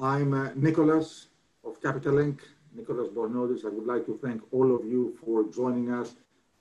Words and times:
I'm 0.00 0.32
uh, 0.32 0.50
Nicholas 0.54 1.26
of 1.64 1.82
Capital 1.82 2.14
Link, 2.14 2.40
Nicholas 2.72 3.08
Bornozis. 3.08 3.64
I 3.64 3.68
would 3.68 3.86
like 3.86 4.06
to 4.06 4.16
thank 4.22 4.42
all 4.52 4.72
of 4.72 4.84
you 4.84 5.18
for 5.20 5.44
joining 5.52 5.92
us 5.92 6.14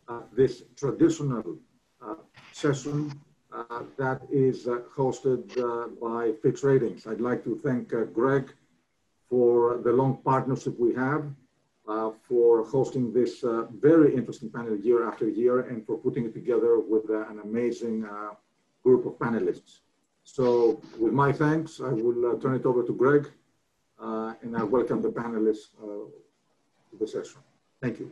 at 0.10 0.36
this 0.36 0.64
traditional 0.76 1.58
uh, 2.02 2.16
session 2.52 3.12
uh, 3.54 3.84
that 3.98 4.22
is 4.32 4.68
uh, 4.68 4.80
hosted 4.96 5.56
uh, 5.60 5.90
by 6.02 6.32
Fitch 6.42 6.64
Ratings. 6.64 7.06
I'd 7.06 7.22
like 7.22 7.44
to 7.44 7.60
thank 7.64 7.90
Greg 8.12 8.52
for 9.30 9.82
the 9.84 9.92
long 9.92 10.18
partnership 10.26 10.80
we 10.80 10.96
have, 10.96 11.24
for 12.28 12.66
hosting 12.66 13.14
this 13.14 13.44
very 13.80 14.16
interesting 14.16 14.50
panel 14.50 14.76
year 14.78 15.08
after 15.08 15.30
year, 15.30 15.60
and 15.62 15.86
for 15.86 15.98
putting 15.98 16.26
it 16.26 16.34
together 16.34 16.80
with 16.80 17.10
an 17.10 17.40
amazing 17.44 18.08
group 18.84 19.06
of 19.06 19.14
panelists. 19.20 19.82
So 20.28 20.82
with 21.00 21.14
my 21.14 21.32
thanks, 21.32 21.80
I 21.80 21.94
will 21.94 22.32
uh, 22.32 22.40
turn 22.40 22.54
it 22.56 22.66
over 22.66 22.84
to 22.84 22.94
Greg, 22.94 23.32
uh, 23.98 24.34
and 24.42 24.58
I 24.58 24.64
welcome 24.64 25.02
the 25.02 25.10
panelists 25.10 25.70
uh, 25.82 26.06
to 26.90 26.98
the 27.00 27.08
session. 27.08 27.40
Thank 27.82 28.00
you. 28.00 28.12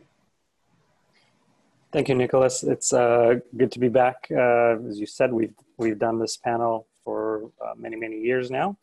Thank 1.92 2.08
you, 2.08 2.14
Nicholas. 2.14 2.62
It's 2.62 2.94
uh, 2.94 3.34
good 3.56 3.70
to 3.70 3.78
be 3.78 3.90
back. 3.90 4.26
Uh, 4.30 4.78
as 4.88 4.98
you 4.98 5.04
said, 5.06 5.30
we've 5.30 5.54
we've 5.76 5.98
done 5.98 6.18
this 6.18 6.38
panel 6.38 6.88
for 7.04 7.52
uh, 7.62 7.74
many 7.76 7.96
many 7.96 8.18
years 8.18 8.50
now. 8.50 8.78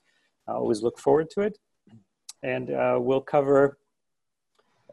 I 0.47 0.51
always 0.51 0.83
look 0.83 0.99
forward 0.99 1.31
to 1.31 1.41
it, 1.41 1.57
and 2.43 2.69
we'll 3.03 3.21
cover 3.35 3.79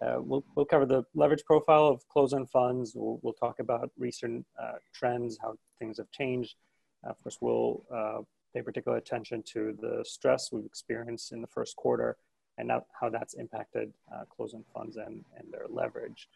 we'll 0.01 0.45
we'll 0.55 0.67
cover 0.67 0.87
the 0.87 1.05
leverage 1.15 1.45
profile 1.45 1.87
of 1.87 2.09
closed-end 2.09 2.48
funds. 2.48 2.95
We'll, 2.97 3.20
we'll 3.23 3.34
talk 3.34 3.61
about 3.61 3.91
recent 3.98 4.47
trends, 4.95 5.39
how 5.43 5.57
things 5.79 5.98
have 5.98 6.11
changed. 6.11 6.57
Of 7.05 7.23
course, 7.23 7.39
we'll 7.41 7.85
pay 8.55 8.63
particular 8.63 8.99
attention 8.99 9.43
to 9.55 9.77
the 9.81 10.05
stress 10.05 10.51
we've 10.53 10.65
experienced 10.65 11.33
in 11.33 11.41
the 11.41 11.47
first 11.47 11.77
quarter 11.77 12.17
and 12.59 12.71
how 13.01 13.09
that's 13.09 13.34
impacted 13.34 13.92
closed-end 14.29 14.65
funds 14.75 14.97
and, 14.97 15.25
and 15.37 15.53
their 15.53 15.67
leverage. 15.69 16.29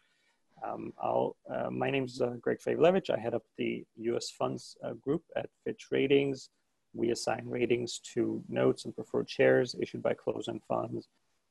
Um, 0.63 0.93
uh, 1.01 1.69
my 1.69 1.89
name 1.89 2.05
is 2.05 2.21
uh, 2.21 2.35
Greg 2.41 2.59
Fayvilevich. 2.59 3.09
I 3.09 3.19
head 3.19 3.33
up 3.33 3.43
the 3.57 3.83
U.S. 3.97 4.29
funds 4.29 4.77
uh, 4.83 4.93
group 4.93 5.23
at 5.35 5.49
Fitch 5.63 5.87
Ratings. 5.91 6.49
We 6.93 7.11
assign 7.11 7.43
ratings 7.45 7.99
to 8.13 8.41
notes 8.47 8.85
and 8.85 8.95
preferred 8.95 9.29
shares 9.29 9.75
issued 9.79 10.01
by 10.01 10.13
closed-end 10.13 10.61
funds, 10.67 11.09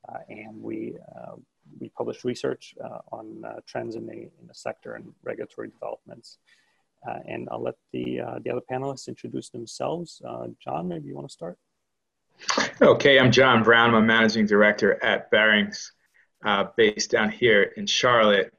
uh, 0.09 0.19
and 0.29 0.61
we 0.61 0.97
uh, 1.15 1.35
we 1.81 1.91
publish 1.91 2.25
research 2.25 2.75
uh, 2.83 2.99
on 3.13 3.45
trends 3.67 3.95
in 3.95 4.07
the 4.07 4.13
in 4.13 4.47
the 4.49 4.55
sector 4.55 4.95
and 4.95 5.13
regulatory 5.23 5.69
developments. 5.69 6.39
Uh, 7.07 7.19
and 7.27 7.49
I'll 7.51 7.63
let 7.63 7.75
the 7.93 8.21
uh, 8.21 8.39
the 8.43 8.51
other 8.51 8.63
panelists 8.71 9.09
introduce 9.09 9.51
themselves. 9.51 10.23
Uh, 10.27 10.47
John, 10.63 10.89
maybe 10.89 11.09
you 11.09 11.15
want 11.15 11.29
to 11.29 11.33
start. 11.33 11.59
Okay, 12.81 13.19
I'm 13.19 13.31
John 13.31 13.63
Brown. 13.63 13.91
I'm 13.91 14.03
a 14.03 14.07
managing 14.07 14.47
director 14.47 15.03
at 15.05 15.31
Barings, 15.31 15.93
based 16.77 17.11
down 17.11 17.31
here 17.31 17.63
in 17.77 17.87
Charlotte. 17.87 18.53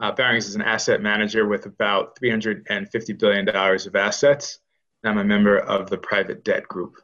Uh, 0.00 0.10
Barings 0.10 0.48
is 0.48 0.54
an 0.54 0.62
asset 0.62 1.02
manager 1.02 1.46
with 1.46 1.66
about 1.66 2.18
$350 2.20 3.18
billion 3.18 3.48
of 3.48 3.96
assets. 3.96 4.58
I'm 5.04 5.18
a 5.18 5.24
member 5.24 5.58
of 5.58 5.90
the 5.90 5.98
private 5.98 6.42
debt 6.42 6.66
group. 6.66 6.96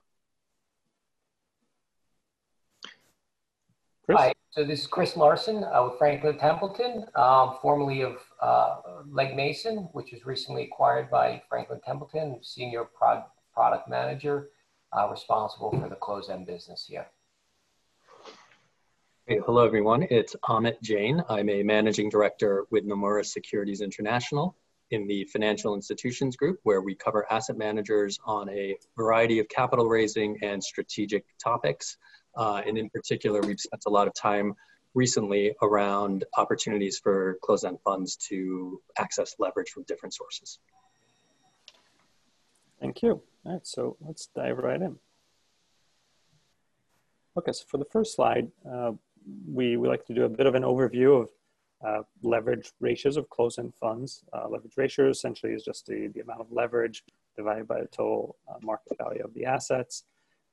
Chris? 4.06 4.18
Hi, 4.20 4.32
so 4.50 4.62
this 4.62 4.82
is 4.82 4.86
Chris 4.86 5.16
Larson 5.16 5.64
uh, 5.64 5.82
with 5.82 5.98
Franklin 5.98 6.38
Templeton, 6.38 7.06
um, 7.16 7.56
formerly 7.60 8.02
of 8.02 8.18
uh, 8.40 8.76
Legg 9.10 9.34
Mason, 9.34 9.88
which 9.94 10.12
was 10.12 10.24
recently 10.24 10.62
acquired 10.62 11.10
by 11.10 11.42
Franklin 11.48 11.80
Templeton, 11.84 12.38
senior 12.40 12.84
prod 12.84 13.24
product 13.52 13.88
manager 13.88 14.50
uh, 14.96 15.08
responsible 15.10 15.72
for 15.72 15.88
the 15.88 15.96
close-end 15.96 16.46
business 16.46 16.86
here. 16.88 17.08
Hey, 19.26 19.40
hello, 19.44 19.66
everyone. 19.66 20.06
It's 20.08 20.36
Amit 20.44 20.80
Jain. 20.82 21.20
I'm 21.28 21.48
a 21.48 21.64
managing 21.64 22.08
director 22.08 22.64
with 22.70 22.86
Nomura 22.86 23.26
Securities 23.26 23.80
International 23.80 24.56
in 24.92 25.08
the 25.08 25.24
financial 25.24 25.74
institutions 25.74 26.36
group, 26.36 26.60
where 26.62 26.80
we 26.80 26.94
cover 26.94 27.26
asset 27.32 27.58
managers 27.58 28.20
on 28.24 28.48
a 28.50 28.76
variety 28.96 29.40
of 29.40 29.48
capital 29.48 29.86
raising 29.86 30.38
and 30.42 30.62
strategic 30.62 31.24
topics. 31.42 31.96
Uh, 32.36 32.62
and 32.66 32.76
in 32.76 32.90
particular, 32.90 33.40
we've 33.40 33.60
spent 33.60 33.82
a 33.86 33.90
lot 33.90 34.06
of 34.06 34.14
time 34.14 34.54
recently 34.94 35.54
around 35.62 36.24
opportunities 36.36 36.98
for 36.98 37.38
closed-end 37.42 37.78
funds 37.82 38.16
to 38.16 38.80
access 38.98 39.34
leverage 39.38 39.70
from 39.70 39.82
different 39.84 40.14
sources. 40.14 40.58
Thank 42.80 43.02
you. 43.02 43.22
All 43.44 43.52
right, 43.52 43.66
so 43.66 43.96
let's 44.00 44.26
dive 44.34 44.58
right 44.58 44.80
in. 44.80 44.98
Okay, 47.38 47.52
so 47.52 47.64
for 47.68 47.78
the 47.78 47.84
first 47.84 48.14
slide, 48.14 48.50
uh, 48.70 48.92
we, 49.46 49.76
we 49.76 49.88
like 49.88 50.06
to 50.06 50.14
do 50.14 50.24
a 50.24 50.28
bit 50.28 50.46
of 50.46 50.54
an 50.54 50.62
overview 50.62 51.22
of 51.22 51.28
uh, 51.86 52.02
leverage 52.22 52.72
ratios 52.80 53.16
of 53.18 53.28
closed-end 53.28 53.74
funds. 53.74 54.24
Uh, 54.32 54.48
leverage 54.48 54.72
ratio 54.76 55.10
essentially 55.10 55.52
is 55.52 55.62
just 55.62 55.86
the, 55.86 56.08
the 56.14 56.20
amount 56.20 56.40
of 56.40 56.50
leverage 56.50 57.04
divided 57.36 57.68
by 57.68 57.80
the 57.80 57.88
total 57.88 58.36
uh, 58.48 58.54
market 58.62 58.96
value 58.96 59.22
of 59.22 59.32
the 59.34 59.44
assets. 59.44 60.04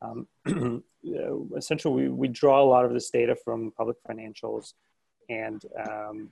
Um, 0.04 0.84
essentially, 1.58 2.04
we, 2.04 2.10
we 2.10 2.28
draw 2.28 2.62
a 2.62 2.66
lot 2.66 2.86
of 2.86 2.94
this 2.94 3.10
data 3.10 3.36
from 3.36 3.72
public 3.72 3.98
financials. 4.08 4.74
And 5.30 5.64
um, 5.90 6.30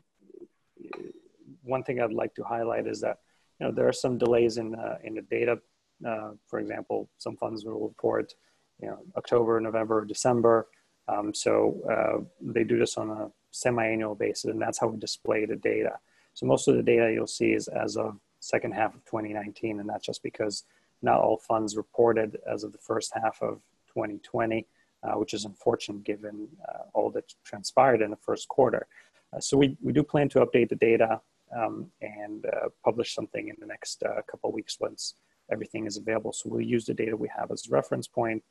one 1.63 1.83
thing 1.83 2.01
I'd 2.01 2.13
like 2.13 2.35
to 2.35 2.43
highlight 2.43 2.87
is 2.87 3.01
that 3.01 3.19
you 3.59 3.67
know, 3.67 3.71
there 3.71 3.87
are 3.87 3.93
some 3.93 4.17
delays 4.17 4.57
in, 4.57 4.75
uh, 4.75 4.97
in 5.03 5.15
the 5.15 5.21
data. 5.21 5.59
Uh, 6.05 6.31
for 6.47 6.59
example, 6.59 7.09
some 7.17 7.37
funds 7.37 7.63
will 7.63 7.87
report 7.87 8.33
you 8.81 8.89
know, 8.89 8.99
October, 9.15 9.59
November, 9.59 10.03
December. 10.05 10.67
Um, 11.07 11.33
so 11.33 11.77
uh, 11.89 12.23
they 12.41 12.63
do 12.63 12.77
this 12.77 12.97
on 12.97 13.09
a 13.09 13.31
semi-annual 13.51 14.15
basis, 14.15 14.45
and 14.45 14.61
that's 14.61 14.79
how 14.79 14.87
we 14.87 14.99
display 14.99 15.45
the 15.45 15.55
data. 15.55 15.97
So 16.33 16.45
most 16.45 16.67
of 16.67 16.75
the 16.75 16.83
data 16.83 17.11
you'll 17.13 17.27
see 17.27 17.51
is 17.51 17.67
as 17.67 17.97
of 17.97 18.17
second 18.39 18.73
half 18.73 18.95
of 18.95 19.05
2019, 19.05 19.79
and 19.79 19.89
that's 19.89 20.05
just 20.05 20.23
because 20.23 20.63
not 21.01 21.19
all 21.19 21.37
funds 21.37 21.75
reported 21.75 22.37
as 22.51 22.63
of 22.63 22.71
the 22.71 22.77
first 22.77 23.11
half 23.13 23.41
of 23.41 23.61
2020, 23.87 24.65
uh, 25.03 25.13
which 25.13 25.33
is 25.33 25.45
unfortunate 25.45 26.03
given 26.03 26.47
uh, 26.69 26.83
all 26.93 27.09
that 27.11 27.33
transpired 27.43 28.01
in 28.01 28.11
the 28.11 28.17
first 28.17 28.47
quarter. 28.47 28.87
Uh, 29.33 29.39
so 29.39 29.57
we, 29.57 29.77
we 29.81 29.93
do 29.93 30.03
plan 30.03 30.29
to 30.29 30.39
update 30.45 30.69
the 30.69 30.75
data 30.75 31.19
um, 31.55 31.87
and 32.01 32.45
uh, 32.45 32.69
publish 32.83 33.13
something 33.13 33.47
in 33.49 33.55
the 33.59 33.65
next 33.65 34.03
uh, 34.03 34.21
couple 34.29 34.51
weeks 34.51 34.79
once 34.79 35.15
everything 35.51 35.85
is 35.85 35.97
available. 35.97 36.33
So 36.33 36.49
we'll 36.49 36.61
use 36.61 36.85
the 36.85 36.93
data 36.93 37.15
we 37.15 37.29
have 37.37 37.51
as 37.51 37.67
a 37.67 37.73
reference 37.73 38.07
point 38.07 38.43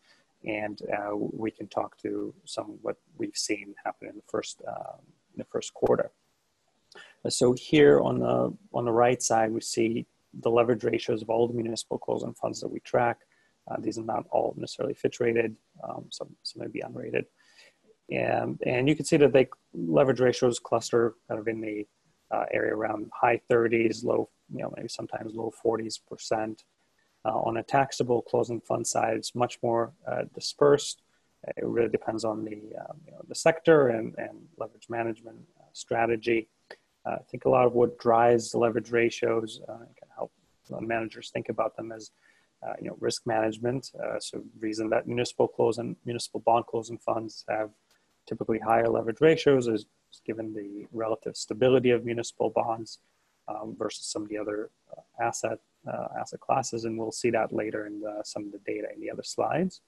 and 0.45 0.81
uh, 0.93 1.15
we 1.15 1.51
can 1.51 1.69
talk 1.69 1.99
to 1.99 2.35
some 2.45 2.79
what 2.83 2.97
we've 3.19 3.37
seen 3.37 3.75
happen 3.85 4.09
in 4.09 4.17
the 4.17 4.23
first 4.27 4.63
um, 4.67 5.01
in 5.35 5.39
the 5.39 5.45
first 5.45 5.75
quarter. 5.75 6.11
So 7.29 7.53
here 7.53 8.01
on 8.01 8.21
the 8.21 8.57
on 8.73 8.85
the 8.87 8.93
right 8.93 9.23
side, 9.23 9.53
we 9.53 9.61
see 9.61 10.07
the 10.39 10.51
leverage 10.51 10.85
ratios 10.85 11.23
of 11.23 11.31
all 11.31 11.49
the 11.49 11.55
municipal 11.55 11.99
closed-end 11.99 12.37
funds 12.37 12.61
that 12.61 12.69
we 12.69 12.81
track. 12.81 13.19
Uh, 13.71 13.77
these 13.79 13.99
are 13.99 14.05
not 14.05 14.25
all 14.31 14.55
necessarily 14.57 14.95
Fitch 14.95 15.21
rated; 15.21 15.57
um, 15.89 16.07
some 16.11 16.35
some 16.43 16.63
may 16.63 16.69
be 16.69 16.83
unrated. 16.83 17.25
And 18.11 18.61
and 18.67 18.89
you 18.89 18.97
can 18.97 19.05
see 19.05 19.17
that 19.19 19.33
they 19.33 19.49
leverage 19.75 20.21
ratios 20.21 20.59
cluster 20.59 21.15
kind 21.29 21.41
of 21.41 21.49
in 21.49 21.61
the 21.61 21.87
uh, 22.31 22.47
area 22.53 22.75
around 22.75 23.11
high 23.13 23.41
30s, 23.51 24.05
low 24.05 24.29
you 24.53 24.63
know 24.63 24.73
maybe 24.77 24.89
sometimes 24.89 25.35
low 25.35 25.53
40s 25.65 26.01
percent. 26.09 26.65
Uh, 27.23 27.39
on 27.41 27.59
a 27.59 27.63
taxable 27.63 28.23
closed-end 28.23 28.65
fund 28.65 28.87
side, 28.87 29.15
it's 29.15 29.35
much 29.35 29.59
more 29.63 29.93
uh, 30.11 30.23
dispersed. 30.35 31.03
It 31.55 31.65
really 31.67 31.91
depends 31.91 32.25
on 32.25 32.47
the, 32.47 32.75
um, 32.81 32.97
you 33.05 33.13
know, 33.13 33.21
the 33.29 33.35
sector 33.35 33.89
and, 33.89 34.15
and 34.17 34.39
leverage 34.57 34.87
management 34.89 35.37
uh, 35.59 35.65
strategy. 35.75 36.49
I 37.05 37.19
think 37.31 37.45
a 37.45 37.51
lot 37.51 37.67
of 37.67 37.75
what 37.75 37.99
drives 37.99 38.51
the 38.51 38.59
leverage 38.59 38.91
ratios 38.91 39.61
help 39.69 40.10
managers 40.81 41.31
think 41.31 41.49
about 41.49 41.77
them 41.77 41.93
as 41.93 42.11
uh, 42.67 42.75
you 42.81 42.89
know, 42.89 42.97
risk 43.01 43.27
management. 43.27 43.91
Uh, 44.03 44.19
so 44.21 44.43
reason 44.59 44.91
that 44.91 45.09
municipal 45.09 45.49
close 45.49 45.79
and 45.79 45.97
municipal 46.05 46.41
bond 46.41 46.67
closed-end 46.67 47.01
funds 47.01 47.45
have 47.49 47.71
typically 48.27 48.59
higher 48.59 48.89
leverage 48.89 49.21
ratios 49.21 49.67
is 49.67 49.87
given 50.27 50.53
the 50.55 50.87
relative 50.93 51.37
stability 51.37 51.91
of 51.91 52.05
municipal 52.05 52.51
bonds 52.51 52.99
um, 53.49 53.75
versus 53.79 54.05
some 54.05 54.23
of 54.23 54.29
the 54.29 54.39
other 54.39 54.71
uh, 54.97 55.23
asset 55.23 55.59
uh, 55.91 56.09
asset 56.19 56.41
classes, 56.41 56.85
and 56.85 56.99
we'll 56.99 57.11
see 57.11 57.31
that 57.31 57.53
later 57.53 57.87
in 57.87 58.01
the, 58.01 58.21
some 58.23 58.45
of 58.45 58.53
the 58.53 58.59
data 58.59 58.89
in 58.95 59.01
the 59.01 59.11
other 59.11 59.23
slides. 59.23 59.81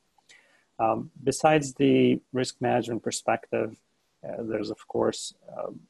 Um, 0.79 1.11
besides 1.23 1.75
the 1.75 2.21
risk 2.33 2.57
management 2.61 3.03
perspective, 3.03 3.77
uh, 4.27 4.43
there's 4.43 4.71
of 4.71 4.89
course, 4.89 5.35
um, 5.57 5.81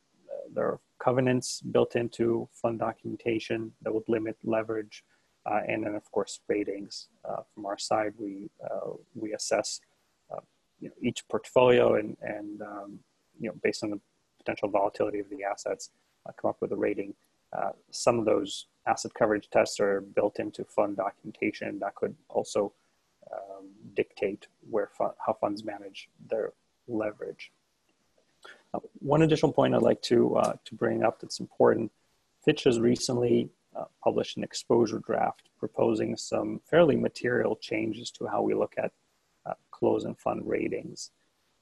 there 0.54 0.66
are 0.66 0.80
covenants 1.02 1.60
built 1.60 1.96
into 1.96 2.48
fund 2.52 2.78
documentation 2.78 3.72
that 3.82 3.92
would 3.92 4.08
limit 4.08 4.36
leverage. 4.44 5.04
Uh, 5.44 5.60
and 5.66 5.84
then 5.84 5.94
of 5.94 6.08
course 6.12 6.40
ratings. 6.48 7.08
Uh, 7.28 7.42
from 7.52 7.66
our 7.66 7.78
side, 7.78 8.12
we, 8.18 8.48
uh, 8.64 8.90
we 9.14 9.32
assess 9.34 9.80
uh, 10.32 10.40
you 10.80 10.88
know, 10.88 10.94
each 11.02 11.26
portfolio 11.28 11.96
and, 11.96 12.16
and 12.22 12.62
um, 12.62 12.98
you 13.40 13.48
know, 13.48 13.54
based 13.62 13.82
on 13.82 13.90
the 13.90 14.00
potential 14.38 14.68
volatility 14.68 15.18
of 15.18 15.28
the 15.30 15.42
assets, 15.42 15.90
come 16.40 16.48
up 16.50 16.56
with 16.60 16.70
a 16.70 16.76
rating. 16.76 17.12
some 17.90 18.18
of 18.18 18.24
those 18.24 18.66
asset 18.86 19.12
coverage 19.14 19.48
tests 19.50 19.80
are 19.80 20.00
built 20.00 20.38
into 20.38 20.64
fund 20.64 20.96
documentation 20.96 21.78
that 21.80 21.94
could 21.94 22.14
also 22.28 22.72
um, 23.32 23.68
dictate 23.94 24.46
where 24.70 24.90
how 24.98 25.32
funds 25.40 25.64
manage 25.64 26.08
their 26.28 26.52
leverage. 26.86 27.50
One 29.00 29.22
additional 29.22 29.52
point 29.52 29.74
I'd 29.74 29.82
like 29.82 30.02
to, 30.02 30.36
uh, 30.36 30.54
to 30.64 30.74
bring 30.74 31.02
up 31.02 31.20
that's 31.20 31.40
important, 31.40 31.92
Fitch 32.44 32.64
has 32.64 32.80
recently 32.80 33.50
uh, 33.76 33.84
published 34.02 34.36
an 34.36 34.44
exposure 34.44 34.98
draft 34.98 35.48
proposing 35.58 36.16
some 36.16 36.60
fairly 36.68 36.96
material 36.96 37.56
changes 37.56 38.10
to 38.12 38.26
how 38.26 38.42
we 38.42 38.54
look 38.54 38.74
at 38.78 38.92
uh, 39.46 39.54
closed-end 39.70 40.18
fund 40.18 40.42
ratings. 40.44 41.10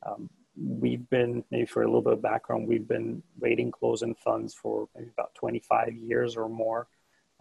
Um, 0.07 0.31
we've 0.57 1.09
been, 1.11 1.45
maybe 1.51 1.67
for 1.67 1.83
a 1.83 1.87
little 1.87 2.03
bit 2.03 2.15
of 2.15 2.23
background, 2.23 2.67
we've 2.67 2.89
been 2.89 3.23
rating 3.39 3.71
closed-end 3.71 4.19
funds 4.19 4.55
for 4.55 4.89
maybe 4.97 5.11
about 5.13 5.35
25 5.35 5.95
years 5.95 6.37
or 6.37 6.49
more, 6.49 6.89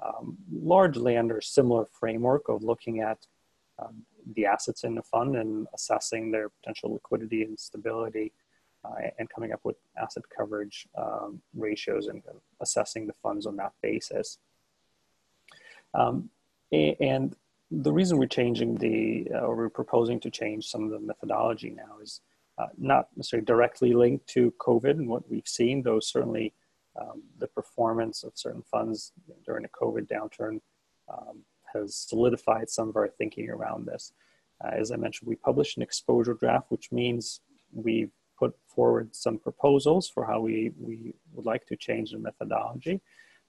um, 0.04 0.38
largely 0.52 1.18
under 1.18 1.38
a 1.38 1.44
similar 1.44 1.86
framework 1.86 2.50
of 2.50 2.64
looking 2.64 3.02
at 3.02 3.20
um, 3.80 4.04
the 4.36 4.46
assets 4.46 4.84
in 4.84 4.96
the 4.96 5.04
fund 5.04 5.36
and 5.36 5.68
assessing 5.74 6.32
their 6.32 6.50
potential 6.50 6.94
liquidity 6.94 7.44
and 7.44 7.60
stability 7.60 8.32
and 9.18 9.30
coming 9.30 9.52
up 9.52 9.60
with 9.64 9.76
asset 10.02 10.24
coverage 10.36 10.88
um, 10.98 11.42
ratios 11.56 12.08
and 12.08 12.22
assessing 12.62 13.08
the 13.08 13.14
funds 13.22 13.46
on 13.46 13.56
that 13.58 13.74
basis. 13.82 14.38
Um, 15.94 16.30
and 16.72 17.36
the 17.72 17.92
reason 17.92 18.18
we're 18.18 18.28
changing 18.28 18.76
the, 18.76 19.28
uh, 19.34 19.40
or 19.40 19.56
we're 19.56 19.70
proposing 19.70 20.20
to 20.22 20.32
change 20.32 20.68
some 20.68 20.84
of 20.84 20.92
the 20.92 21.00
methodology 21.00 21.70
now 21.70 22.00
is 22.02 22.22
uh, 22.58 22.68
not 22.78 23.08
necessarily 23.16 23.46
directly 23.46 23.94
linked 23.94 24.28
to 24.28 24.54
COVID 24.60 24.92
and 24.92 25.08
what 25.08 25.30
we've 25.30 25.48
seen, 25.48 25.82
though 25.82 26.00
certainly 26.00 26.54
um, 27.00 27.24
the 27.38 27.48
performance 27.48 28.24
of 28.24 28.34
certain 28.36 28.64
funds 28.64 29.14
during 29.46 29.64
the 29.64 29.70
COVID 29.70 30.08
downturn 30.08 30.60
um, 31.12 31.44
has 31.74 31.96
solidified 31.96 32.70
some 32.70 32.90
of 32.90 32.96
our 32.96 33.08
thinking 33.08 33.50
around 33.50 33.86
this. 33.86 34.14
Uh, 34.64 34.72
as 34.72 34.92
I 34.92 34.98
mentioned, 34.98 35.28
we 35.28 35.36
published 35.36 35.78
an 35.78 35.84
exposure 35.84 36.34
draft, 36.34 36.66
which 36.70 36.92
means 36.92 37.42
we've 37.72 38.12
put 38.40 38.56
forward 38.68 39.14
some 39.14 39.38
proposals 39.38 40.10
for 40.10 40.26
how 40.26 40.40
we, 40.40 40.72
we 40.80 41.14
would 41.34 41.46
like 41.46 41.66
to 41.68 41.76
change 41.76 42.12
the 42.12 42.18
methodology. 42.18 43.02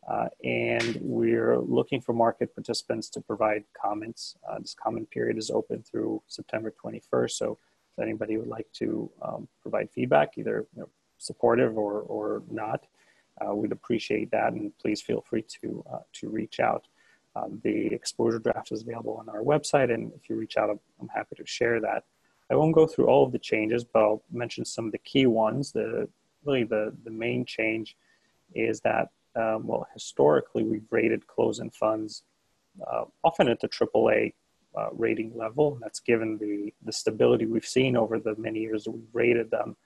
Uh, 0.09 0.29
and 0.45 0.99
we're 1.01 1.59
looking 1.59 2.01
for 2.01 2.13
market 2.13 2.55
participants 2.55 3.09
to 3.11 3.21
provide 3.21 3.63
comments. 3.81 4.37
Uh, 4.49 4.59
this 4.59 4.75
comment 4.75 5.09
period 5.11 5.39
is 5.39 5.51
open 5.51 5.83
through 5.83 6.21
September 6.27 6.73
21st. 6.85 7.31
So 7.31 7.59
if 7.97 8.03
anybody 8.03 8.37
would 8.37 8.49
like 8.49 8.67
to 8.75 9.11
um, 9.23 9.49
provide 9.63 9.91
feedback, 9.91 10.39
either 10.39 10.67
you 10.75 10.83
know, 10.83 10.89
supportive 11.19 11.77
or, 11.77 12.01
or 12.01 12.43
not, 12.51 12.87
uh, 13.41 13.55
we'd 13.55 13.73
appreciate 13.73 14.31
that. 14.31 14.53
And 14.55 14.77
please 14.79 15.01
feel 15.01 15.21
free 15.21 15.45
to, 15.61 15.85
uh, 15.93 15.99
to 16.15 16.29
reach 16.29 16.61
out. 16.61 16.87
Um, 17.37 17.61
the 17.63 17.87
exposure 17.87 18.39
draft 18.41 18.73
is 18.73 18.83
available 18.83 19.17
on 19.17 19.29
our 19.29 19.43
website. 19.43 19.93
And 19.93 20.13
if 20.15 20.29
you 20.29 20.37
reach 20.37 20.57
out, 20.57 20.71
I'm, 20.71 20.81
I'm 21.01 21.09
happy 21.09 21.37
to 21.37 21.47
share 21.47 21.81
that. 21.81 22.05
I 22.51 22.55
won't 22.57 22.75
go 22.75 22.87
through 22.87 23.07
all 23.07 23.25
of 23.25 23.33
the 23.33 23.39
changes, 23.39 23.85
but 23.85 24.01
I'll 24.01 24.23
mention 24.33 24.65
some 24.65 24.87
of 24.87 24.93
the 24.93 24.99
key 24.99 25.27
ones. 25.27 25.73
The 25.73 26.09
really 26.45 26.65
the, 26.65 26.93
the 27.05 27.11
main 27.11 27.45
change 27.45 27.97
is 28.55 28.81
that 28.81 29.09
um, 29.37 29.67
well, 29.67 29.87
historically 29.95 30.65
we've 30.65 30.87
rated 30.91 31.27
closed-end 31.27 31.75
funds 31.75 32.25
uh, 32.91 33.05
often 33.23 33.49
at 33.49 33.61
the 33.61 33.69
AAA 33.69 34.33
uh, 34.77 34.89
rating 34.93 35.37
level. 35.37 35.75
And 35.75 35.83
that's 35.83 36.01
given 36.01 36.39
the 36.39 36.73
the 36.85 36.93
stability 36.93 37.47
we've 37.47 37.67
seen 37.67 37.97
over 37.97 38.19
the 38.19 38.35
many 38.37 38.61
years 38.61 38.85
that 38.85 38.93
we've 38.93 39.05
rated 39.13 39.51
them. 39.51 39.77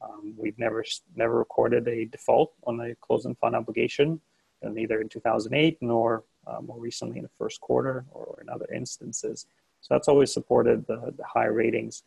Um, 0.00 0.34
we've 0.36 0.58
never 0.58 0.84
never 1.16 1.38
recorded 1.38 1.86
a 1.88 2.04
default 2.06 2.52
on 2.64 2.80
a 2.80 2.94
closed-end 2.96 3.38
fund 3.38 3.54
obligation, 3.54 4.20
and 4.62 4.74
neither 4.74 5.00
in 5.00 5.08
2008 5.08 5.78
nor 5.80 6.24
uh, 6.46 6.60
more 6.60 6.78
recently 6.78 7.18
in 7.18 7.22
the 7.22 7.30
first 7.38 7.60
quarter 7.60 8.04
or 8.10 8.38
in 8.42 8.48
other 8.48 8.66
instances. 8.74 9.46
So 9.80 9.94
that's 9.94 10.08
always 10.08 10.32
supported 10.32 10.86
the, 10.86 11.12
the 11.16 11.24
high 11.24 11.46
ratings. 11.46 12.04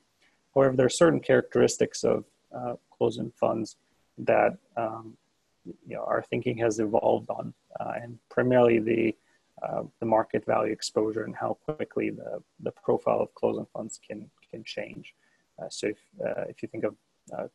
However, 0.56 0.76
there 0.76 0.86
are 0.86 0.90
certain 0.90 1.20
characteristics 1.20 2.04
of 2.04 2.26
uh, 2.56 2.76
closed-end 2.90 3.34
funds 3.36 3.76
that 4.18 4.58
um, 4.78 5.18
you 5.66 5.96
know, 5.96 6.04
our 6.04 6.24
thinking 6.24 6.58
has 6.58 6.80
evolved 6.80 7.30
on, 7.30 7.54
uh, 7.80 7.94
and 8.02 8.18
primarily 8.30 8.80
the 8.80 9.16
uh, 9.64 9.84
the 10.00 10.06
market 10.06 10.46
value 10.46 10.72
exposure 10.72 11.24
and 11.24 11.34
how 11.34 11.58
quickly 11.64 12.10
the, 12.10 12.44
the 12.60 12.72
profile 12.72 13.22
of 13.22 13.34
closed-end 13.36 13.68
funds 13.74 14.00
can 14.06 14.30
can 14.52 14.64
change. 14.64 15.16
Uh, 15.62 15.70
so 15.70 15.88
if, 15.88 15.98
uh, 16.26 16.44
if 16.50 16.62
you 16.62 16.68
think 16.68 16.84
of 16.84 16.96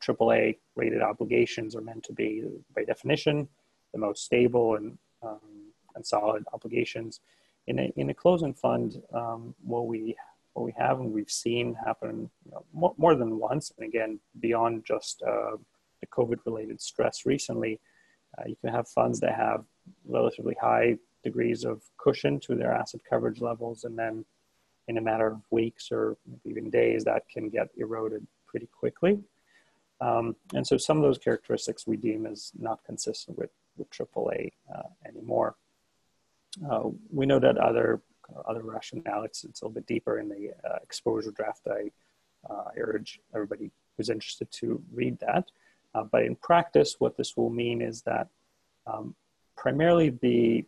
AAA 0.01 0.57
rated 0.75 1.01
obligations 1.01 1.75
are 1.75 1.81
meant 1.81 2.03
to 2.03 2.11
be, 2.11 2.43
by 2.75 2.83
definition, 2.83 3.47
the 3.93 3.99
most 3.99 4.25
stable 4.25 4.75
and 4.75 4.97
um, 5.23 5.71
and 5.95 6.05
solid 6.05 6.43
obligations. 6.53 7.19
In 7.67 7.79
a, 7.79 7.93
in 7.95 8.09
a 8.09 8.13
closed-end 8.13 8.57
fund, 8.57 9.01
um, 9.13 9.53
what 9.63 9.87
we 9.87 10.15
what 10.53 10.65
we 10.65 10.73
have 10.77 10.99
and 10.99 11.11
we've 11.11 11.29
seen 11.29 11.73
happen 11.73 12.29
you 12.45 12.51
know, 12.51 12.63
more, 12.73 12.93
more, 12.97 13.15
than 13.15 13.39
once, 13.39 13.71
and 13.77 13.87
again 13.87 14.19
beyond 14.39 14.83
just 14.85 15.21
uh, 15.23 15.55
the 16.01 16.07
COVID-related 16.07 16.81
stress 16.81 17.25
recently, 17.25 17.79
uh, 18.37 18.43
you 18.47 18.55
can 18.61 18.73
have 18.73 18.87
funds 18.87 19.19
that 19.19 19.35
have 19.35 19.63
relatively 20.05 20.55
high 20.59 20.97
degrees 21.23 21.63
of 21.63 21.81
cushion 21.97 22.39
to 22.39 22.55
their 22.55 22.73
asset 22.73 23.01
coverage 23.09 23.41
levels, 23.41 23.83
and 23.83 23.97
then 23.97 24.25
in 24.87 24.97
a 24.97 25.01
matter 25.01 25.27
of 25.27 25.41
weeks 25.51 25.89
or 25.91 26.17
even 26.45 26.69
days, 26.69 27.03
that 27.03 27.23
can 27.29 27.49
get 27.49 27.69
eroded 27.77 28.25
pretty 28.47 28.67
quickly. 28.67 29.19
Um, 30.01 30.35
and 30.55 30.65
so 30.65 30.77
some 30.77 30.97
of 30.97 31.03
those 31.03 31.19
characteristics 31.19 31.85
we 31.85 31.95
deem 31.95 32.25
as 32.25 32.51
not 32.57 32.83
consistent 32.83 33.37
with, 33.37 33.51
with 33.77 33.89
AAA 33.91 34.51
uh, 34.73 34.89
anymore. 35.07 35.55
Uh, 36.69 36.89
we 37.11 37.25
know 37.25 37.39
that 37.39 37.57
other 37.57 38.01
other 38.47 38.61
rationale, 38.63 39.23
it's, 39.23 39.43
it's 39.43 39.61
a 39.61 39.65
little 39.65 39.75
bit 39.75 39.87
deeper 39.87 40.19
in 40.19 40.29
the 40.29 40.51
uh, 40.69 40.77
exposure 40.83 41.31
draft. 41.31 41.61
I, 41.67 41.91
uh, 42.49 42.69
urge 42.75 43.19
everybody 43.35 43.69
who's 43.95 44.09
interested 44.09 44.51
to 44.51 44.81
read 44.91 45.19
that. 45.19 45.51
Uh, 45.93 46.03
but 46.03 46.23
in 46.23 46.35
practice, 46.35 46.95
what 46.97 47.15
this 47.15 47.37
will 47.37 47.51
mean 47.51 47.81
is 47.81 48.01
that 48.01 48.27
um, 48.87 49.13
primarily 49.55 50.09
the, 50.09 50.65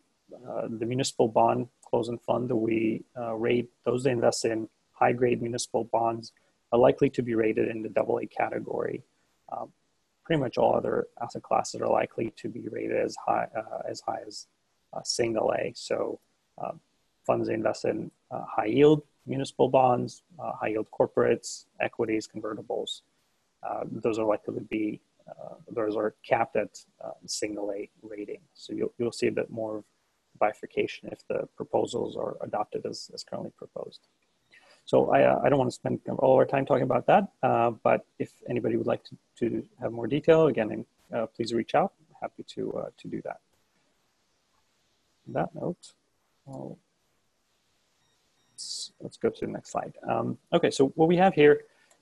uh, 0.48 0.68
the 0.69 0.86
municipal 0.86 1.27
bond 1.27 1.68
closed-end 1.83 2.21
fund 2.21 2.50
that 2.50 2.56
we 2.56 3.04
rate, 3.33 3.69
those 3.86 4.04
that 4.04 4.12
invest 4.12 4.45
in 4.45 4.69
high-grade 4.92 5.42
municipal 5.42 5.83
bonds 5.86 6.31
are 6.71 6.80
likely 6.80 7.10
to 7.10 7.21
be 7.21 7.36
rated 7.36 7.69
in 7.69 7.83
the 7.83 8.01
AA 8.01 8.25
category. 8.36 9.01
Um, 9.51 9.71
pretty 10.24 10.39
much 10.39 10.57
all 10.57 10.75
other 10.75 11.07
asset 11.21 11.44
classes 11.44 11.81
are 11.81 11.88
likely 11.88 12.33
to 12.38 12.50
be 12.50 12.68
rated 12.69 12.98
as 12.98 13.15
high 13.25 13.48
uh, 13.56 13.80
as 13.89 14.01
high 14.01 14.21
as 14.25 14.48
uh, 14.94 15.01
single 15.04 15.54
A. 15.54 15.71
So 15.75 16.19
uh, 16.57 16.71
funds 17.25 17.48
they 17.48 17.54
invest 17.54 17.86
in 17.86 18.12
uh, 18.31 18.44
high 18.46 18.66
yield 18.66 19.04
municipal 19.25 19.70
bonds, 19.70 20.24
uh, 20.38 20.52
high 20.54 20.68
yield 20.70 20.88
corporates, 20.92 21.66
equities, 21.80 22.28
convertibles. 22.28 23.02
Uh, 23.68 23.84
those 23.89 24.20
are 24.20 24.25
likely 24.25 24.53
to 24.56 24.62
be, 24.62 25.00
those 25.72 25.96
are 25.96 26.13
capped 26.27 26.58
at 26.58 26.77
single 27.25 27.72
A 27.72 27.89
rating. 28.01 28.42
So 28.53 28.74
you'll, 28.74 28.94
you'll 28.98 29.13
see 29.13 29.27
a 29.27 29.32
bit 29.32 29.50
more 29.50 29.84
bifurcation 30.39 31.10
if 31.12 31.25
the 31.30 31.48
proposals 31.56 32.18
are 32.18 32.36
adopted 32.42 32.86
as, 32.86 33.10
as 33.13 33.24
currently 33.24 33.51
proposed. 33.58 34.01
So 34.86 35.12
I, 35.12 35.46
I 35.46 35.48
don't 35.48 35.60
want 35.60 35.72
to 35.72 35.75
spend 35.75 36.01
all 36.20 36.36
our 36.36 36.46
time 36.46 36.65
talking 36.65 36.84
about 36.84 37.08
that, 37.08 37.30
but 37.84 38.06
if 38.20 38.32
anybody 38.50 38.75
would 38.75 38.88
like 38.88 39.06
to, 39.06 39.18
to 39.39 39.63
have 39.82 39.94
more 39.94 40.08
detail, 40.08 40.48
again, 40.48 40.86
please 41.34 41.53
reach 41.53 41.75
out. 41.75 41.94
happy 42.22 42.44
to, 42.56 42.86
to 42.98 43.08
do 43.08 43.22
that 43.22 43.39
On 45.27 45.34
that 45.34 45.56
note, 45.56 45.94
well, 46.46 46.77
let's, 49.01 49.17
go 49.17 49.29
to 49.29 49.45
the 49.45 49.51
next 49.51 49.72
slide. 49.72 49.93
Um, 50.10 50.38
okay, 50.53 50.72
so 50.72 50.88
what 50.95 51.07
we 51.07 51.17
have 51.17 51.33
here 51.33 51.62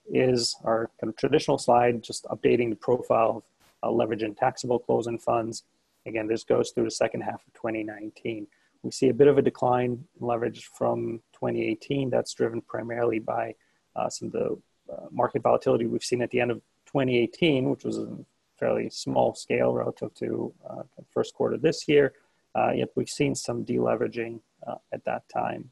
is 0.10 0.56
our 0.64 0.90
kind 1.00 1.10
of 1.10 1.16
traditional 1.16 1.58
slide, 1.58 2.02
just 2.02 2.26
updating 2.26 2.70
the 2.70 2.76
profile 2.76 3.44
of 3.84 3.90
uh, 3.90 3.92
leverage 3.92 4.24
and 4.24 4.36
taxable 4.36 4.80
closed-end 4.80 5.22
funds. 5.22 5.64
Again, 6.06 6.28
this 6.28 6.44
goes 6.44 6.72
through 6.72 6.86
the 6.86 6.92
second 6.92 7.22
half 7.22 7.46
of 7.48 7.54
2019. 7.54 8.48
We 8.84 8.92
see 8.92 9.10
a 9.10 9.14
bit 9.14 9.28
of 9.28 9.38
a 9.38 9.42
decline 9.42 10.04
in 10.20 10.28
leverage 10.28 10.66
from 10.66 11.22
2018. 11.34 12.10
That's 12.10 12.34
driven 12.34 12.62
primarily 12.62 13.20
by 13.20 13.56
uh, 13.96 14.10
some 14.10 14.28
of 14.28 14.32
the 14.32 14.58
uh, 14.92 15.06
market 15.12 15.44
volatility 15.44 15.86
we've 15.86 16.04
seen 16.04 16.22
at 16.22 16.32
the 16.32 16.40
end 16.40 16.52
of 16.52 16.58
2018, 16.88 17.70
which 17.70 17.84
was 17.84 17.98
a 17.98 18.18
fairly 18.58 18.90
small 18.90 19.34
scale 19.34 19.74
relative 19.74 20.14
to 20.16 20.54
uh, 20.70 20.84
the 20.98 21.06
first 21.14 21.34
quarter 21.34 21.58
this 21.58 21.88
year. 21.88 22.14
Uh, 22.56 22.72
yet 22.72 22.90
we've 22.96 23.10
seen 23.10 23.34
some 23.34 23.64
deleveraging 23.64 24.40
uh, 24.68 24.76
at 24.92 25.04
that 25.06 25.28
time. 25.30 25.72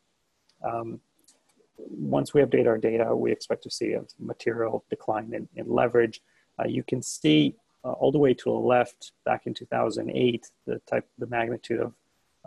Um, 0.64 1.00
once 1.78 2.34
we 2.34 2.42
update 2.42 2.68
our 2.68 2.78
data, 2.78 3.16
we 3.16 3.32
expect 3.32 3.64
to 3.64 3.72
see 3.72 3.94
a 3.94 4.04
material 4.20 4.84
decline 4.90 5.34
in, 5.34 5.48
in 5.56 5.70
leverage. 5.70 6.22
Uh, 6.60 6.68
you 6.68 6.84
can 6.84 7.02
see 7.02 7.56
uh, 7.86 7.92
all 7.94 8.12
the 8.12 8.18
way 8.18 8.34
to 8.34 8.44
the 8.46 8.52
left 8.52 9.14
back 9.26 9.48
in 9.48 9.54
2008, 9.54 10.52
the 10.66 10.80
type, 10.80 11.08
the 11.18 11.28
magnitude 11.28 11.80
of 11.80 11.94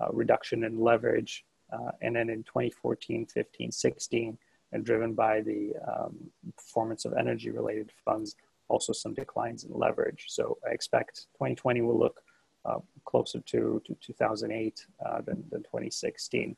uh, 0.01 0.09
reduction 0.13 0.65
in 0.65 0.81
leverage. 0.81 1.45
Uh, 1.73 1.91
and 2.03 2.15
then 2.15 2.29
in 2.29 2.43
2014, 2.43 3.27
15, 3.27 3.73
16, 3.73 4.39
and 4.73 4.85
driven 4.85 5.15
by 5.15 5.41
the 5.41 5.73
um, 5.89 6.17
performance 6.57 7.05
of 7.05 7.15
energy 7.15 7.51
related 7.51 7.91
funds, 8.05 8.37
also 8.69 8.93
some 8.93 9.15
declines 9.15 9.65
in 9.65 9.71
leverage. 9.73 10.27
So 10.29 10.59
I 10.69 10.73
expect 10.73 11.27
2020 11.35 11.81
will 11.83 11.99
look 11.99 12.23
uh, 12.65 12.79
closer 13.05 13.41
to, 13.41 13.83
to 13.85 13.97
2008 14.01 14.87
uh, 15.05 15.21
than, 15.23 15.45
than 15.51 15.63
2016. 15.63 16.57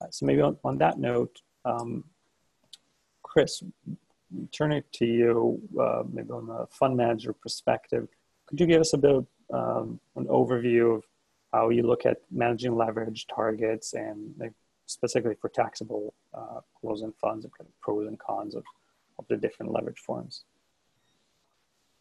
Uh, 0.00 0.06
so 0.10 0.26
maybe 0.26 0.40
on, 0.40 0.56
on 0.64 0.78
that 0.78 0.98
note, 0.98 1.40
um, 1.64 2.04
Chris, 3.22 3.62
turning 4.52 4.82
to 4.92 5.06
you, 5.06 5.60
uh, 5.80 6.02
maybe 6.10 6.30
on 6.30 6.46
the 6.46 6.66
fund 6.70 6.96
manager 6.96 7.32
perspective, 7.32 8.08
could 8.46 8.60
you 8.60 8.66
give 8.66 8.80
us 8.80 8.92
a 8.92 8.98
bit 8.98 9.14
of 9.14 9.26
um, 9.52 10.00
an 10.16 10.26
overview 10.26 10.96
of 10.96 11.04
how 11.52 11.70
you 11.70 11.82
look 11.82 12.04
at 12.06 12.18
managing 12.30 12.76
leverage 12.76 13.26
targets 13.34 13.94
and 13.94 14.34
like, 14.38 14.52
specifically 14.86 15.34
for 15.40 15.48
taxable 15.48 16.14
uh, 16.34 16.60
closed-end 16.80 17.14
funds 17.20 17.44
and 17.44 17.52
kind 17.56 17.68
of 17.68 17.80
pros 17.80 18.06
and 18.06 18.18
cons 18.18 18.54
of, 18.54 18.64
of 19.18 19.26
the 19.28 19.36
different 19.36 19.72
leverage 19.72 19.98
forms? 19.98 20.44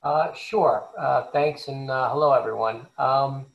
Uh, 0.03 0.31
sure. 0.33 0.87
Uh, 0.97 1.23
thanks, 1.33 1.67
and 1.67 1.89
uh, 1.89 2.09
hello, 2.09 2.31
everyone. 2.31 2.87
Um, 2.97 3.47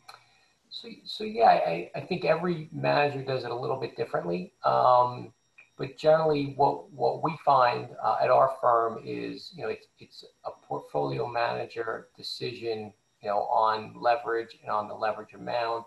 so, 0.73 0.88
so 1.05 1.25
yeah, 1.25 1.45
I, 1.45 1.91
I 1.95 2.00
think 2.00 2.25
every 2.25 2.69
manager 2.73 3.23
does 3.23 3.45
it 3.45 3.50
a 3.50 3.55
little 3.55 3.76
bit 3.76 3.95
differently. 3.95 4.55
Um, 4.64 5.33
but 5.76 5.99
generally, 5.99 6.55
what 6.57 6.91
what 6.93 7.23
we 7.23 7.37
find 7.45 7.88
uh, 8.02 8.17
at 8.23 8.31
our 8.31 8.57
firm 8.61 9.00
is, 9.05 9.52
you 9.55 9.62
know, 9.62 9.69
it's 9.69 9.87
it's 9.99 10.25
a 10.47 10.50
portfolio 10.67 11.29
manager 11.29 12.09
decision, 12.17 12.93
you 13.21 13.29
know, 13.29 13.41
on 13.41 13.95
leverage 14.00 14.59
and 14.62 14.71
on 14.71 14.88
the 14.88 14.95
leverage 14.95 15.35
amount, 15.35 15.87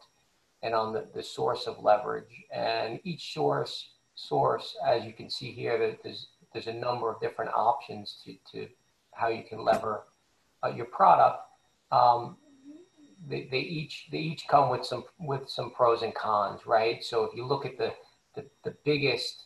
and 0.61 0.75
on 0.75 0.93
the, 0.93 1.07
the 1.15 1.23
source 1.23 1.65
of 1.65 1.83
leverage. 1.83 2.43
And 2.53 2.99
each 3.03 3.33
source 3.33 3.89
source, 4.13 4.75
as 4.87 5.03
you 5.03 5.13
can 5.13 5.31
see 5.31 5.51
here, 5.51 5.97
there's 6.03 6.27
there's 6.53 6.67
a 6.67 6.73
number 6.73 7.09
of 7.09 7.19
different 7.19 7.51
options 7.55 8.21
to 8.23 8.35
to 8.51 8.67
how 9.13 9.29
you 9.29 9.43
can 9.43 9.63
lever 9.63 10.03
uh, 10.63 10.69
your 10.75 10.85
product. 10.85 11.39
Um, 11.91 12.37
they, 13.27 13.47
they 13.51 13.59
each 13.59 14.07
they 14.11 14.19
each 14.19 14.47
come 14.47 14.69
with 14.69 14.85
some 14.85 15.03
with 15.19 15.49
some 15.49 15.71
pros 15.71 16.01
and 16.01 16.13
cons, 16.13 16.61
right? 16.65 17.03
So 17.03 17.23
if 17.23 17.35
you 17.35 17.45
look 17.45 17.65
at 17.65 17.77
the 17.77 17.93
the, 18.35 18.45
the 18.63 18.75
biggest 18.83 19.43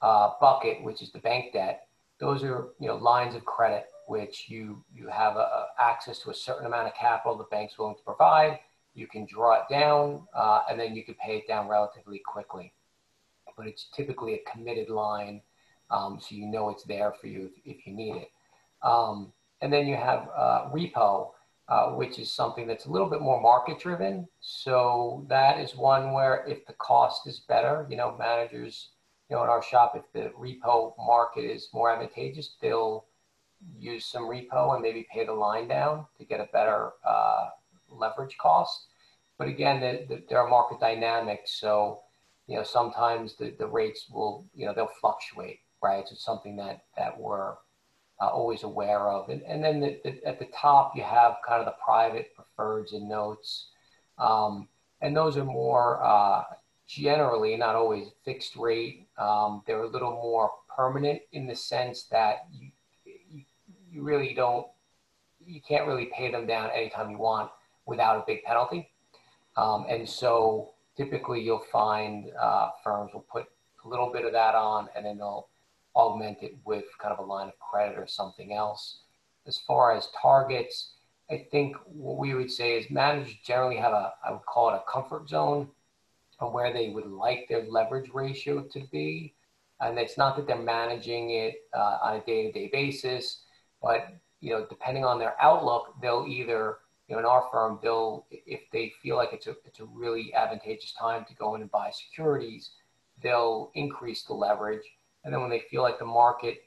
uh, 0.00 0.30
bucket, 0.40 0.82
which 0.82 1.02
is 1.02 1.12
the 1.12 1.20
bank 1.20 1.52
debt, 1.52 1.86
those 2.18 2.42
are 2.42 2.68
you 2.78 2.88
know 2.88 2.96
lines 2.96 3.34
of 3.34 3.44
credit 3.44 3.86
which 4.06 4.48
you 4.48 4.84
you 4.94 5.08
have 5.08 5.36
a, 5.36 5.38
a 5.38 5.68
access 5.78 6.18
to 6.20 6.30
a 6.30 6.34
certain 6.34 6.66
amount 6.66 6.86
of 6.86 6.94
capital 6.94 7.36
the 7.36 7.44
bank's 7.44 7.78
willing 7.78 7.96
to 7.96 8.02
provide. 8.02 8.58
You 8.94 9.06
can 9.06 9.24
draw 9.26 9.54
it 9.54 9.62
down, 9.70 10.26
uh, 10.34 10.62
and 10.68 10.78
then 10.78 10.94
you 10.94 11.02
can 11.02 11.14
pay 11.14 11.38
it 11.38 11.48
down 11.48 11.66
relatively 11.66 12.18
quickly. 12.18 12.74
But 13.56 13.66
it's 13.66 13.86
typically 13.94 14.34
a 14.34 14.50
committed 14.50 14.90
line, 14.90 15.40
um, 15.90 16.18
so 16.20 16.34
you 16.34 16.46
know 16.46 16.68
it's 16.68 16.84
there 16.84 17.14
for 17.18 17.26
you 17.26 17.50
if, 17.64 17.76
if 17.76 17.86
you 17.86 17.94
need 17.94 18.16
it. 18.16 18.30
Um, 18.82 19.32
and 19.62 19.72
then 19.72 19.86
you 19.86 19.96
have 19.96 20.28
uh, 20.36 20.68
repo, 20.70 21.30
uh, 21.68 21.90
which 21.90 22.18
is 22.18 22.30
something 22.30 22.66
that's 22.66 22.86
a 22.86 22.90
little 22.90 23.08
bit 23.08 23.20
more 23.20 23.40
market 23.40 23.78
driven. 23.78 24.28
So 24.40 25.24
that 25.28 25.58
is 25.60 25.76
one 25.76 26.12
where 26.12 26.44
if 26.46 26.66
the 26.66 26.74
cost 26.74 27.26
is 27.26 27.40
better, 27.40 27.86
you 27.88 27.96
know, 27.96 28.16
managers, 28.18 28.90
you 29.30 29.36
know, 29.36 29.44
in 29.44 29.48
our 29.48 29.62
shop, 29.62 29.94
if 29.94 30.04
the 30.12 30.30
repo 30.38 30.92
market 30.98 31.44
is 31.44 31.68
more 31.72 31.92
advantageous, 31.92 32.56
they'll 32.60 33.06
use 33.78 34.04
some 34.04 34.24
repo 34.24 34.74
and 34.74 34.82
maybe 34.82 35.06
pay 35.12 35.24
the 35.24 35.32
line 35.32 35.68
down 35.68 36.06
to 36.18 36.24
get 36.24 36.40
a 36.40 36.48
better 36.52 36.90
uh, 37.06 37.48
leverage 37.88 38.36
cost. 38.38 38.86
But 39.38 39.48
again, 39.48 39.80
the, 39.80 40.04
the, 40.08 40.22
there 40.28 40.38
are 40.40 40.48
market 40.48 40.80
dynamics. 40.80 41.58
So, 41.60 42.00
you 42.46 42.56
know, 42.56 42.64
sometimes 42.64 43.36
the, 43.36 43.54
the 43.58 43.66
rates 43.66 44.06
will, 44.10 44.46
you 44.54 44.66
know, 44.66 44.74
they'll 44.74 44.90
fluctuate, 45.00 45.60
right? 45.82 46.06
So 46.06 46.14
it's 46.14 46.24
something 46.24 46.56
that, 46.56 46.84
that 46.96 47.18
we're 47.18 47.54
uh, 48.22 48.28
always 48.28 48.62
aware 48.62 49.08
of. 49.08 49.28
And, 49.28 49.42
and 49.42 49.64
then 49.64 49.80
the, 49.80 49.98
the, 50.04 50.24
at 50.24 50.38
the 50.38 50.46
top, 50.54 50.92
you 50.94 51.02
have 51.02 51.36
kind 51.46 51.60
of 51.60 51.66
the 51.66 51.74
private 51.84 52.30
preferreds 52.36 52.92
and 52.92 53.08
notes. 53.08 53.66
Um, 54.18 54.68
and 55.00 55.16
those 55.16 55.36
are 55.36 55.44
more 55.44 56.02
uh, 56.04 56.44
generally, 56.86 57.56
not 57.56 57.74
always 57.74 58.08
fixed 58.24 58.54
rate. 58.54 59.08
Um, 59.18 59.62
they're 59.66 59.82
a 59.82 59.88
little 59.88 60.12
more 60.12 60.52
permanent 60.74 61.22
in 61.32 61.46
the 61.48 61.56
sense 61.56 62.04
that 62.04 62.46
you, 62.52 62.70
you, 63.04 63.42
you 63.90 64.02
really 64.02 64.34
don't, 64.34 64.66
you 65.44 65.60
can't 65.60 65.88
really 65.88 66.08
pay 66.16 66.30
them 66.30 66.46
down 66.46 66.70
anytime 66.70 67.10
you 67.10 67.18
want 67.18 67.50
without 67.86 68.16
a 68.16 68.24
big 68.24 68.44
penalty. 68.44 68.88
Um, 69.56 69.86
and 69.88 70.08
so 70.08 70.74
typically 70.96 71.42
you'll 71.42 71.66
find 71.72 72.30
uh, 72.40 72.70
firms 72.84 73.12
will 73.12 73.26
put 73.30 73.46
a 73.84 73.88
little 73.88 74.12
bit 74.12 74.24
of 74.24 74.32
that 74.32 74.54
on 74.54 74.88
and 74.94 75.04
then 75.04 75.18
they'll 75.18 75.48
augment 75.94 76.42
it 76.42 76.56
with 76.64 76.84
kind 77.00 77.12
of 77.12 77.18
a 77.18 77.28
line 77.28 77.48
of 77.48 77.58
credit 77.58 77.98
or 77.98 78.06
something 78.06 78.52
else. 78.52 79.00
As 79.46 79.58
far 79.58 79.96
as 79.96 80.08
targets, 80.20 80.92
I 81.30 81.46
think 81.50 81.76
what 81.86 82.18
we 82.18 82.34
would 82.34 82.50
say 82.50 82.78
is 82.78 82.90
managers 82.90 83.34
generally 83.44 83.76
have 83.76 83.92
a, 83.92 84.12
I 84.26 84.32
would 84.32 84.46
call 84.46 84.70
it 84.70 84.76
a 84.76 84.90
comfort 84.90 85.28
zone 85.28 85.68
of 86.38 86.52
where 86.52 86.72
they 86.72 86.90
would 86.90 87.06
like 87.06 87.46
their 87.48 87.64
leverage 87.64 88.10
ratio 88.12 88.62
to 88.62 88.80
be. 88.90 89.34
And 89.80 89.98
it's 89.98 90.16
not 90.16 90.36
that 90.36 90.46
they're 90.46 90.56
managing 90.56 91.30
it 91.30 91.54
uh, 91.74 91.98
on 92.02 92.16
a 92.16 92.20
day-to-day 92.20 92.70
basis, 92.72 93.42
but 93.82 94.08
you 94.40 94.50
know, 94.50 94.66
depending 94.68 95.04
on 95.04 95.18
their 95.18 95.40
outlook, 95.40 95.94
they'll 96.02 96.26
either, 96.28 96.78
you 97.08 97.14
know, 97.14 97.20
in 97.20 97.24
our 97.24 97.48
firm, 97.50 97.78
they'll, 97.82 98.26
if 98.30 98.60
they 98.72 98.92
feel 99.02 99.16
like 99.16 99.32
it's 99.32 99.46
a, 99.46 99.54
it's 99.64 99.80
a 99.80 99.84
really 99.84 100.34
advantageous 100.34 100.92
time 100.98 101.24
to 101.28 101.34
go 101.34 101.54
in 101.54 101.62
and 101.62 101.70
buy 101.70 101.90
securities, 101.90 102.70
they'll 103.22 103.70
increase 103.74 104.24
the 104.24 104.34
leverage 104.34 104.82
and 105.24 105.32
then 105.32 105.40
when 105.40 105.50
they 105.50 105.62
feel 105.70 105.82
like 105.82 105.98
the 105.98 106.04
market 106.04 106.64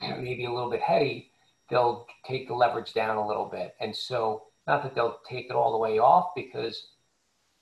may 0.00 0.34
be 0.34 0.44
a 0.44 0.52
little 0.52 0.70
bit 0.70 0.80
heady, 0.80 1.30
they'll 1.70 2.06
take 2.26 2.48
the 2.48 2.54
leverage 2.54 2.92
down 2.92 3.16
a 3.16 3.26
little 3.26 3.46
bit. 3.46 3.74
And 3.80 3.94
so, 3.94 4.44
not 4.66 4.82
that 4.82 4.94
they'll 4.94 5.20
take 5.28 5.46
it 5.46 5.52
all 5.52 5.72
the 5.72 5.78
way 5.78 5.98
off 5.98 6.30
because 6.34 6.88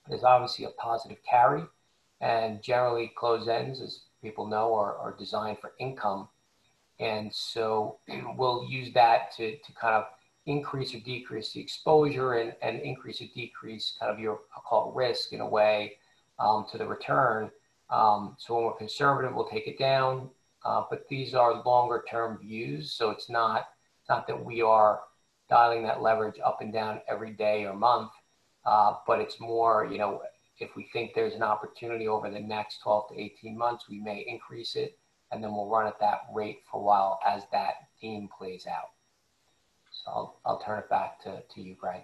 there's 0.07 0.23
obviously 0.23 0.65
a 0.65 0.69
positive 0.69 1.17
carry. 1.29 1.63
And 2.21 2.61
generally, 2.61 3.11
close 3.15 3.47
ends, 3.47 3.81
as 3.81 4.03
people 4.21 4.47
know, 4.47 4.73
are, 4.73 4.97
are 4.97 5.15
designed 5.17 5.59
for 5.59 5.73
income. 5.79 6.29
And 6.99 7.33
so, 7.33 7.99
we'll 8.37 8.65
use 8.69 8.93
that 8.93 9.35
to, 9.37 9.57
to 9.57 9.73
kind 9.79 9.95
of 9.95 10.05
increase 10.45 10.93
or 10.93 10.99
decrease 10.99 11.53
the 11.53 11.61
exposure 11.61 12.33
and, 12.33 12.53
and 12.61 12.81
increase 12.81 13.21
or 13.21 13.25
decrease 13.33 13.95
kind 13.99 14.11
of 14.11 14.19
your, 14.19 14.41
I'll 14.55 14.63
call 14.63 14.91
risk 14.91 15.33
in 15.33 15.41
a 15.41 15.47
way 15.47 15.93
um, 16.39 16.65
to 16.71 16.77
the 16.77 16.85
return 16.85 17.49
um, 17.93 18.35
so 18.39 18.55
when 18.55 18.63
we're 18.65 18.73
conservative, 18.73 19.35
we'll 19.35 19.47
take 19.47 19.67
it 19.67 19.77
down. 19.77 20.29
Uh, 20.65 20.83
but 20.89 21.07
these 21.09 21.35
are 21.35 21.63
longer 21.63 22.03
term 22.09 22.39
views. 22.41 22.93
So 22.93 23.11
it's 23.11 23.29
not, 23.29 23.67
not 24.09 24.25
that 24.27 24.43
we 24.43 24.61
are 24.61 25.01
dialing 25.49 25.83
that 25.83 26.01
leverage 26.01 26.39
up 26.43 26.61
and 26.61 26.73
down 26.73 27.01
every 27.07 27.31
day 27.31 27.65
or 27.65 27.75
month, 27.75 28.11
uh, 28.65 28.95
but 29.05 29.19
it's 29.19 29.39
more, 29.39 29.87
you 29.91 29.97
know, 29.97 30.21
if 30.59 30.75
we 30.75 30.87
think 30.93 31.11
there's 31.13 31.35
an 31.35 31.43
opportunity 31.43 32.07
over 32.07 32.29
the 32.29 32.39
next 32.39 32.79
12 32.81 33.09
to 33.09 33.19
18 33.19 33.57
months, 33.57 33.85
we 33.89 33.99
may 33.99 34.25
increase 34.27 34.75
it 34.75 34.97
and 35.31 35.43
then 35.43 35.51
we'll 35.51 35.67
run 35.67 35.87
at 35.87 35.99
that 35.99 36.21
rate 36.33 36.59
for 36.71 36.79
a 36.79 36.83
while 36.83 37.19
as 37.27 37.43
that 37.51 37.73
theme 37.99 38.29
plays 38.35 38.65
out. 38.67 38.91
So 39.91 40.11
I'll, 40.11 40.39
I'll 40.45 40.59
turn 40.59 40.79
it 40.79 40.89
back 40.89 41.21
to, 41.23 41.43
to 41.53 41.61
you, 41.61 41.75
Greg. 41.75 42.01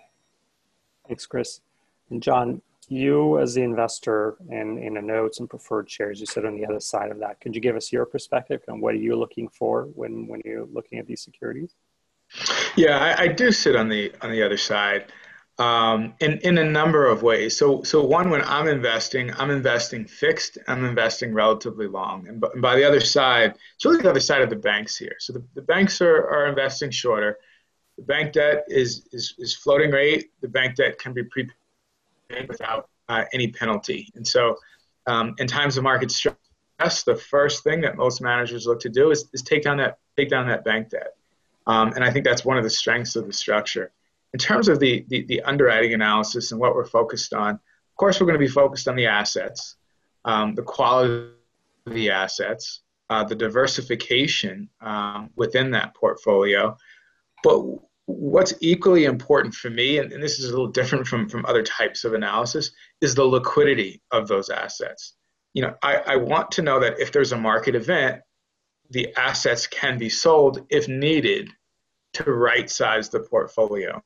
Thanks, 1.08 1.25
Chris. 1.25 1.62
And 2.10 2.22
John, 2.22 2.62
you 2.91 3.39
as 3.39 3.53
the 3.53 3.62
investor 3.62 4.38
in, 4.50 4.77
in 4.77 4.98
a 4.98 5.01
notes 5.01 5.39
and 5.39 5.50
preferred 5.50 5.89
shares, 5.89 6.19
you 6.19 6.25
sit 6.25 6.46
on 6.46 6.55
the 6.55 6.65
other 6.65 6.79
side 6.79 7.12
of 7.12 7.19
that. 7.19 7.39
Could 7.41 7.55
you 7.55 7.62
give 7.62 7.75
us 7.75 7.91
your 7.91 8.05
perspective 8.05 8.62
and 8.67 8.81
what 8.81 8.93
are 8.96 8.98
you 8.98 9.15
looking 9.15 9.50
for 9.50 9.84
when, 9.96 10.27
when 10.27 10.41
you're 10.46 10.65
looking 10.65 11.00
at 11.00 11.08
these 11.08 11.24
securities? 11.24 11.75
Yeah, 12.75 12.98
I, 13.00 13.24
I 13.24 13.27
do 13.27 13.51
sit 13.51 13.75
on 13.75 13.89
the 13.89 14.13
on 14.22 14.29
the 14.31 14.43
other 14.43 14.58
side 14.58 15.05
um, 15.58 16.13
in 16.19 16.38
in 16.39 16.60
a 16.60 16.63
number 16.63 17.08
of 17.08 17.24
ways. 17.24 17.58
So 17.58 17.81
so 17.81 18.03
one, 18.03 18.29
when 18.29 18.43
I'm 18.43 18.67
investing, 18.67 19.34
I'm 19.34 19.50
investing 19.50 20.05
fixed. 20.05 20.60
I'm 20.67 20.86
investing 20.86 21.34
relatively 21.34 21.88
long, 21.88 22.27
and 22.27 22.39
by, 22.39 22.50
and 22.53 22.62
by 22.62 22.75
the 22.75 22.88
other 22.88 23.00
side, 23.00 23.55
it's 23.75 23.84
really 23.84 24.01
the 24.01 24.10
other 24.12 24.19
side 24.19 24.43
of 24.43 24.50
the 24.51 24.55
banks 24.55 24.96
here. 24.96 25.15
So 25.19 25.34
the, 25.34 25.43
the 25.55 25.63
banks 25.63 26.01
are, 26.01 26.27
are 26.29 26.48
investing 26.48 26.91
shorter. 26.91 27.39
The 27.98 28.03
bank 28.03 28.34
debt 28.34 28.63
is, 28.67 29.08
is 29.12 29.34
is 29.39 29.55
floating 29.55 29.91
rate. 29.91 30.31
The 30.41 30.48
bank 30.48 30.75
debt 30.75 31.00
can 31.00 31.13
be 31.13 31.24
prepaid 31.24 31.55
without 32.48 32.90
uh, 33.08 33.26
any 33.34 33.48
penalty. 33.48 34.12
And 34.16 34.28
so, 34.28 34.56
um, 35.08 35.36
in 35.40 35.48
times 35.48 35.78
of 35.78 35.84
market 35.84 36.12
stress, 36.12 36.36
the 37.06 37.16
first 37.16 37.64
thing 37.64 37.82
that 37.82 37.98
most 37.98 38.22
managers 38.22 38.66
look 38.66 38.80
to 38.82 38.90
do 38.90 39.12
is, 39.12 39.28
is 39.34 39.42
take 39.42 39.64
down 39.64 39.78
that 39.78 39.98
take 40.18 40.30
down 40.30 40.48
that 40.48 40.64
bank 40.64 40.90
debt. 40.90 41.16
Um, 41.68 41.94
and 41.94 42.04
I 42.04 42.12
think 42.12 42.26
that's 42.26 42.46
one 42.46 42.58
of 42.58 42.64
the 42.64 42.70
strengths 42.70 43.16
of 43.16 43.26
the 43.28 43.34
structure. 43.34 43.92
In 44.34 44.40
terms 44.40 44.68
of 44.68 44.80
the, 44.80 45.06
the, 45.08 45.24
the 45.24 45.42
underwriting 45.42 45.94
analysis 45.94 46.52
and 46.52 46.60
what 46.60 46.76
we're 46.76 46.86
focused 46.86 47.34
on, 47.34 47.56
of 47.56 47.96
course, 47.96 48.20
we're 48.20 48.28
going 48.28 48.40
to 48.40 48.46
be 48.46 48.48
focused 48.48 48.88
on 48.88 48.96
the 48.96 49.08
assets, 49.08 49.76
um, 50.26 50.56
the 50.56 50.62
quality 50.62 51.32
of 51.86 51.94
the 51.94 52.12
assets, 52.12 52.82
uh, 53.10 53.24
the 53.24 53.36
diversification 53.36 54.70
um, 54.82 55.30
within 55.36 55.72
that 55.72 55.96
portfolio. 55.96 56.78
But 57.44 57.64
what's 58.10 58.54
equally 58.60 59.06
important 59.06 59.54
for 59.54 59.70
me, 59.70 60.00
and, 60.00 60.12
and, 60.12 60.22
this 60.22 60.39
is 60.39 60.46
a 60.46 60.50
little 60.50 60.68
different 60.68 61.06
from, 61.06 61.30
from 61.30 61.46
other 61.46 61.62
types 61.62 62.04
of 62.04 62.13
analysis, 62.13 62.72
is 63.01 63.13
the 63.13 63.24
liquidity 63.24 64.01
of 64.12 64.28
those 64.28 64.50
assets. 64.50 65.13
You 65.54 65.62
know, 65.63 65.75
I, 65.84 65.98
I 65.98 66.16
want 66.16 66.51
to 66.51 66.63
know 66.63 66.80
that 66.80 67.00
if 67.00 67.12
there's 67.12 67.34
a 67.34 67.38
market 67.38 67.75
event, 67.75 68.22
the 68.89 69.13
assets 69.16 69.68
can 69.68 70.00
be 70.00 70.10
sold 70.10 70.66
if 70.70 70.88
needed 70.88 71.51
to 72.13 72.24
right 72.24 72.70
size 72.70 73.10
the 73.10 73.20
portfolio. 73.20 74.01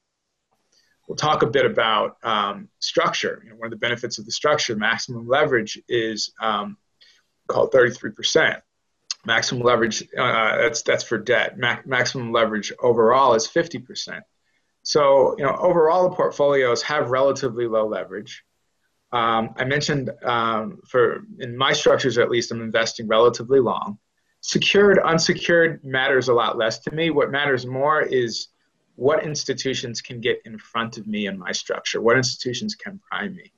We'll 1.07 1.15
talk 1.15 1.41
a 1.41 1.47
bit 1.47 1.65
about 1.65 2.17
um, 2.23 2.67
structure. 2.79 3.41
You 3.43 3.51
know, 3.51 3.55
one 3.55 3.67
of 3.67 3.71
the 3.71 3.77
benefits 3.77 4.19
of 4.19 4.25
the 4.25 4.31
structure, 4.31 4.75
maximum 4.75 5.27
leverage, 5.27 5.81
is 5.87 6.33
um, 6.41 6.77
called 7.47 7.71
33%. 7.71 8.61
Maximum 9.25 9.63
leverage 9.63 10.03
uh, 10.17 10.57
that's 10.57 10.81
that's 10.81 11.03
for 11.03 11.17
debt. 11.17 11.57
maximum 11.57 12.31
leverage 12.31 12.73
overall 12.81 13.33
is 13.33 13.47
50%. 13.47 14.21
So 14.83 15.35
you 15.37 15.45
know 15.45 15.55
overall 15.55 16.09
the 16.09 16.15
portfolios 16.15 16.81
have 16.83 17.09
relatively 17.09 17.67
low 17.67 17.87
leverage. 17.87 18.43
Um, 19.11 19.53
I 19.57 19.65
mentioned 19.65 20.11
um, 20.23 20.81
for 20.87 21.23
in 21.39 21.55
my 21.55 21.73
structures 21.73 22.17
at 22.17 22.29
least 22.29 22.51
I'm 22.51 22.61
investing 22.61 23.07
relatively 23.07 23.59
long. 23.59 23.99
Secured, 24.41 24.99
unsecured 24.99 25.85
matters 25.85 26.27
a 26.27 26.33
lot 26.33 26.57
less 26.57 26.79
to 26.79 26.93
me. 26.93 27.11
What 27.11 27.31
matters 27.31 27.65
more 27.65 28.01
is 28.01 28.49
what 28.95 29.23
institutions 29.23 30.01
can 30.01 30.19
get 30.19 30.41
in 30.43 30.57
front 30.57 30.97
of 30.97 31.07
me 31.07 31.27
in 31.27 31.39
my 31.39 31.53
structure. 31.53 32.01
What 32.01 32.17
institutions 32.17 32.75
can 32.75 32.99
prime 33.09 33.35
me. 33.35 33.53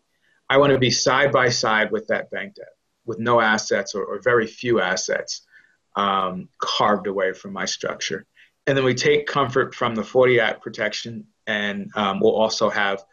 I 0.47 0.57
want 0.57 0.73
to 0.73 0.77
be 0.77 0.91
side 0.91 1.31
by 1.31 1.49
side 1.49 1.91
with 1.91 2.05
that 2.07 2.29
bank 2.29 2.55
debt, 2.55 2.67
with 3.05 3.17
no 3.17 3.41
assets 3.41 3.95
or, 3.95 4.05
or 4.05 4.19
very 4.21 4.45
few 4.45 4.79
assets 4.79 5.41
um, 5.95 6.49
carved 6.59 7.07
away 7.07 7.33
from 7.33 7.53
my 7.53 7.65
structure. 7.65 8.25
And 8.67 8.77
then 8.77 8.83
we 8.83 8.95
take 8.95 9.27
comfort 9.27 9.75
from 9.75 9.95
the 9.95 10.03
40 10.03 10.39
Act 10.39 10.61
protection, 10.61 11.27
and 11.45 11.91
um, 11.95 12.19
we'll 12.19 12.35
also 12.35 12.69
have 12.69 13.03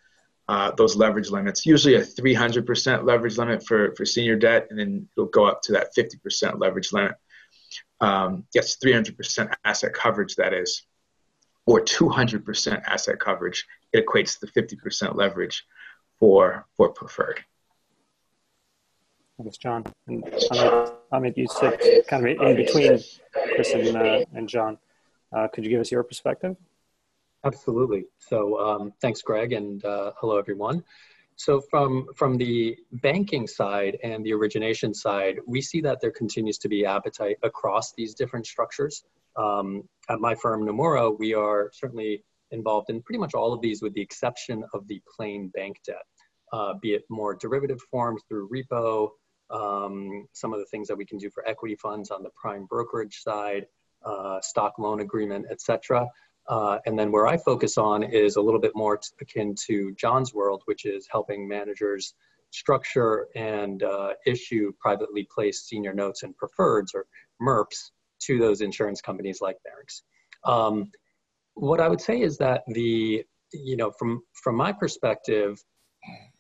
uh, 0.48 0.72
those 0.72 0.96
leverage 0.96 1.30
limits, 1.30 1.64
usually 1.64 1.94
a 1.94 2.02
300% 2.02 3.04
leverage 3.04 3.38
limit 3.38 3.64
for, 3.66 3.94
for 3.94 4.04
senior 4.04 4.36
debt, 4.36 4.66
and 4.70 4.78
then 4.78 5.08
it'll 5.16 5.28
go 5.28 5.46
up 5.46 5.62
to 5.62 5.72
that 5.72 5.94
50% 5.96 6.58
leverage 6.58 6.92
limit. 6.92 7.14
Um, 8.00 8.44
yes, 8.54 8.76
300% 8.84 9.54
asset 9.64 9.92
coverage, 9.94 10.34
that 10.36 10.52
is, 10.52 10.84
or 11.66 11.80
200% 11.80 12.82
asset 12.86 13.20
coverage. 13.20 13.66
It 13.92 14.04
equates 14.04 14.40
to 14.40 14.46
the 14.46 14.60
50% 14.60 15.14
leverage 15.14 15.64
for, 16.18 16.66
for 16.76 16.88
preferred. 16.90 17.44
Thanks, 19.38 19.56
John. 19.56 19.84
And 20.06 20.24
Amit, 20.24 20.92
Amit, 21.12 21.36
you 21.36 21.46
sit 21.48 22.06
kind 22.06 22.26
of 22.26 22.40
in 22.40 22.56
between 22.56 23.00
Chris 23.54 23.72
and, 23.72 23.96
uh, 23.96 24.24
and 24.34 24.48
John. 24.48 24.78
Uh, 25.34 25.48
could 25.48 25.64
you 25.64 25.70
give 25.70 25.80
us 25.80 25.90
your 25.90 26.02
perspective? 26.02 26.56
Absolutely. 27.44 28.04
So 28.18 28.58
um, 28.58 28.92
thanks, 29.00 29.22
Greg, 29.22 29.52
and 29.52 29.84
uh, 29.84 30.12
hello, 30.18 30.38
everyone. 30.38 30.84
So 31.36 31.60
from, 31.60 32.06
from 32.14 32.36
the 32.36 32.76
banking 32.92 33.46
side 33.46 33.98
and 34.04 34.24
the 34.24 34.32
origination 34.34 34.94
side, 34.94 35.38
we 35.46 35.60
see 35.60 35.80
that 35.80 36.00
there 36.00 36.12
continues 36.12 36.58
to 36.58 36.68
be 36.68 36.84
appetite 36.84 37.38
across 37.42 37.94
these 37.94 38.14
different 38.14 38.46
structures. 38.46 39.02
Um, 39.36 39.88
at 40.08 40.20
my 40.20 40.34
firm, 40.34 40.64
Nomura, 40.66 41.18
we 41.18 41.34
are 41.34 41.70
certainly 41.72 42.22
involved 42.52 42.90
in 42.90 43.02
pretty 43.02 43.18
much 43.18 43.34
all 43.34 43.52
of 43.52 43.60
these 43.62 43.82
with 43.82 43.94
the 43.94 44.00
exception 44.00 44.62
of 44.74 44.86
the 44.86 45.02
plain 45.16 45.48
bank 45.48 45.80
debt, 45.86 46.04
uh, 46.52 46.74
be 46.74 46.92
it 46.92 47.02
more 47.08 47.34
derivative 47.34 47.80
forms 47.90 48.22
through 48.28 48.48
repo, 48.50 49.08
um, 49.52 50.26
some 50.32 50.52
of 50.52 50.58
the 50.58 50.66
things 50.66 50.88
that 50.88 50.96
we 50.96 51.04
can 51.04 51.18
do 51.18 51.30
for 51.30 51.46
equity 51.46 51.76
funds 51.76 52.10
on 52.10 52.22
the 52.22 52.30
prime 52.30 52.64
brokerage 52.66 53.18
side, 53.22 53.66
uh, 54.04 54.40
stock 54.40 54.78
loan 54.78 55.00
agreement, 55.00 55.46
et 55.50 55.60
cetera. 55.60 56.08
Uh, 56.48 56.78
and 56.86 56.98
then 56.98 57.12
where 57.12 57.28
I 57.28 57.36
focus 57.36 57.78
on 57.78 58.02
is 58.02 58.36
a 58.36 58.42
little 58.42 58.60
bit 58.60 58.72
more 58.74 58.98
akin 59.20 59.54
to 59.66 59.94
John's 59.94 60.34
world, 60.34 60.62
which 60.64 60.84
is 60.84 61.06
helping 61.10 61.46
managers 61.46 62.14
structure 62.50 63.28
and 63.36 63.82
uh, 63.82 64.10
issue 64.26 64.72
privately 64.80 65.26
placed 65.34 65.68
senior 65.68 65.94
notes 65.94 66.22
and 66.24 66.34
preferreds 66.36 66.94
or 66.94 67.06
MERPs 67.40 67.92
to 68.22 68.38
those 68.38 68.60
insurance 68.60 69.00
companies 69.00 69.40
like 69.40 69.56
Barings. 69.64 70.02
Um, 70.44 70.90
what 71.54 71.80
I 71.80 71.88
would 71.88 72.00
say 72.00 72.20
is 72.20 72.38
that 72.38 72.62
the, 72.66 73.24
you 73.52 73.76
know, 73.76 73.90
from, 73.98 74.22
from 74.32 74.56
my 74.56 74.72
perspective, 74.72 75.62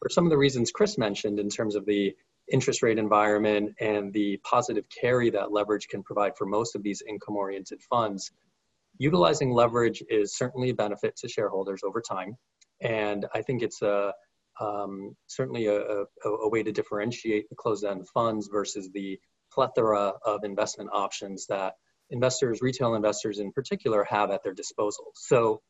for 0.00 0.08
some 0.08 0.24
of 0.24 0.30
the 0.30 0.36
reasons 0.36 0.72
Chris 0.72 0.98
mentioned 0.98 1.38
in 1.38 1.48
terms 1.48 1.76
of 1.76 1.86
the 1.86 2.14
interest 2.52 2.82
rate 2.82 2.98
environment 2.98 3.74
and 3.80 4.12
the 4.12 4.38
positive 4.44 4.84
carry 4.88 5.30
that 5.30 5.52
leverage 5.52 5.88
can 5.88 6.02
provide 6.02 6.36
for 6.36 6.46
most 6.46 6.76
of 6.76 6.82
these 6.82 7.02
income 7.08 7.36
oriented 7.36 7.82
funds, 7.82 8.30
utilizing 8.98 9.50
leverage 9.52 10.02
is 10.10 10.36
certainly 10.36 10.70
a 10.70 10.74
benefit 10.74 11.16
to 11.16 11.28
shareholders 11.28 11.82
over 11.82 12.00
time. 12.00 12.36
And 12.80 13.26
I 13.34 13.42
think 13.42 13.62
it's 13.62 13.80
a, 13.82 14.12
um, 14.60 15.16
certainly 15.26 15.66
a, 15.66 15.80
a, 15.80 16.28
a, 16.28 16.48
way 16.48 16.62
to 16.62 16.72
differentiate 16.72 17.48
the 17.48 17.56
closed 17.56 17.84
end 17.84 18.06
funds 18.08 18.48
versus 18.52 18.90
the 18.92 19.18
plethora 19.52 20.12
of 20.24 20.44
investment 20.44 20.90
options 20.92 21.46
that 21.46 21.74
investors, 22.10 22.60
retail 22.60 22.94
investors 22.94 23.38
in 23.38 23.50
particular, 23.52 24.04
have 24.04 24.30
at 24.30 24.42
their 24.42 24.52
disposal. 24.52 25.06
So 25.14 25.62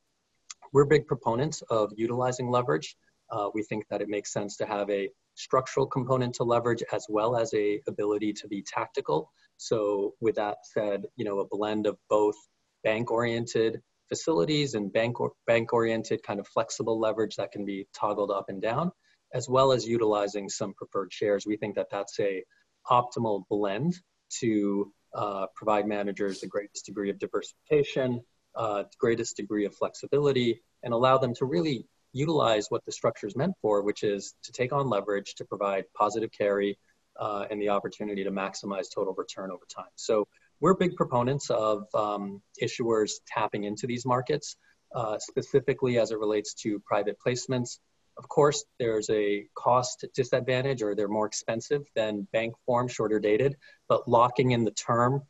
we're 0.73 0.87
big 0.87 1.07
proponents 1.07 1.63
of 1.71 1.93
utilizing 1.97 2.51
leverage. 2.51 2.97
Uh, 3.31 3.49
we 3.55 3.63
think 3.63 3.87
that 3.89 4.03
it 4.03 4.09
makes 4.09 4.33
sense 4.33 4.57
to 4.57 4.67
have 4.67 4.91
a 4.91 5.09
structural 5.35 5.87
component 5.87 6.35
to 6.35 6.45
leverage 6.45 6.83
as 6.93 7.07
well 7.09 7.37
as 7.37 7.53
a 7.55 7.81
ability 7.89 8.33
to 8.33 8.49
be 8.49 8.63
tactical. 8.63 9.31
So 9.57 10.15
with 10.21 10.37
that 10.37 10.59
said, 10.65 11.05
you 11.17 11.25
know, 11.25 11.41
a 11.41 11.47
blend 11.47 11.87
of 11.87 11.97
both 12.09 12.37
bank 12.85 13.11
oriented 13.11 13.81
facilities 14.09 14.75
and 14.75 14.93
bank 14.93 15.21
or, 15.21 15.33
bank 15.47 15.73
oriented 15.73 16.23
kind 16.23 16.39
of 16.39 16.47
flexible 16.47 17.01
leverage 17.01 17.37
that 17.37 17.51
can 17.51 17.65
be 17.65 17.87
toggled 17.95 18.31
up 18.31 18.47
and 18.49 18.61
down 18.61 18.93
as 19.35 19.49
well 19.49 19.73
as 19.73 19.87
utilizing 19.87 20.51
some 20.51 20.75
preferred 20.75 21.11
shares 21.11 21.47
we 21.47 21.57
think 21.57 21.75
that 21.75 21.89
that's 21.91 22.21
a 22.21 22.45
optimal 22.91 23.45
blend 23.49 23.95
to 24.29 24.93
uh, 25.15 25.47
provide 25.55 25.87
managers 25.87 26.41
the 26.41 26.47
greatest 26.47 26.85
degree 26.85 27.09
of 27.09 27.19
diversification 27.19 28.21
uh, 28.55 28.85
greatest 28.99 29.35
degree 29.37 29.65
of 29.65 29.75
flexibility 29.75 30.63
and 30.83 30.93
allow 30.93 31.17
them 31.17 31.35
to 31.35 31.47
really 31.47 31.87
utilize 32.13 32.67
what 32.69 32.85
the 32.85 32.93
structure 32.93 33.27
is 33.27 33.37
meant 33.37 33.55
for 33.61 33.83
which 33.83 34.03
is 34.03 34.35
to 34.43 34.53
take 34.53 34.73
on 34.73 34.89
leverage 34.89 35.35
to 35.35 35.45
provide 35.45 35.85
positive 35.95 36.31
carry 36.31 36.79
uh, 37.19 37.45
and 37.51 37.61
the 37.61 37.69
opportunity 37.69 38.25
to 38.25 38.31
maximize 38.31 38.87
total 38.95 39.15
return 39.15 39.51
over 39.51 39.65
time 39.69 39.91
so 39.97 40.27
we're 40.63 40.75
big 40.75 40.95
proponents 40.95 41.51
of 41.51 41.89
um, 41.93 42.41
issuers 42.63 43.15
tapping 43.27 43.65
into 43.65 43.89
these 43.89 44.07
markets, 44.07 44.57
uh, 44.95 45.19
specifically 45.19 45.99
as 45.99 46.13
it 46.13 46.19
relates 46.21 46.55
to 46.55 46.79
private 46.87 47.17
placements. 47.19 47.79
Of 48.17 48.29
course, 48.29 48.65
there's 48.79 49.11
a 49.11 49.45
cost 49.57 50.05
disadvantage 50.15 50.81
or 50.81 50.95
they're 50.95 51.09
more 51.09 51.27
expensive 51.27 51.83
than 51.97 52.29
bank 52.33 52.55
form, 52.65 52.87
shorter 52.87 53.19
dated, 53.19 53.57
but 53.89 54.07
locking 54.07 54.53
in 54.53 54.63
the 54.63 54.71
term, 54.71 55.23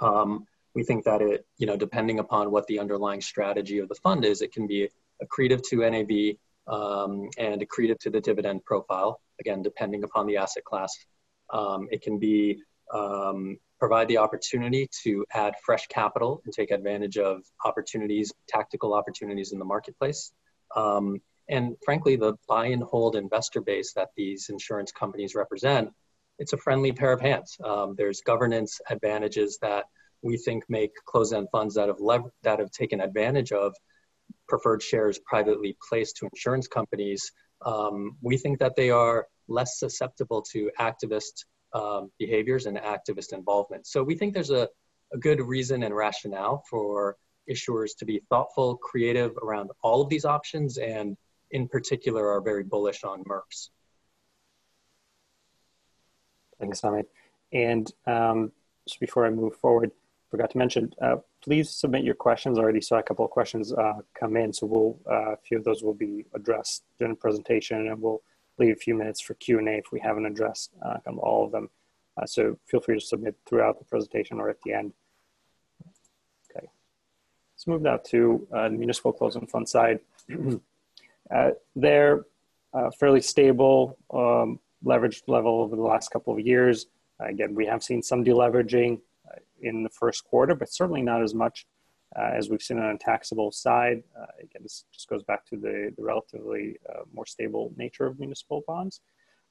um, 0.00 0.46
we 0.74 0.82
think 0.82 1.04
that 1.04 1.22
it, 1.22 1.46
you 1.58 1.68
know, 1.68 1.76
depending 1.76 2.18
upon 2.18 2.50
what 2.50 2.66
the 2.66 2.80
underlying 2.80 3.20
strategy 3.20 3.78
of 3.78 3.88
the 3.88 3.94
fund 3.94 4.24
is, 4.24 4.42
it 4.42 4.52
can 4.52 4.66
be 4.66 4.88
accretive 5.22 5.62
to 5.68 5.88
NAV 5.88 6.36
um, 6.68 7.28
and 7.38 7.62
accretive 7.62 7.98
to 8.00 8.10
the 8.10 8.20
dividend 8.20 8.64
profile, 8.64 9.20
again, 9.40 9.62
depending 9.62 10.04
upon 10.04 10.26
the 10.26 10.36
asset 10.36 10.64
class. 10.64 10.96
Um, 11.52 11.88
it 11.90 12.02
can 12.02 12.18
be 12.18 12.62
um, 12.92 13.58
provide 13.78 14.08
the 14.08 14.18
opportunity 14.18 14.88
to 15.02 15.24
add 15.32 15.54
fresh 15.64 15.86
capital 15.88 16.40
and 16.44 16.52
take 16.52 16.70
advantage 16.70 17.18
of 17.18 17.42
opportunities, 17.64 18.32
tactical 18.48 18.94
opportunities 18.94 19.52
in 19.52 19.58
the 19.58 19.64
marketplace. 19.64 20.32
Um, 20.74 21.20
and 21.48 21.76
frankly, 21.84 22.16
the 22.16 22.34
buy 22.48 22.66
and 22.66 22.82
hold 22.82 23.16
investor 23.16 23.60
base 23.60 23.92
that 23.92 24.08
these 24.16 24.48
insurance 24.48 24.90
companies 24.92 25.34
represent, 25.34 25.90
it's 26.38 26.52
a 26.52 26.56
friendly 26.58 26.92
pair 26.92 27.12
of 27.12 27.20
hands. 27.20 27.56
Um, 27.64 27.94
there's 27.96 28.20
governance 28.20 28.80
advantages 28.90 29.58
that 29.62 29.84
we 30.22 30.36
think 30.36 30.64
make 30.68 30.92
closed-end 31.06 31.48
funds 31.52 31.74
that 31.74 31.88
have 31.88 32.00
lev- 32.00 32.30
that 32.42 32.58
have 32.58 32.70
taken 32.70 33.00
advantage 33.00 33.52
of 33.52 33.74
preferred 34.48 34.82
shares 34.82 35.18
privately 35.18 35.76
placed 35.88 36.16
to 36.18 36.28
insurance 36.32 36.68
companies. 36.68 37.32
Um, 37.64 38.16
we 38.22 38.36
think 38.36 38.58
that 38.58 38.76
they 38.76 38.90
are 38.90 39.26
less 39.48 39.78
susceptible 39.78 40.42
to 40.52 40.70
activist 40.78 41.44
um, 41.72 42.10
behaviors 42.18 42.66
and 42.66 42.76
activist 42.78 43.32
involvement. 43.32 43.86
So 43.86 44.02
we 44.02 44.16
think 44.16 44.34
there's 44.34 44.50
a, 44.50 44.68
a 45.12 45.18
good 45.18 45.40
reason 45.40 45.82
and 45.82 45.94
rationale 45.94 46.64
for 46.70 47.16
issuers 47.50 47.96
to 47.98 48.04
be 48.04 48.20
thoughtful, 48.28 48.76
creative 48.76 49.36
around 49.42 49.70
all 49.82 50.02
of 50.02 50.08
these 50.08 50.24
options, 50.24 50.78
and 50.78 51.16
in 51.50 51.68
particular 51.68 52.28
are 52.28 52.40
very 52.40 52.64
bullish 52.64 53.04
on 53.04 53.22
MERPs. 53.24 53.70
Thanks, 56.58 56.80
Amit. 56.80 57.04
And 57.52 57.90
um, 58.06 58.52
just 58.88 59.00
before 59.00 59.26
I 59.26 59.30
move 59.30 59.56
forward, 59.56 59.92
forgot 60.30 60.50
to 60.50 60.58
mention, 60.58 60.92
uh, 61.00 61.16
please 61.42 61.70
submit 61.70 62.04
your 62.04 62.14
questions. 62.14 62.58
I 62.58 62.62
already 62.62 62.80
saw 62.80 62.98
a 62.98 63.02
couple 63.02 63.24
of 63.24 63.30
questions 63.30 63.72
uh, 63.72 64.00
come 64.18 64.36
in, 64.36 64.52
so 64.52 64.66
we'll, 64.66 64.98
uh, 65.10 65.32
a 65.32 65.36
few 65.36 65.58
of 65.58 65.64
those 65.64 65.82
will 65.82 65.94
be 65.94 66.24
addressed 66.34 66.84
during 66.98 67.14
the 67.14 67.20
presentation, 67.20 67.88
and 67.88 68.00
we'll 68.00 68.22
leave 68.58 68.74
a 68.74 68.78
few 68.78 68.94
minutes 68.94 69.20
for 69.20 69.34
Q&A 69.34 69.78
if 69.78 69.92
we 69.92 70.00
haven't 70.00 70.26
addressed 70.26 70.72
uh, 70.84 70.98
all 71.18 71.44
of 71.44 71.52
them. 71.52 71.70
Uh, 72.16 72.26
so 72.26 72.58
feel 72.66 72.80
free 72.80 72.98
to 72.98 73.04
submit 73.04 73.36
throughout 73.46 73.78
the 73.78 73.84
presentation 73.84 74.40
or 74.40 74.48
at 74.48 74.56
the 74.64 74.72
end. 74.72 74.92
Okay, 76.50 76.66
let's 77.54 77.66
move 77.66 77.82
now 77.82 77.98
to 78.06 78.46
uh, 78.52 78.68
the 78.68 78.76
municipal 78.76 79.12
closed-end 79.12 79.50
fund 79.50 79.68
side. 79.68 80.00
they're 81.76 82.24
fairly 82.98 83.20
stable 83.20 83.96
um, 84.12 84.58
leverage 84.82 85.22
level 85.26 85.60
over 85.60 85.76
the 85.76 85.82
last 85.82 86.10
couple 86.10 86.32
of 86.32 86.40
years. 86.40 86.86
again, 87.20 87.54
we 87.54 87.66
have 87.66 87.82
seen 87.82 88.02
some 88.02 88.24
deleveraging 88.24 89.00
in 89.60 89.82
the 89.82 89.90
first 89.90 90.24
quarter, 90.24 90.54
but 90.54 90.72
certainly 90.72 91.02
not 91.02 91.22
as 91.22 91.34
much 91.34 91.66
uh, 92.16 92.30
as 92.34 92.48
we've 92.48 92.62
seen 92.62 92.78
on 92.78 92.94
a 92.94 92.98
taxable 92.98 93.50
side. 93.50 94.02
Uh, 94.18 94.26
again, 94.38 94.62
this 94.62 94.84
just 94.92 95.08
goes 95.08 95.22
back 95.22 95.44
to 95.46 95.56
the, 95.56 95.92
the 95.96 96.02
relatively 96.02 96.76
uh, 96.88 97.02
more 97.12 97.26
stable 97.26 97.72
nature 97.76 98.06
of 98.06 98.18
municipal 98.18 98.62
bonds. 98.66 99.00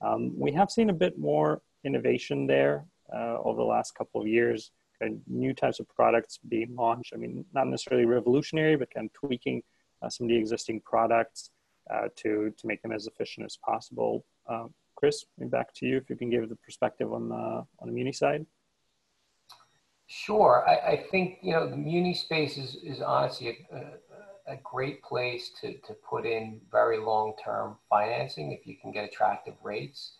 Um, 0.01 0.33
we 0.37 0.51
have 0.53 0.69
seen 0.71 0.89
a 0.89 0.93
bit 0.93 1.17
more 1.17 1.61
innovation 1.83 2.47
there 2.47 2.85
over 3.13 3.57
the 3.57 3.63
last 3.63 3.93
couple 3.95 4.21
of 4.21 4.27
years. 4.27 4.71
kind 4.99 5.13
of 5.15 5.19
new 5.27 5.53
types 5.53 5.79
of 5.79 5.87
products 5.89 6.39
being 6.47 6.75
launched. 6.75 7.13
I 7.13 7.17
mean, 7.17 7.45
not 7.53 7.67
necessarily 7.67 8.05
revolutionary, 8.05 8.75
but 8.75 8.93
kind 8.93 9.09
of 9.09 9.13
tweaking 9.13 9.61
uh, 10.01 10.09
some 10.09 10.25
of 10.25 10.29
the 10.29 10.37
existing 10.37 10.81
products 10.81 11.51
uh, 11.93 12.07
to 12.17 12.53
to 12.57 12.67
make 12.67 12.81
them 12.81 12.91
as 12.91 13.07
efficient 13.07 13.45
as 13.45 13.57
possible. 13.57 14.25
Uh, 14.49 14.67
Chris, 14.95 15.25
back 15.37 15.73
to 15.75 15.85
you 15.85 15.97
if 15.97 16.09
you 16.09 16.15
can 16.15 16.29
give 16.29 16.47
the 16.49 16.55
perspective 16.55 17.13
on 17.13 17.29
the 17.29 17.35
on 17.35 17.85
the 17.85 17.91
Muni 17.91 18.11
side. 18.11 18.45
Sure, 20.07 20.63
I, 20.67 20.93
I 20.93 20.97
think 21.11 21.39
you 21.41 21.51
know 21.53 21.69
the 21.69 21.77
Muni 21.77 22.13
space 22.13 22.57
is 22.57 22.75
is 22.75 23.01
honestly 23.01 23.65
a, 23.71 23.75
a, 23.75 24.53
a 24.53 24.57
great 24.63 25.03
place 25.03 25.51
to 25.61 25.77
to 25.79 25.93
put 25.93 26.25
in 26.25 26.61
very 26.71 26.97
long 26.99 27.33
term 27.43 27.77
financing 27.89 28.51
if 28.51 28.67
you 28.67 28.75
can 28.81 28.91
get 28.91 29.05
attractive 29.05 29.55
rates 29.63 30.13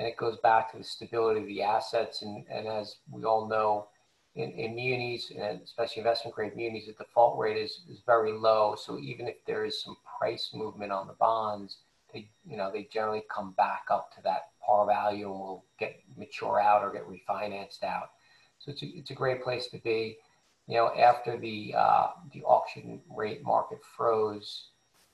and 0.00 0.08
it 0.08 0.16
goes 0.16 0.38
back 0.38 0.72
to 0.72 0.78
the 0.78 0.84
stability 0.84 1.40
of 1.40 1.46
the 1.46 1.62
assets. 1.62 2.22
And, 2.22 2.46
and 2.50 2.66
as 2.66 2.96
we 3.10 3.24
all 3.24 3.46
know, 3.46 3.88
in, 4.34 4.50
in 4.52 4.74
munis, 4.74 5.30
and 5.30 5.60
especially 5.60 6.00
investment 6.00 6.34
grade 6.34 6.56
munis, 6.56 6.86
the 6.86 6.92
default 6.92 7.38
rate 7.38 7.58
is, 7.58 7.82
is 7.90 8.00
very 8.06 8.32
low. 8.32 8.76
So 8.78 8.98
even 8.98 9.28
if 9.28 9.36
there 9.46 9.66
is 9.66 9.82
some 9.82 9.96
price 10.18 10.52
movement 10.54 10.90
on 10.90 11.06
the 11.06 11.12
bonds, 11.12 11.78
they, 12.14 12.30
you 12.46 12.56
know, 12.56 12.70
they 12.72 12.88
generally 12.90 13.24
come 13.30 13.52
back 13.58 13.82
up 13.90 14.10
to 14.16 14.22
that 14.22 14.52
par 14.64 14.86
value 14.86 15.30
and 15.30 15.38
will 15.38 15.64
get 15.78 16.00
mature 16.16 16.58
out 16.58 16.82
or 16.82 16.90
get 16.90 17.06
refinanced 17.06 17.82
out. 17.84 18.12
So 18.60 18.70
it's 18.70 18.82
a, 18.82 18.86
it's 18.86 19.10
a 19.10 19.14
great 19.14 19.42
place 19.42 19.66
to 19.68 19.78
be. 19.78 20.18
You 20.66 20.76
know, 20.76 20.92
after 20.96 21.36
the 21.36 21.74
uh, 21.76 22.08
the 22.32 22.42
auction 22.44 23.00
rate 23.10 23.42
market 23.42 23.80
froze, 23.96 24.68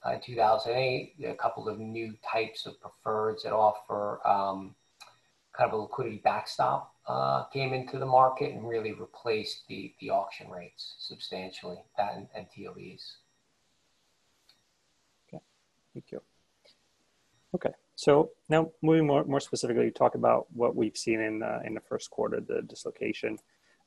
uh, 0.05 0.13
in 0.13 0.21
2008, 0.21 1.15
a 1.25 1.35
couple 1.35 1.69
of 1.69 1.79
new 1.79 2.15
types 2.31 2.67
of 2.67 2.75
preferreds 2.81 3.43
that 3.43 3.53
offer 3.53 4.21
um, 4.27 4.75
kind 5.57 5.71
of 5.71 5.79
a 5.79 5.83
liquidity 5.83 6.21
backstop 6.23 6.95
uh, 7.09 7.45
came 7.45 7.73
into 7.73 7.99
the 7.99 8.07
market 8.07 8.53
and 8.53 8.69
really 8.69 8.93
replaced 8.93 9.67
the, 9.69 9.93
the 10.01 10.11
auction 10.11 10.51
rates 10.51 10.97
substantially, 10.99 11.79
that 11.97 12.15
and, 12.15 12.29
and 12.35 12.47
TOBs. 12.55 13.17
Okay, 15.29 15.43
thank 15.95 16.13
you. 16.13 16.21
Okay, 17.55 17.73
so 17.97 18.31
now 18.49 18.71
moving 18.83 19.07
more, 19.07 19.25
more 19.25 19.41
specifically, 19.41 19.91
talk 19.91 20.15
about 20.15 20.47
what 20.53 20.77
we've 20.77 20.97
seen 20.97 21.21
in, 21.21 21.43
uh, 21.43 21.61
in 21.65 21.75
the 21.75 21.81
first 21.81 22.11
quarter, 22.11 22.41
the 22.41 22.63
dislocation. 22.63 23.39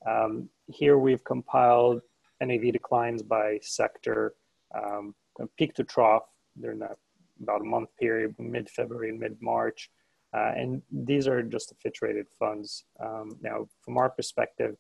Um, 0.06 0.50
here 0.68 0.98
we've 0.98 1.24
compiled 1.24 2.02
NAV 2.42 2.74
declines 2.74 3.22
by 3.22 3.60
sector, 3.62 4.34
um, 4.74 5.14
peak 5.58 5.76
to 5.76 5.84
trough 5.84 6.24
during 6.60 6.80
that 6.80 6.98
about 7.42 7.62
a 7.62 7.66
month 7.66 7.90
period, 7.98 8.36
mid 8.40 8.70
February 8.70 9.10
and 9.10 9.20
mid 9.20 9.38
March. 9.42 9.90
Uh, 10.34 10.54
and 10.56 10.82
these 10.92 11.28
are 11.28 11.42
just 11.42 11.70
the 11.70 11.76
Fitch 11.76 12.02
rated 12.02 12.28
funds. 12.38 12.86
Um, 13.00 13.38
now, 13.42 13.68
from 13.82 13.98
our 13.98 14.10
perspective, 14.10 14.76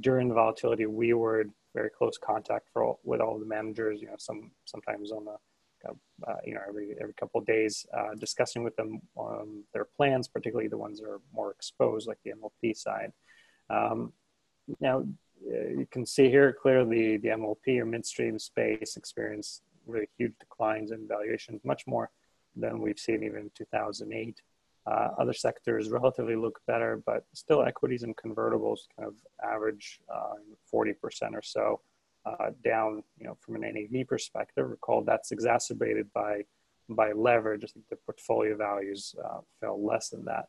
during 0.00 0.28
the 0.28 0.34
volatility, 0.34 0.86
we 0.86 1.12
were 1.12 1.42
in 1.42 1.52
very 1.74 1.90
close 1.90 2.18
contact 2.18 2.68
for 2.72 2.84
all, 2.84 3.00
with 3.04 3.20
all 3.20 3.38
the 3.38 3.46
managers. 3.46 4.00
You 4.00 4.08
know, 4.08 4.16
some 4.18 4.50
sometimes 4.64 5.12
on 5.12 5.24
the 5.24 5.36
uh, 5.88 6.34
you 6.44 6.54
know 6.54 6.60
every 6.68 6.94
every 7.00 7.14
couple 7.14 7.40
of 7.40 7.46
days, 7.46 7.86
uh, 7.96 8.14
discussing 8.18 8.62
with 8.62 8.76
them 8.76 9.00
on 9.16 9.62
their 9.72 9.84
plans, 9.84 10.28
particularly 10.28 10.68
the 10.68 10.78
ones 10.78 11.00
that 11.00 11.08
are 11.08 11.20
more 11.32 11.50
exposed, 11.50 12.06
like 12.08 12.18
the 12.24 12.32
MLP 12.32 12.76
side. 12.76 13.12
Um, 13.70 14.12
now, 14.80 15.00
uh, 15.00 15.68
you 15.68 15.86
can 15.90 16.06
see 16.06 16.28
here 16.28 16.52
clearly 16.52 17.16
the 17.16 17.28
MLP 17.28 17.78
or 17.78 17.84
midstream 17.84 18.38
space 18.38 18.96
experienced 18.96 19.62
really 19.86 20.08
huge 20.16 20.34
declines 20.38 20.92
in 20.92 21.08
valuations, 21.08 21.60
much 21.64 21.86
more 21.86 22.10
than 22.54 22.80
we've 22.80 22.98
seen 22.98 23.22
even 23.22 23.40
in 23.40 23.50
2008. 23.56 24.40
Uh, 24.84 25.08
other 25.18 25.32
sectors 25.32 25.90
relatively 25.90 26.34
look 26.36 26.60
better, 26.66 27.02
but 27.06 27.24
still 27.34 27.62
equities 27.62 28.02
and 28.02 28.16
convertibles 28.16 28.80
kind 28.96 29.08
of 29.08 29.14
average 29.44 30.00
uh, 30.12 30.34
40% 30.72 30.94
or 31.34 31.42
so 31.42 31.80
uh, 32.24 32.50
down, 32.64 33.02
you 33.18 33.26
know, 33.26 33.36
from 33.40 33.56
an 33.56 33.62
NAV 33.62 34.06
perspective. 34.06 34.68
Recall 34.68 35.02
that's 35.02 35.32
exacerbated 35.32 36.12
by, 36.12 36.42
by 36.88 37.12
leverage. 37.12 37.64
I 37.64 37.68
think 37.68 37.86
the 37.88 37.96
portfolio 37.96 38.56
values 38.56 39.14
uh, 39.24 39.40
fell 39.60 39.84
less 39.84 40.10
than 40.10 40.24
that. 40.26 40.46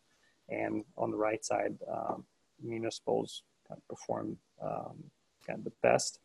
And 0.49 0.83
on 0.97 1.11
the 1.11 1.17
right 1.17 1.43
side, 1.43 1.75
um, 1.91 2.25
municipals 2.61 3.43
kind 3.67 3.79
of 3.81 3.87
perform 3.87 4.37
um, 4.61 5.03
kind 5.45 5.59
of 5.59 5.65
the 5.65 5.73
best. 5.81 6.19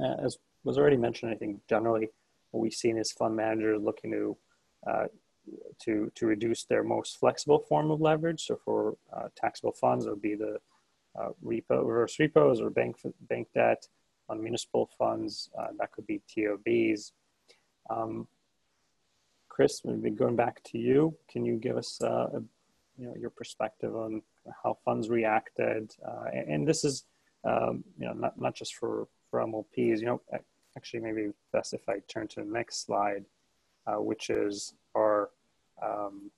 Uh, 0.00 0.14
as 0.24 0.38
was 0.64 0.78
already 0.78 0.96
mentioned, 0.96 1.32
I 1.32 1.36
think 1.36 1.60
generally 1.68 2.08
what 2.50 2.60
we've 2.60 2.74
seen 2.74 2.96
is 2.98 3.12
fund 3.12 3.34
managers 3.36 3.80
looking 3.80 4.10
to 4.12 4.36
uh, 4.86 5.06
to 5.80 6.10
to 6.14 6.26
reduce 6.26 6.64
their 6.64 6.84
most 6.84 7.18
flexible 7.18 7.58
form 7.58 7.90
of 7.90 8.00
leverage. 8.00 8.46
So 8.46 8.58
for 8.64 8.96
uh, 9.12 9.28
taxable 9.36 9.72
funds, 9.72 10.06
it 10.06 10.10
would 10.10 10.22
be 10.22 10.34
the 10.34 10.58
uh, 11.18 11.30
repo, 11.44 11.84
reverse 11.84 12.18
repos, 12.18 12.60
or 12.60 12.70
bank 12.70 12.96
bank 13.28 13.48
debt. 13.54 13.88
On 14.30 14.42
municipal 14.42 14.88
funds, 14.96 15.50
uh, 15.58 15.68
that 15.78 15.90
could 15.92 16.06
be 16.06 16.22
TOBs. 16.28 17.12
Um, 17.90 18.28
Chris, 19.48 19.82
maybe 19.84 20.10
going 20.10 20.36
back 20.36 20.62
to 20.66 20.78
you, 20.78 21.16
can 21.28 21.44
you 21.44 21.56
give 21.56 21.76
us 21.76 22.00
uh, 22.02 22.28
a, 22.34 22.40
you 22.96 23.06
know 23.06 23.14
your 23.18 23.30
perspective 23.30 23.94
on 23.96 24.22
how 24.62 24.78
funds 24.84 25.08
reacted? 25.08 25.94
Uh, 26.06 26.26
and, 26.32 26.48
and, 26.48 26.68
this 26.68 26.84
is 26.84 27.04
um, 27.44 27.82
you 27.98 28.06
know 28.06 28.12
not 28.12 28.40
not 28.40 28.54
just 28.54 28.76
for 28.76 29.08
for 29.30 29.40
MLPs. 29.40 29.98
You 30.00 30.06
know, 30.06 30.20
actually 30.76 31.00
maybe 31.00 31.30
best 31.52 31.74
if 31.74 31.88
I 31.88 31.98
turn 32.08 32.28
to 32.28 32.40
the 32.40 32.46
next 32.46 32.86
slide, 32.86 33.24
uh, 33.86 34.00
which 34.00 34.30
is 34.30 34.74
our 34.94 35.30
um, 35.82 36.30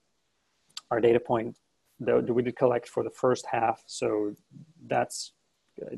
our 0.89 0.99
data 0.99 1.19
point 1.19 1.55
that 1.99 2.29
we 2.29 2.41
did 2.41 2.55
collect 2.55 2.87
for 2.87 3.03
the 3.03 3.09
first 3.09 3.45
half. 3.45 3.83
So 3.85 4.35
that's 4.87 5.33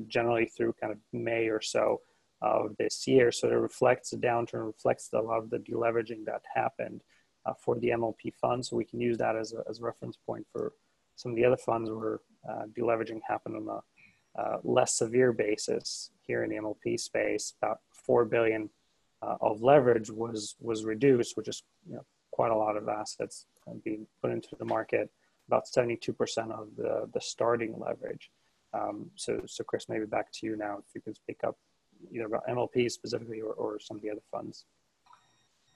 generally 0.08 0.46
through 0.46 0.74
kind 0.80 0.92
of 0.92 1.00
May 1.14 1.48
or 1.48 1.62
so 1.62 2.02
of 2.42 2.76
this 2.78 3.08
year. 3.08 3.32
So 3.32 3.50
it 3.50 3.54
reflects 3.54 4.12
the 4.12 4.18
downturn, 4.18 4.66
reflects 4.66 5.10
a 5.14 5.20
lot 5.20 5.40
of 5.40 5.50
the 5.50 5.60
deleveraging 5.60 6.26
that 6.26 6.42
happened 6.54 7.02
uh, 7.46 7.54
for 7.54 7.78
the 7.80 7.90
MLP 7.90 8.34
funds. 8.34 8.70
So 8.70 8.76
we 8.76 8.86
can 8.86 9.00
use 9.00 9.18
that 9.18 9.36
as 9.36 9.54
a, 9.54 9.64
as 9.70 9.80
a 9.80 9.84
reference 9.84 10.18
point 10.18 10.46
for 10.52 10.74
some 11.16 11.32
of 11.32 11.36
the 11.38 11.46
other 11.46 11.58
funds 11.58 11.90
where 11.90 12.20
uh, 12.50 12.64
deleveraging 12.78 13.22
happened 13.28 13.56
on 13.56 13.68
a 13.68 14.40
uh, 14.40 14.58
less 14.64 14.98
severe 14.98 15.32
basis 15.32 16.12
here 16.22 16.44
in 16.44 16.50
the 16.50 16.58
MLP 16.58 17.00
space. 17.00 17.54
About 17.62 17.80
four 17.90 18.26
billion 18.26 18.70
uh, 19.22 19.38
of 19.42 19.62
leverage 19.62 20.12
was 20.12 20.56
was 20.60 20.84
reduced, 20.84 21.38
which 21.38 21.48
is 21.48 21.64
you 21.88 21.96
know, 21.96 22.06
quite 22.32 22.52
a 22.52 22.56
lot 22.56 22.76
of 22.76 22.90
assets 22.90 23.46
being 23.84 24.06
put 24.22 24.32
into 24.32 24.56
the 24.58 24.66
market, 24.66 25.10
about 25.48 25.66
72% 25.66 26.52
of 26.52 26.68
the, 26.76 27.10
the 27.14 27.22
starting 27.22 27.76
leverage. 27.80 28.30
Um, 28.74 29.10
so, 29.16 29.42
so 29.46 29.64
Chris, 29.64 29.88
maybe 29.88 30.06
back 30.06 30.32
to 30.34 30.46
you 30.46 30.58
now, 30.58 30.78
if 30.80 30.94
you 30.94 31.02
could 31.02 31.16
speak 31.16 31.40
up 31.46 31.58
either 32.12 32.26
about 32.26 32.48
MLP 32.48 32.92
specifically 32.92 33.42
or, 33.42 33.54
or 33.54 33.80
some 33.80 33.98
of 33.98 34.04
the 34.04 34.12
other 34.12 34.22
funds. 34.32 34.66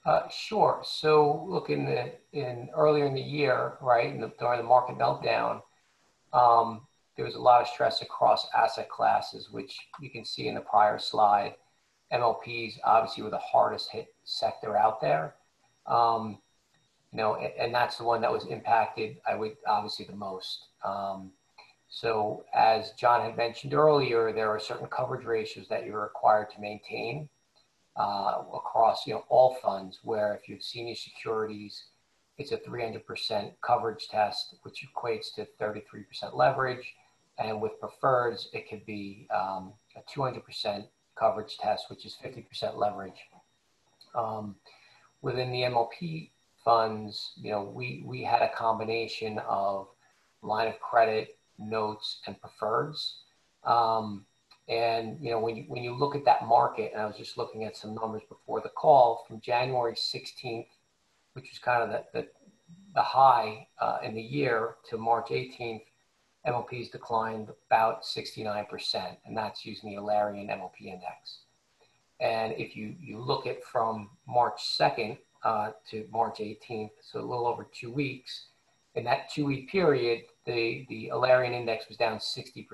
Uh, 0.05 0.27
sure. 0.29 0.81
So, 0.83 1.45
look 1.47 1.69
in 1.69 1.85
the 1.85 2.13
in 2.31 2.69
earlier 2.75 3.05
in 3.05 3.13
the 3.13 3.21
year, 3.21 3.73
right, 3.81 4.13
in 4.13 4.21
the, 4.21 4.31
during 4.39 4.59
the 4.59 4.67
market 4.67 4.97
meltdown, 4.97 5.61
um, 6.33 6.87
there 7.15 7.25
was 7.25 7.35
a 7.35 7.41
lot 7.41 7.61
of 7.61 7.67
stress 7.67 8.01
across 8.01 8.47
asset 8.55 8.89
classes, 8.89 9.51
which 9.51 9.77
you 9.99 10.09
can 10.09 10.23
see 10.23 10.47
in 10.47 10.55
the 10.55 10.61
prior 10.61 10.97
slide. 10.97 11.55
MLPs 12.13 12.79
obviously 12.85 13.23
were 13.23 13.29
the 13.29 13.37
hardest 13.37 13.91
hit 13.91 14.07
sector 14.23 14.77
out 14.77 15.01
there. 15.01 15.35
Um, 15.85 16.39
you 17.11 17.17
know, 17.17 17.35
and, 17.35 17.51
and, 17.59 17.73
that's 17.73 17.97
the 17.97 18.03
one 18.03 18.21
that 18.21 18.31
was 18.31 18.45
impacted, 18.45 19.17
I 19.27 19.35
would 19.35 19.57
obviously 19.67 20.05
the 20.05 20.15
most. 20.15 20.67
Um, 20.85 21.31
so 21.89 22.45
as 22.53 22.91
John 22.91 23.21
had 23.21 23.35
mentioned 23.35 23.73
earlier, 23.73 24.31
there 24.31 24.49
are 24.49 24.59
certain 24.59 24.87
coverage 24.87 25.25
ratios 25.25 25.67
that 25.69 25.85
you're 25.85 26.01
required 26.01 26.51
to 26.51 26.61
maintain 26.61 27.27
uh, 27.97 28.43
across, 28.53 29.07
you 29.07 29.15
know, 29.15 29.25
all 29.27 29.55
funds 29.55 29.99
where 30.03 30.35
if 30.35 30.47
you 30.47 30.55
have 30.55 30.63
senior 30.63 30.95
securities, 30.95 31.85
it's 32.37 32.51
a 32.51 32.57
300% 32.57 33.51
coverage 33.61 34.07
test, 34.07 34.55
which 34.61 34.85
equates 34.87 35.33
to 35.35 35.47
33% 35.59 36.35
leverage. 36.35 36.93
And 37.39 37.59
with 37.59 37.73
preferreds, 37.81 38.45
it 38.53 38.69
could 38.69 38.85
be 38.85 39.27
um, 39.33 39.73
a 39.95 40.01
200% 40.17 40.85
coverage 41.15 41.57
test, 41.57 41.89
which 41.89 42.05
is 42.05 42.15
50% 42.23 42.77
leverage. 42.77 43.19
Um, 44.15 44.55
within 45.21 45.51
the 45.51 45.63
MLP 45.63 46.29
funds, 46.63 47.33
you 47.35 47.51
know, 47.51 47.63
we, 47.63 48.03
we 48.05 48.23
had 48.23 48.41
a 48.41 48.49
combination 48.49 49.39
of 49.39 49.87
line 50.41 50.67
of 50.67 50.79
credit, 50.79 51.38
notes, 51.59 52.19
and 52.25 52.35
preferreds. 52.41 53.13
Um, 53.63 54.25
and, 54.67 55.17
you 55.19 55.31
know, 55.31 55.39
when 55.39 55.55
you, 55.55 55.63
when 55.67 55.83
you 55.83 55.97
look 55.97 56.15
at 56.15 56.25
that 56.25 56.45
market, 56.45 56.91
and 56.93 57.01
I 57.01 57.05
was 57.05 57.17
just 57.17 57.37
looking 57.37 57.63
at 57.63 57.75
some 57.75 57.95
numbers 57.95 58.21
before 58.29 58.61
the 58.61 58.69
call, 58.69 59.25
from 59.27 59.41
January 59.41 59.93
16th, 59.93 60.67
which 61.33 61.49
was 61.51 61.59
kind 61.59 61.83
of 61.83 61.89
the, 61.89 62.03
the, 62.13 62.27
the 62.93 63.01
high 63.01 63.67
uh, 63.79 63.97
in 64.03 64.13
the 64.13 64.21
year, 64.21 64.75
to 64.89 64.97
March 64.97 65.29
18th, 65.29 65.81
MLPs 66.47 66.91
declined 66.91 67.49
about 67.67 68.03
69%, 68.03 69.17
and 69.25 69.35
that's 69.35 69.65
using 69.65 69.89
the 69.89 69.97
Alerian 69.97 70.49
MLP 70.49 70.85
index. 70.85 71.39
And 72.19 72.53
if 72.53 72.75
you, 72.75 72.95
you 72.99 73.19
look 73.19 73.47
at 73.47 73.63
from 73.63 74.09
March 74.27 74.61
2nd 74.79 75.17
uh, 75.43 75.71
to 75.89 76.05
March 76.11 76.39
18th, 76.39 76.91
so 77.01 77.19
a 77.19 77.21
little 77.21 77.47
over 77.47 77.67
two 77.73 77.91
weeks, 77.91 78.47
in 78.95 79.03
that 79.05 79.29
two 79.29 79.45
week 79.45 79.69
period, 79.69 80.23
the, 80.45 80.85
the 80.89 81.11
Alerian 81.13 81.53
index 81.53 81.87
was 81.87 81.97
down 81.97 82.17
60%. 82.17 82.67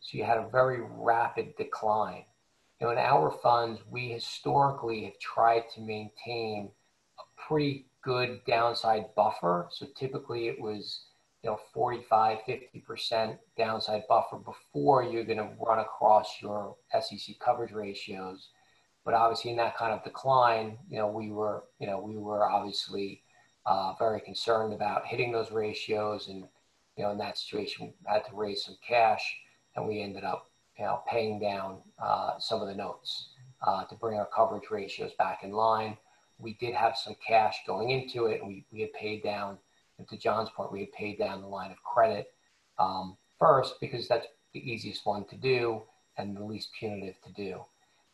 So 0.00 0.18
you 0.18 0.24
had 0.24 0.38
a 0.38 0.48
very 0.50 0.80
rapid 0.82 1.56
decline. 1.56 2.24
You 2.80 2.86
know, 2.86 2.92
in 2.92 2.98
our 2.98 3.30
funds, 3.30 3.80
we 3.88 4.08
historically 4.08 5.04
have 5.04 5.18
tried 5.20 5.64
to 5.74 5.80
maintain 5.80 6.70
a 7.18 7.22
pretty 7.40 7.86
good 8.02 8.40
downside 8.44 9.14
buffer. 9.14 9.68
So 9.70 9.86
typically 9.96 10.48
it 10.48 10.60
was, 10.60 11.04
you 11.44 11.50
know, 11.50 11.60
45, 11.72 12.38
50% 12.48 13.38
downside 13.56 14.02
buffer 14.08 14.38
before 14.38 15.04
you're 15.04 15.24
going 15.24 15.38
to 15.38 15.50
run 15.64 15.78
across 15.78 16.42
your 16.42 16.74
SEC 17.00 17.36
coverage 17.38 17.72
ratios. 17.72 18.48
But 19.04 19.14
obviously 19.14 19.52
in 19.52 19.56
that 19.58 19.76
kind 19.76 19.92
of 19.92 20.02
decline, 20.02 20.78
you 20.90 20.98
know, 20.98 21.08
we 21.08 21.30
were, 21.30 21.64
you 21.78 21.86
know, 21.86 22.00
we 22.00 22.16
were 22.16 22.50
obviously 22.50 23.22
uh, 23.66 23.94
very 23.98 24.20
concerned 24.20 24.72
about 24.72 25.06
hitting 25.06 25.32
those 25.32 25.50
ratios. 25.50 26.28
And, 26.28 26.44
you 26.96 27.04
know, 27.04 27.10
in 27.10 27.18
that 27.18 27.38
situation, 27.38 27.86
we 27.86 27.92
had 28.12 28.24
to 28.26 28.34
raise 28.34 28.64
some 28.64 28.76
cash 28.86 29.36
and 29.76 29.86
we 29.86 30.02
ended 30.02 30.24
up, 30.24 30.50
you 30.78 30.84
know, 30.84 31.02
paying 31.08 31.40
down 31.40 31.78
uh, 32.02 32.38
some 32.38 32.60
of 32.60 32.68
the 32.68 32.74
notes 32.74 33.28
uh, 33.66 33.84
to 33.84 33.94
bring 33.94 34.18
our 34.18 34.28
coverage 34.34 34.70
ratios 34.70 35.12
back 35.18 35.44
in 35.44 35.52
line. 35.52 35.96
We 36.38 36.54
did 36.54 36.74
have 36.74 36.96
some 36.96 37.14
cash 37.26 37.58
going 37.66 37.90
into 37.90 38.26
it 38.26 38.40
and 38.40 38.48
we, 38.48 38.64
we 38.72 38.80
had 38.80 38.92
paid 38.92 39.22
down, 39.22 39.58
and 39.98 40.08
to 40.08 40.16
John's 40.16 40.50
point, 40.50 40.72
we 40.72 40.80
had 40.80 40.92
paid 40.92 41.18
down 41.18 41.40
the 41.40 41.46
line 41.46 41.70
of 41.70 41.82
credit 41.84 42.32
um, 42.78 43.16
first 43.38 43.74
because 43.80 44.08
that's 44.08 44.26
the 44.52 44.60
easiest 44.60 45.06
one 45.06 45.24
to 45.26 45.36
do 45.36 45.82
and 46.18 46.36
the 46.36 46.42
least 46.42 46.70
punitive 46.78 47.14
to 47.22 47.32
do. 47.32 47.62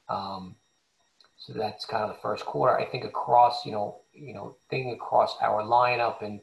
Um, 0.09 0.57
so 1.37 1.53
that's 1.53 1.85
kind 1.85 2.03
of 2.05 2.11
the 2.11 2.21
first 2.21 2.45
quarter. 2.45 2.79
I 2.79 2.85
think 2.85 3.05
across, 3.05 3.65
you 3.65 3.73
know, 3.73 4.01
you 4.21 4.35
know, 4.35 4.57
thing 4.71 4.93
across 4.93 5.37
our 5.41 5.63
lineup 5.63 6.23
and 6.23 6.41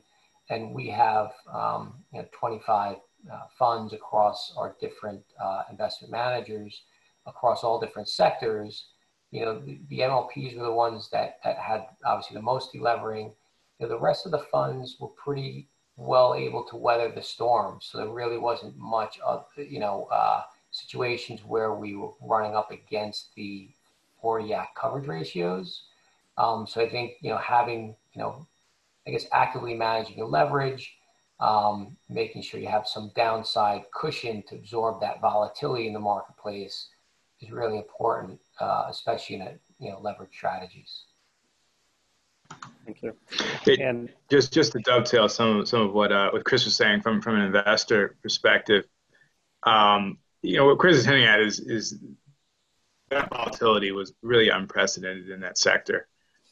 and 0.49 0.73
we 0.73 0.87
have 0.89 1.31
um, 1.51 1.95
you 2.13 2.19
know 2.19 2.27
25 2.31 2.97
uh, 3.31 3.39
funds 3.57 3.93
across 3.93 4.53
our 4.57 4.75
different 4.79 5.21
uh, 5.43 5.63
investment 5.71 6.11
managers 6.11 6.83
across 7.25 7.63
all 7.63 7.79
different 7.79 8.07
sectors. 8.07 8.87
You 9.31 9.45
know, 9.45 9.59
the, 9.59 9.79
the, 9.89 9.99
MLPs 9.99 10.55
were 10.55 10.63
the 10.63 10.71
ones 10.71 11.09
that, 11.11 11.39
that 11.43 11.57
had 11.57 11.87
obviously 12.05 12.35
the 12.35 12.41
most 12.41 12.73
delevering. 12.73 13.33
You 13.79 13.87
know, 13.87 13.89
the 13.89 13.99
rest 13.99 14.25
of 14.25 14.31
the 14.31 14.45
funds 14.51 14.97
were 14.99 15.09
pretty 15.09 15.67
well 15.97 16.35
able 16.35 16.63
to 16.65 16.75
weather 16.75 17.11
the 17.11 17.21
storm. 17.21 17.79
So 17.81 17.97
there 17.97 18.09
really 18.09 18.37
wasn't 18.37 18.77
much 18.77 19.19
of, 19.19 19.45
you 19.57 19.79
know, 19.79 20.07
uh, 20.11 20.43
situations 20.71 21.41
where 21.45 21.73
we 21.73 21.95
were 21.95 22.11
running 22.21 22.55
up 22.55 22.71
against 22.71 23.33
the 23.35 23.69
40 24.21 24.53
Act 24.53 24.75
coverage 24.75 25.07
ratios. 25.07 25.83
Um, 26.37 26.67
so 26.67 26.81
I 26.81 26.89
think, 26.89 27.13
you 27.21 27.29
know, 27.29 27.37
having, 27.37 27.95
you 28.13 28.21
know, 28.21 28.47
I 29.07 29.11
guess 29.11 29.25
actively 29.31 29.73
managing 29.73 30.17
your 30.17 30.27
leverage, 30.27 30.95
um, 31.39 31.95
making 32.09 32.41
sure 32.41 32.59
you 32.59 32.67
have 32.67 32.87
some 32.87 33.11
downside 33.15 33.83
cushion 33.93 34.43
to 34.47 34.55
absorb 34.55 35.01
that 35.01 35.21
volatility 35.21 35.87
in 35.87 35.93
the 35.93 35.99
marketplace 35.99 36.89
is 37.41 37.51
really 37.51 37.77
important, 37.77 38.39
uh, 38.59 38.85
especially 38.89 39.37
in 39.37 39.41
a, 39.43 39.53
you 39.79 39.91
know, 39.91 39.99
leverage 39.99 40.33
strategies. 40.33 41.03
Thank 42.85 43.01
you. 43.01 43.15
It, 43.65 43.79
and 43.79 44.09
just 44.29 44.53
just 44.53 44.71
to 44.73 44.79
dovetail 44.79 45.27
some 45.27 45.59
of, 45.59 45.67
some 45.67 45.81
of 45.81 45.93
what 45.93 46.11
uh, 46.11 46.29
what 46.31 46.45
Chris 46.45 46.65
was 46.65 46.75
saying 46.75 47.01
from 47.01 47.19
from 47.19 47.35
an 47.35 47.41
investor 47.41 48.15
perspective, 48.21 48.85
um, 49.63 50.19
you 50.43 50.57
know 50.57 50.65
what 50.67 50.77
Chris 50.77 50.97
is 50.97 51.05
hinting 51.05 51.25
at 51.25 51.41
is 51.41 51.59
is 51.59 51.97
that 53.09 53.29
volatility 53.29 53.91
was 53.91 54.13
really 54.21 54.49
unprecedented 54.49 55.29
in 55.29 55.39
that 55.39 55.57
sector. 55.57 56.07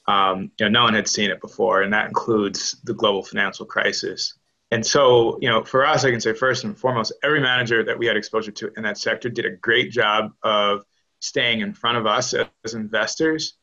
Um, 0.05 0.51
you 0.59 0.65
know, 0.65 0.69
no 0.69 0.83
one 0.83 0.93
had 0.93 1.07
seen 1.07 1.31
it 1.31 1.39
before, 1.39 1.81
and 1.81 1.93
that 1.93 2.07
includes 2.07 2.77
the 2.83 2.93
global 2.93 3.23
financial 3.23 3.65
crisis. 3.65 4.33
And 4.71 4.85
so, 4.85 5.37
you 5.39 5.49
know, 5.49 5.63
for 5.63 5.85
us, 5.85 6.03
I 6.03 6.11
can 6.11 6.19
say 6.19 6.33
first 6.33 6.63
and 6.63 6.77
foremost, 6.77 7.13
every 7.23 7.39
manager 7.39 7.83
that 7.83 7.97
we 7.97 8.07
had 8.07 8.17
exposure 8.17 8.51
to 8.51 8.71
in 8.75 8.83
that 8.83 8.97
sector 8.97 9.29
did 9.29 9.45
a 9.45 9.51
great 9.51 9.91
job 9.91 10.33
of 10.41 10.83
staying 11.19 11.61
in 11.61 11.73
front 11.73 11.97
of 11.97 12.05
us 12.05 12.33
as 12.33 12.73
investors, 12.73 13.53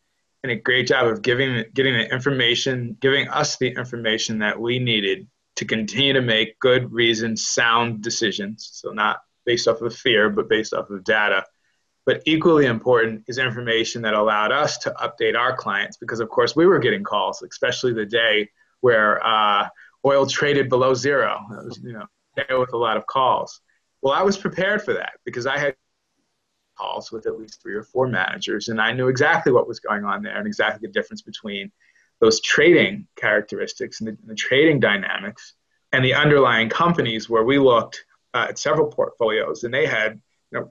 and 0.43 0.53
a 0.53 0.57
great 0.57 0.87
job 0.87 1.07
of 1.09 1.21
giving 1.21 1.65
getting 1.75 1.95
the 1.95 2.11
information, 2.11 2.97
giving 3.01 3.29
us 3.29 3.57
the 3.59 3.69
information 3.69 4.39
that 4.39 4.59
we 4.59 4.79
needed 4.79 5.27
to 5.57 5.65
continue 5.65 6.15
to 6.15 6.23
make 6.23 6.59
good, 6.59 6.91
reasoned, 6.93 7.39
sound 7.39 8.03
decisions. 8.03 8.71
So 8.73 8.93
not 8.93 9.21
based 9.45 9.69
off 9.69 9.83
of 9.83 9.95
fear, 9.95 10.31
but 10.31 10.49
based 10.49 10.73
off 10.73 10.89
of 10.91 11.05
data 11.05 11.45
but 12.07 12.23
equally 12.27 12.67
important 12.67 13.25
is 13.29 13.39
information 13.39 14.03
that 14.03 14.15
allowed 14.15 14.53
us 14.53 14.79
to 14.79 14.91
update 15.03 15.37
our 15.37 15.55
clients 15.55 15.97
because, 15.97 16.21
of 16.21 16.29
course, 16.29 16.57
we 16.57 16.67
were 16.67 16.79
getting 16.79 17.05
calls, 17.05 17.43
especially 17.43 17.93
the 17.93 18.07
day 18.07 18.49
where 18.81 19.25
uh, 19.25 19.69
oil 20.05 20.27
traded 20.27 20.69
below 20.69 20.95
zero. 20.95 21.39
That 21.51 21.65
was, 21.65 21.81
you 21.83 21.93
know, 21.93 22.59
with 22.59 22.73
a 22.73 22.77
lot 22.79 22.97
of 22.97 23.07
calls. 23.07 23.61
Well, 24.03 24.15
I 24.15 24.23
was 24.23 24.37
prepared 24.37 24.83
for 24.83 24.95
that 24.95 25.13
because 25.25 25.47
I 25.47 25.59
had 25.59 25.77
calls 26.79 27.13
with 27.13 27.27
at 27.27 27.39
least 27.39 27.61
three 27.63 27.75
or 27.75 27.83
four 27.83 28.09
managers, 28.09 28.69
and 28.69 28.81
I 28.81 28.93
knew 28.93 29.09
exactly 29.09 29.53
what 29.53 29.69
was 29.69 29.81
going 29.81 30.05
on 30.05 30.23
there 30.23 30.37
and 30.37 30.47
exactly 30.47 30.87
the 30.87 30.93
difference 30.93 31.23
between 31.23 31.71
those 32.21 32.41
trading 32.41 33.07
characteristics 33.17 34.01
and 34.01 34.09
the, 34.09 34.17
the 34.27 34.35
trading 34.35 34.81
dynamics 34.81 35.55
and 35.93 36.05
the 36.05 36.15
underlying 36.15 36.69
companies 36.69 37.29
where 37.29 37.45
we 37.45 37.59
looked 37.59 38.05
uh, 38.35 38.47
at 38.51 38.59
several 38.59 38.87
portfolios 38.87 39.65
and 39.65 39.75
they 39.75 39.87
had 39.87 40.21
you 40.53 40.61
know 40.61 40.67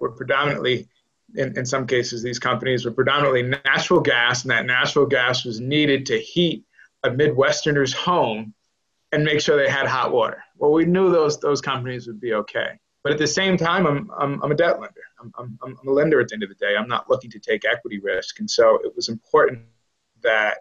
were 0.00 0.10
predominantly, 0.10 0.88
in, 1.34 1.56
in 1.58 1.66
some 1.66 1.86
cases, 1.86 2.22
these 2.22 2.38
companies 2.38 2.84
were 2.84 2.92
predominantly 2.92 3.42
natural 3.42 4.00
gas, 4.00 4.42
and 4.42 4.50
that 4.50 4.66
natural 4.66 5.06
gas 5.06 5.44
was 5.44 5.60
needed 5.60 6.06
to 6.06 6.18
heat 6.18 6.64
a 7.02 7.10
Midwesterner's 7.10 7.92
home 7.92 8.54
and 9.12 9.24
make 9.24 9.40
sure 9.40 9.56
they 9.56 9.70
had 9.70 9.86
hot 9.86 10.12
water. 10.12 10.42
Well, 10.56 10.72
we 10.72 10.84
knew 10.84 11.10
those, 11.10 11.38
those 11.38 11.60
companies 11.60 12.06
would 12.06 12.20
be 12.20 12.34
okay. 12.34 12.78
But 13.02 13.12
at 13.12 13.18
the 13.18 13.26
same 13.26 13.56
time, 13.56 13.86
I'm, 13.86 14.10
I'm, 14.18 14.42
I'm 14.42 14.50
a 14.50 14.54
debt 14.54 14.80
lender. 14.80 15.02
I'm, 15.20 15.32
I'm, 15.38 15.58
I'm 15.62 15.88
a 15.88 15.92
lender 15.92 16.20
at 16.20 16.28
the 16.28 16.34
end 16.34 16.42
of 16.42 16.48
the 16.48 16.54
day. 16.54 16.74
I'm 16.76 16.88
not 16.88 17.10
looking 17.10 17.30
to 17.32 17.38
take 17.38 17.64
equity 17.64 18.00
risk. 18.00 18.40
And 18.40 18.50
so 18.50 18.80
it 18.82 18.96
was 18.96 19.08
important 19.08 19.60
that 20.22 20.58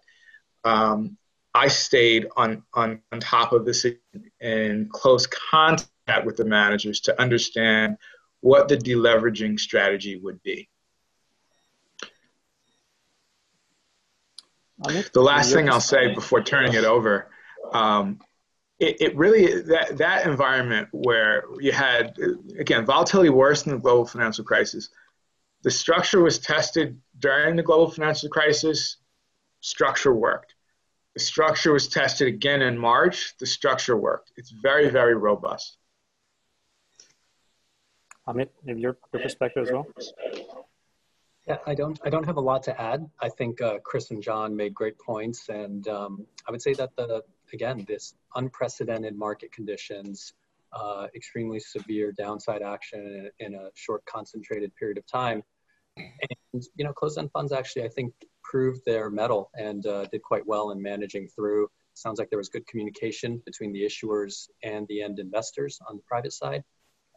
um, 0.65 1.17
I 1.53 1.67
stayed 1.69 2.27
on, 2.35 2.63
on, 2.73 3.01
on 3.11 3.19
top 3.19 3.53
of 3.53 3.65
this 3.65 3.85
in 4.41 4.89
close 4.91 5.25
contact 5.27 6.25
with 6.25 6.35
the 6.35 6.45
managers 6.45 6.99
to 7.01 7.21
understand 7.21 7.97
what 8.43 8.67
the 8.67 8.75
deleveraging 8.75 9.57
strategy 9.57 10.17
would 10.17 10.43
be. 10.43 10.67
The 15.13 15.21
last 15.21 15.53
thing 15.53 15.69
I'll 15.69 15.79
say 15.79 16.13
before 16.13 16.43
turning 16.43 16.73
it 16.73 16.83
over, 16.83 17.29
um, 17.71 18.19
it, 18.79 18.97
it, 18.99 19.15
really 19.15 19.61
that 19.61 19.97
that 19.97 20.27
environment 20.27 20.89
where 20.91 21.45
you 21.61 21.71
had 21.71 22.17
again 22.59 22.85
volatility 22.85 23.29
worse 23.29 23.63
than 23.63 23.75
the 23.75 23.79
global 23.79 24.05
financial 24.05 24.43
crisis. 24.43 24.89
The 25.61 25.71
structure 25.71 26.21
was 26.21 26.37
tested 26.37 26.99
during 27.17 27.55
the 27.55 27.63
global 27.63 27.89
financial 27.89 28.27
crisis. 28.27 28.97
Structure 29.61 30.13
worked. 30.13 30.53
The 31.13 31.21
structure 31.21 31.71
was 31.71 31.87
tested 31.87 32.27
again 32.27 32.61
in 32.61 32.77
March. 32.77 33.35
The 33.39 33.45
structure 33.45 33.95
worked. 33.95 34.33
It's 34.35 34.51
very 34.51 34.89
very 34.89 35.15
robust. 35.15 35.77
Amit, 38.27 38.49
maybe 38.63 38.81
your, 38.81 38.97
your 39.13 39.21
perspective 39.21 39.63
as 39.63 39.71
well. 39.71 39.87
Yeah, 41.47 41.57
I 41.67 41.75
don't. 41.75 41.99
I 42.05 42.09
don't 42.09 42.25
have 42.25 42.37
a 42.37 42.41
lot 42.41 42.63
to 42.63 42.81
add. 42.81 43.09
I 43.21 43.27
think 43.27 43.61
uh, 43.61 43.79
Chris 43.83 44.11
and 44.11 44.23
John 44.23 44.55
made 44.55 44.73
great 44.73 44.97
points, 44.97 45.49
and 45.49 45.85
um, 45.89 46.25
I 46.47 46.51
would 46.51 46.61
say 46.61 46.73
that 46.75 46.95
the 46.95 47.21
again 47.51 47.83
this 47.85 48.13
unprecedented 48.35 49.17
market 49.17 49.51
conditions, 49.51 50.33
uh, 50.71 51.07
extremely 51.13 51.59
severe 51.59 52.13
downside 52.13 52.61
action 52.61 53.31
in, 53.39 53.45
in, 53.45 53.55
a 53.55 53.69
short, 53.75 54.05
concentrated 54.05 54.73
period 54.77 54.97
of 54.97 55.05
time, 55.05 55.43
and 55.97 56.63
you 56.77 56.85
know, 56.85 56.93
closed-end 56.93 57.29
funds 57.33 57.51
actually 57.51 57.83
I 57.83 57.89
think 57.89 58.13
proved 58.41 58.81
their 58.85 59.09
mettle 59.09 59.51
and 59.55 59.85
uh, 59.85 60.05
did 60.05 60.21
quite 60.21 60.47
well 60.47 60.71
in 60.71 60.81
managing 60.81 61.27
through. 61.27 61.67
Sounds 61.93 62.19
like 62.19 62.29
there 62.29 62.39
was 62.39 62.49
good 62.49 62.65
communication 62.67 63.41
between 63.45 63.73
the 63.73 63.83
issuers 63.83 64.47
and 64.63 64.87
the 64.87 65.01
end 65.01 65.19
investors 65.19 65.79
on 65.89 65.97
the 65.97 66.03
private 66.03 66.31
side. 66.31 66.63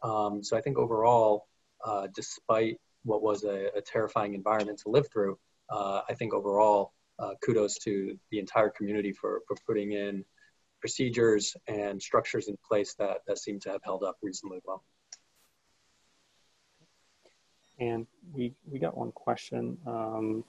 Um, 0.03 0.43
so 0.43 0.57
I 0.57 0.61
think 0.61 0.77
overall, 0.77 1.47
uh, 1.85 2.07
despite 2.13 2.79
what 3.03 3.21
was 3.21 3.43
a, 3.43 3.69
a, 3.75 3.81
terrifying 3.81 4.33
environment 4.33 4.79
to 4.79 4.89
live 4.89 5.07
through, 5.11 5.37
uh, 5.69 6.01
I 6.09 6.13
think 6.13 6.33
overall, 6.33 6.93
uh, 7.19 7.31
kudos 7.43 7.77
to 7.79 8.17
the 8.31 8.39
entire 8.39 8.69
community 8.69 9.11
for, 9.11 9.41
for 9.47 9.55
putting 9.65 9.93
in 9.93 10.23
procedures 10.79 11.55
and 11.67 12.01
structures 12.01 12.47
in 12.47 12.57
place 12.67 12.93
that, 12.95 13.21
that 13.27 13.39
seem 13.39 13.59
to 13.61 13.69
have 13.69 13.81
held 13.83 14.03
up 14.03 14.17
reasonably 14.21 14.59
well. 14.65 14.83
And 17.79 18.07
we, 18.33 18.53
we 18.69 18.79
got 18.79 18.97
one 18.97 19.11
question 19.11 19.77
um, 19.85 20.43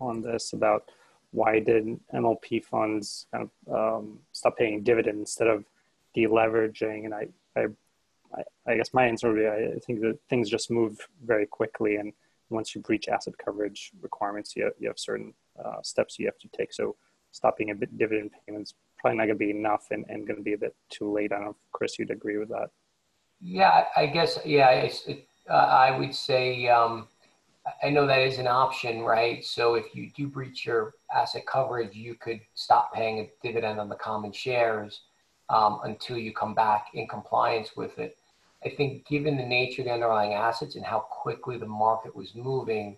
on 0.00 0.22
this 0.22 0.52
about 0.52 0.90
why 1.30 1.60
did 1.60 1.86
MLP 2.14 2.64
funds 2.64 3.26
kind 3.32 3.48
of 3.66 3.74
um, 3.74 4.18
stop 4.32 4.56
paying 4.56 4.82
dividends 4.82 5.20
instead 5.20 5.48
of 5.48 5.64
deleveraging? 6.16 7.04
And 7.04 7.14
I, 7.14 7.28
I 7.56 7.66
I, 8.34 8.72
I 8.72 8.76
guess 8.76 8.94
my 8.94 9.06
answer 9.06 9.32
would 9.32 9.40
be 9.40 9.46
I 9.46 9.78
think 9.86 10.00
that 10.00 10.18
things 10.28 10.50
just 10.50 10.70
move 10.70 10.98
very 11.24 11.46
quickly, 11.46 11.96
and 11.96 12.12
once 12.50 12.74
you 12.74 12.80
breach 12.80 13.08
asset 13.08 13.34
coverage 13.42 13.90
requirements, 14.00 14.56
you 14.56 14.64
have, 14.64 14.72
you 14.78 14.88
have 14.88 14.98
certain 14.98 15.34
uh, 15.62 15.82
steps 15.82 16.18
you 16.18 16.26
have 16.26 16.38
to 16.38 16.48
take. 16.48 16.72
So 16.72 16.96
stopping 17.30 17.70
a 17.70 17.74
bit 17.74 17.96
dividend 17.98 18.30
payments 18.46 18.74
probably 18.98 19.18
not 19.18 19.26
going 19.26 19.38
to 19.38 19.44
be 19.44 19.50
enough, 19.50 19.86
and, 19.90 20.04
and 20.08 20.26
going 20.26 20.38
to 20.38 20.42
be 20.42 20.54
a 20.54 20.58
bit 20.58 20.74
too 20.90 21.12
late. 21.12 21.32
I 21.32 21.36
don't 21.36 21.44
know 21.44 21.50
if 21.50 21.56
Chris 21.72 21.98
you'd 21.98 22.10
agree 22.10 22.38
with 22.38 22.48
that. 22.48 22.70
Yeah, 23.40 23.84
I 23.96 24.06
guess, 24.06 24.38
yeah, 24.44 24.70
it, 24.70 25.28
uh, 25.48 25.52
I 25.52 25.96
would 25.96 26.14
say, 26.14 26.66
um, 26.68 27.06
I 27.82 27.90
know 27.90 28.06
that 28.06 28.20
is 28.20 28.38
an 28.38 28.48
option, 28.48 29.02
right? 29.02 29.44
So 29.44 29.74
if 29.74 29.94
you 29.94 30.10
do 30.16 30.26
breach 30.26 30.66
your 30.66 30.94
asset 31.14 31.46
coverage, 31.46 31.94
you 31.94 32.14
could 32.14 32.40
stop 32.54 32.92
paying 32.92 33.20
a 33.20 33.30
dividend 33.46 33.78
on 33.78 33.88
the 33.88 33.94
common 33.94 34.32
shares 34.32 35.02
um, 35.50 35.80
until 35.84 36.18
you 36.18 36.32
come 36.32 36.54
back 36.54 36.88
in 36.94 37.06
compliance 37.06 37.76
with 37.76 37.98
it. 37.98 38.16
I 38.64 38.70
think 38.70 39.06
given 39.06 39.36
the 39.36 39.46
nature 39.46 39.82
of 39.82 39.86
the 39.86 39.92
underlying 39.92 40.34
assets 40.34 40.74
and 40.74 40.84
how 40.84 41.00
quickly 41.00 41.58
the 41.58 41.66
market 41.66 42.14
was 42.14 42.34
moving, 42.34 42.96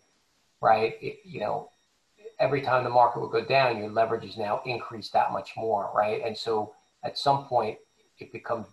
right, 0.61 0.95
it, 1.01 1.21
you 1.25 1.41
know, 1.41 1.71
every 2.39 2.63
time 2.63 2.83
the 2.83 2.91
market 2.91 3.21
would 3.21 3.31
go 3.31 3.45
down, 3.45 3.79
your 3.79 3.91
leverage 3.91 4.25
is 4.25 4.39
now 4.39 4.63
increased 4.65 5.13
that 5.13 5.33
much 5.33 5.53
more, 5.57 5.91
right? 5.95 6.23
And 6.25 6.37
so 6.37 6.75
at 7.05 7.19
some 7.19 7.45
point, 7.45 7.79
it 8.19 8.33
becomes 8.33 8.67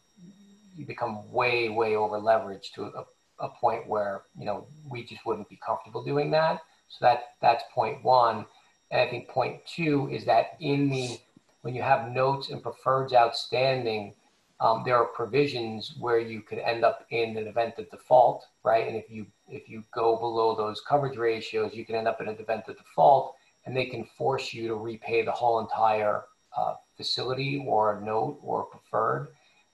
you 0.76 0.86
become 0.86 1.30
way, 1.32 1.70
way 1.70 1.96
over 1.96 2.20
leveraged 2.20 2.72
to 2.76 2.86
a, 2.86 3.06
a 3.40 3.50
point 3.50 3.88
where 3.88 4.24
you 4.38 4.46
know 4.46 4.68
we 4.90 5.04
just 5.04 5.26
wouldn't 5.26 5.50
be 5.50 5.60
comfortable 5.66 6.04
doing 6.04 6.32
that. 6.32 6.62
So 6.90 6.98
that 7.02 7.34
that's 7.42 7.64
point 7.74 8.04
one. 8.04 8.46
And 8.92 9.02
I 9.02 9.10
think 9.10 9.28
point 9.28 9.66
two 9.66 10.10
is 10.12 10.24
that 10.26 10.56
in 10.62 10.90
the 10.90 11.20
when 11.68 11.76
you 11.76 11.82
have 11.82 12.14
notes 12.14 12.48
and 12.48 12.64
preferreds 12.64 13.12
outstanding, 13.12 14.14
um, 14.62 14.84
there 14.86 14.96
are 14.96 15.08
provisions 15.08 15.96
where 16.00 16.18
you 16.18 16.40
could 16.40 16.60
end 16.60 16.86
up 16.86 17.06
in 17.10 17.36
an 17.36 17.46
event 17.46 17.74
of 17.78 17.92
default, 17.92 18.46
right? 18.64 18.88
And 18.88 18.96
if 18.96 19.12
you 19.12 19.28
if 19.50 19.68
you 19.68 19.84
go 19.94 20.16
below 20.16 20.56
those 20.56 20.80
coverage 20.80 21.18
ratios, 21.18 21.76
you 21.76 21.84
can 21.86 21.96
end 21.96 22.08
up 22.08 22.22
in 22.22 22.30
an 22.30 22.38
event 22.40 22.70
of 22.70 22.78
default, 22.78 23.36
and 23.66 23.76
they 23.76 23.88
can 23.88 24.06
force 24.06 24.54
you 24.54 24.70
to 24.70 24.76
repay 24.76 25.26
the 25.26 25.32
whole 25.34 25.60
entire 25.60 26.24
uh, 26.58 26.76
facility 26.96 27.62
or 27.68 28.00
note 28.00 28.40
or 28.42 28.64
preferred. 28.64 29.28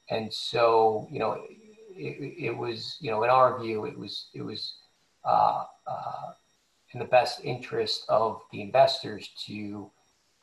And 0.09 0.33
so, 0.33 1.07
you 1.11 1.19
know, 1.19 1.43
it, 1.95 2.47
it, 2.47 2.57
was, 2.57 2.97
you 3.01 3.11
know, 3.11 3.23
in 3.23 3.29
our 3.29 3.61
view, 3.61 3.85
it 3.85 3.95
was, 3.95 4.29
it 4.33 4.41
was 4.41 4.77
uh, 5.25 5.65
uh, 5.85 6.31
in 6.93 6.99
the 6.99 7.05
best 7.05 7.41
interest 7.43 8.05
of 8.09 8.41
the 8.51 8.63
investors 8.63 9.29
to 9.45 9.91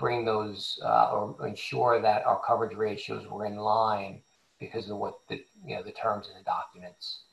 bring 0.00 0.24
those 0.24 0.80
uh, 0.84 1.10
or 1.12 1.46
ensure 1.46 2.00
that 2.00 2.26
our 2.26 2.40
coverage 2.46 2.76
ratios 2.76 3.26
were 3.28 3.44
in 3.44 3.56
line 3.56 4.22
because 4.58 4.90
of 4.90 4.96
what 4.96 5.14
the, 5.28 5.44
you 5.64 5.76
know, 5.76 5.82
the 5.82 5.92
terms 5.92 6.28
in 6.28 6.34
the 6.36 6.44
documents. 6.44 7.24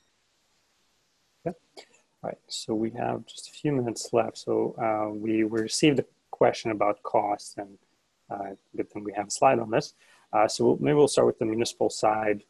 Yeah. 1.46 1.54
All 2.24 2.30
right, 2.30 2.38
so 2.48 2.76
we 2.76 2.92
have 2.92 3.26
just 3.26 3.48
a 3.48 3.52
few 3.52 3.72
minutes 3.72 4.10
left. 4.12 4.38
So 4.38 4.76
uh, 4.78 5.14
we, 5.14 5.44
we 5.44 5.62
received 5.62 6.00
a 6.00 6.06
question 6.32 6.72
about 6.72 7.02
costs 7.04 7.56
and 7.58 7.78
uh, 8.30 8.56
good 8.76 8.90
thing 8.92 9.04
we 9.04 9.14
have 9.14 9.28
a 9.28 9.32
slide 9.32 9.60
on 9.60 9.72
this. 9.72 9.94
Uh, 10.34 10.48
so 10.48 10.66
we'll, 10.66 10.78
maybe 10.82 10.96
we'll 10.96 11.08
start 11.08 11.28
with 11.28 11.40
the 11.40 11.46
municipal 11.46 11.90
side. 11.90 12.44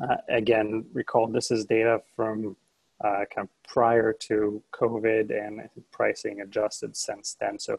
Uh, 0.00 0.16
again, 0.28 0.84
recall 0.92 1.26
this 1.26 1.50
is 1.50 1.66
data 1.66 2.00
from 2.14 2.56
uh, 3.04 3.24
kind 3.34 3.46
of 3.46 3.48
prior 3.68 4.12
to 4.12 4.62
COVID 4.72 5.30
and 5.30 5.68
pricing 5.90 6.40
adjusted 6.40 6.96
since 6.96 7.36
then. 7.38 7.58
So 7.58 7.76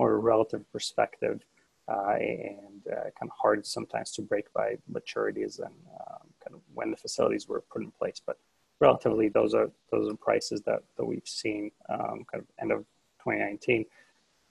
more 0.00 0.18
relative 0.18 0.62
perspective 0.72 1.44
uh, 1.86 2.14
and 2.18 2.82
uh, 2.90 3.10
kind 3.18 3.28
of 3.30 3.30
hard 3.42 3.66
sometimes 3.66 4.12
to 4.12 4.22
break 4.22 4.50
by 4.54 4.76
maturities 4.90 5.58
and 5.58 5.74
um, 6.00 6.26
kind 6.42 6.54
of 6.54 6.60
when 6.74 6.90
the 6.90 6.96
facilities 6.96 7.48
were 7.48 7.62
put 7.72 7.82
in 7.82 7.90
place. 7.90 8.20
But 8.24 8.38
relatively, 8.80 9.28
those 9.28 9.52
are 9.54 9.70
those 9.92 10.10
are 10.10 10.16
prices 10.16 10.62
that, 10.62 10.82
that 10.96 11.04
we've 11.04 11.30
seen 11.42 11.70
um, 11.90 12.24
kind 12.30 12.42
of 12.42 12.46
end 12.62 12.72
of 12.72 12.78
2019. 13.24 13.84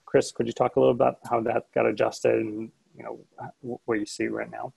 Chris, 0.04 0.30
could 0.30 0.46
you 0.46 0.52
talk 0.52 0.76
a 0.76 0.80
little 0.80 0.94
about 0.94 1.18
how 1.28 1.40
that 1.40 1.72
got 1.74 1.86
adjusted 1.86 2.34
and 2.34 2.70
you 2.96 3.02
know 3.04 3.80
where 3.86 3.98
you 3.98 4.06
see 4.06 4.28
right 4.28 4.50
now? 4.50 4.72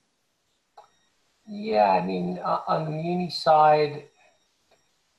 Yeah, 1.46 1.90
I 1.90 2.04
mean, 2.04 2.40
uh, 2.42 2.60
on 2.66 2.86
the 2.86 2.90
muni 2.90 3.30
side, 3.30 4.04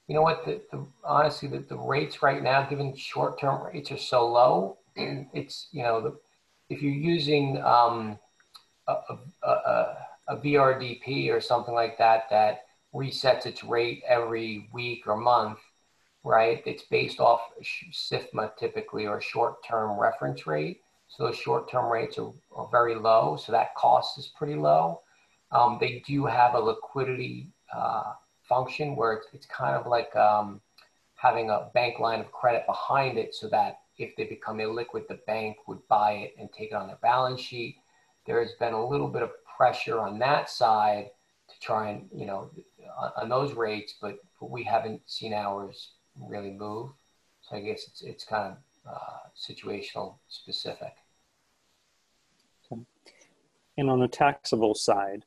you 0.08 0.16
know 0.16 0.24
what? 0.24 0.44
The, 0.44 0.62
the 0.72 0.86
honestly, 1.04 1.48
the, 1.48 1.60
the 1.60 1.78
rates 1.78 2.24
right 2.24 2.42
now, 2.42 2.64
given 2.64 2.96
short-term 2.96 3.68
rates 3.68 3.92
are 3.92 3.98
so 3.98 4.28
low, 4.28 4.80
it's 4.96 5.68
you 5.72 5.84
know, 5.84 6.02
the, 6.02 6.18
if 6.70 6.82
you're 6.82 6.94
using 6.94 7.62
um, 7.64 8.18
a, 8.88 8.94
a, 8.94 9.50
a, 9.50 9.98
a 10.30 10.38
VRDP 10.38 11.32
or 11.32 11.42
something 11.42 11.74
like 11.74 11.98
that 11.98 12.30
that 12.30 12.62
resets 12.94 13.46
its 13.46 13.64
rate 13.64 14.04
every 14.08 14.70
week 14.74 15.06
or 15.06 15.18
month, 15.18 15.60
right? 16.24 16.64
It's 16.66 16.84
based 16.84 17.20
off 17.20 17.42
SIFMA 17.92 18.56
typically 18.58 19.06
or 19.06 19.22
short-term 19.22 20.00
reference 20.00 20.48
rate. 20.48 20.82
So 21.08 21.26
those 21.26 21.38
short-term 21.38 21.92
rates 21.92 22.18
are, 22.18 22.32
are, 22.56 22.68
very 22.72 22.96
low. 22.96 23.38
So 23.38 23.52
that 23.52 23.76
cost 23.76 24.18
is 24.18 24.32
pretty 24.36 24.56
low. 24.56 25.02
Um, 25.52 25.78
they 25.80 26.04
do 26.08 26.26
have 26.26 26.56
a 26.56 26.60
liquidity 26.60 27.52
uh, 27.74 28.14
function 28.48 28.96
where 28.96 29.14
it's, 29.14 29.28
it's, 29.34 29.46
kind 29.46 29.76
of 29.76 29.86
like 29.86 30.16
um, 30.16 30.62
having 31.16 31.50
a 31.52 31.70
bank 31.74 32.00
line 32.00 32.20
of 32.20 32.32
credit 32.32 32.66
behind 32.66 33.18
it 33.18 33.36
so 33.36 33.48
that 33.50 33.82
if 33.98 34.16
they 34.16 34.26
become 34.26 34.58
illiquid, 34.58 35.08
the 35.08 35.20
bank 35.28 35.58
would 35.68 35.86
buy 35.88 36.12
it 36.14 36.36
and 36.40 36.52
take 36.52 36.72
it 36.72 36.76
on 36.76 36.88
their 36.88 37.00
balance 37.02 37.42
sheet. 37.42 37.78
There 38.26 38.42
has 38.42 38.54
been 38.54 38.74
a 38.74 38.88
little 38.88 39.08
bit 39.08 39.22
of 39.22 39.32
pressure 39.58 40.00
on 40.00 40.20
that 40.20 40.50
side 40.50 41.12
to 41.48 41.60
try 41.60 41.90
and, 41.90 42.10
you 42.14 42.26
know, 42.26 42.50
on, 42.98 43.12
on 43.24 43.30
those 43.30 43.54
rates, 43.54 43.96
but, 44.02 44.18
but 44.40 44.50
we 44.50 44.64
haven't 44.64 45.02
seen 45.06 45.34
ours 45.34 45.92
really 46.20 46.52
move. 46.52 46.92
So 47.42 47.56
I 47.56 47.62
guess 47.62 47.88
it's, 47.88 48.02
it's 48.02 48.24
kind 48.24 48.52
of 48.54 48.58
uh, 48.92 49.30
situational 49.38 50.16
specific. 50.28 50.94
Okay. 52.72 52.82
And 53.78 53.90
on 53.90 54.00
the 54.00 54.08
taxable 54.08 54.74
side, 54.74 55.26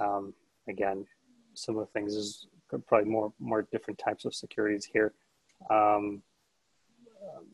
um, 0.00 0.32
again, 0.68 1.06
some 1.54 1.76
of 1.76 1.86
the 1.86 1.92
things 1.92 2.14
is 2.14 2.46
probably 2.86 3.10
more 3.10 3.32
more 3.40 3.66
different 3.72 3.98
types 3.98 4.24
of 4.24 4.34
securities 4.34 4.84
here. 4.84 5.12
Um, 5.70 6.22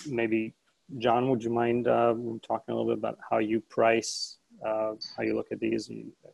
maybe 0.07 0.55
John, 0.99 1.29
would 1.31 1.43
you 1.43 1.51
mind 1.51 1.89
uh, 1.89 2.15
talking 2.47 2.73
a 2.73 2.77
little 2.77 2.87
bit 2.87 2.99
about 2.99 3.19
how 3.29 3.39
you 3.39 3.61
price, 3.61 4.39
uh, 4.65 4.93
how 5.17 5.23
you 5.23 5.35
look 5.35 5.49
at 5.51 5.59
these? 5.59 5.89
You, 5.89 6.13
I 6.25 6.31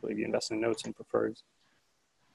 believe 0.00 0.18
you 0.18 0.26
invest 0.26 0.50
in 0.50 0.60
notes 0.60 0.84
and 0.84 0.94
preferreds. 0.94 1.42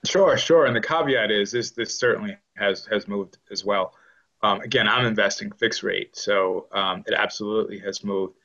Sure, 0.05 0.37
sure. 0.37 0.65
And 0.65 0.75
the 0.75 0.81
caveat 0.81 1.29
is 1.29 1.51
this: 1.51 1.71
this 1.71 1.97
certainly 1.97 2.37
has 2.55 2.85
has 2.87 3.07
moved 3.07 3.37
as 3.51 3.63
well. 3.63 3.93
Um, 4.41 4.61
again, 4.61 4.87
I'm 4.87 5.05
investing 5.05 5.51
fixed 5.51 5.83
rate, 5.83 6.15
so 6.15 6.67
um, 6.71 7.03
it 7.05 7.13
absolutely 7.13 7.79
has 7.79 8.03
moved. 8.03 8.35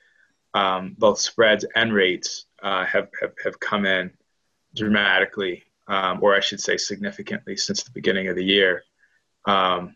Um, 0.52 0.94
both 0.98 1.18
spreads 1.18 1.64
and 1.74 1.92
rates 1.92 2.46
uh, 2.62 2.84
have, 2.84 3.08
have 3.20 3.32
have 3.42 3.58
come 3.58 3.86
in 3.86 4.10
dramatically, 4.74 5.62
um, 5.88 6.18
or 6.22 6.34
I 6.34 6.40
should 6.40 6.60
say, 6.60 6.76
significantly 6.76 7.56
since 7.56 7.84
the 7.84 7.90
beginning 7.92 8.28
of 8.28 8.36
the 8.36 8.44
year. 8.44 8.82
Um, 9.46 9.94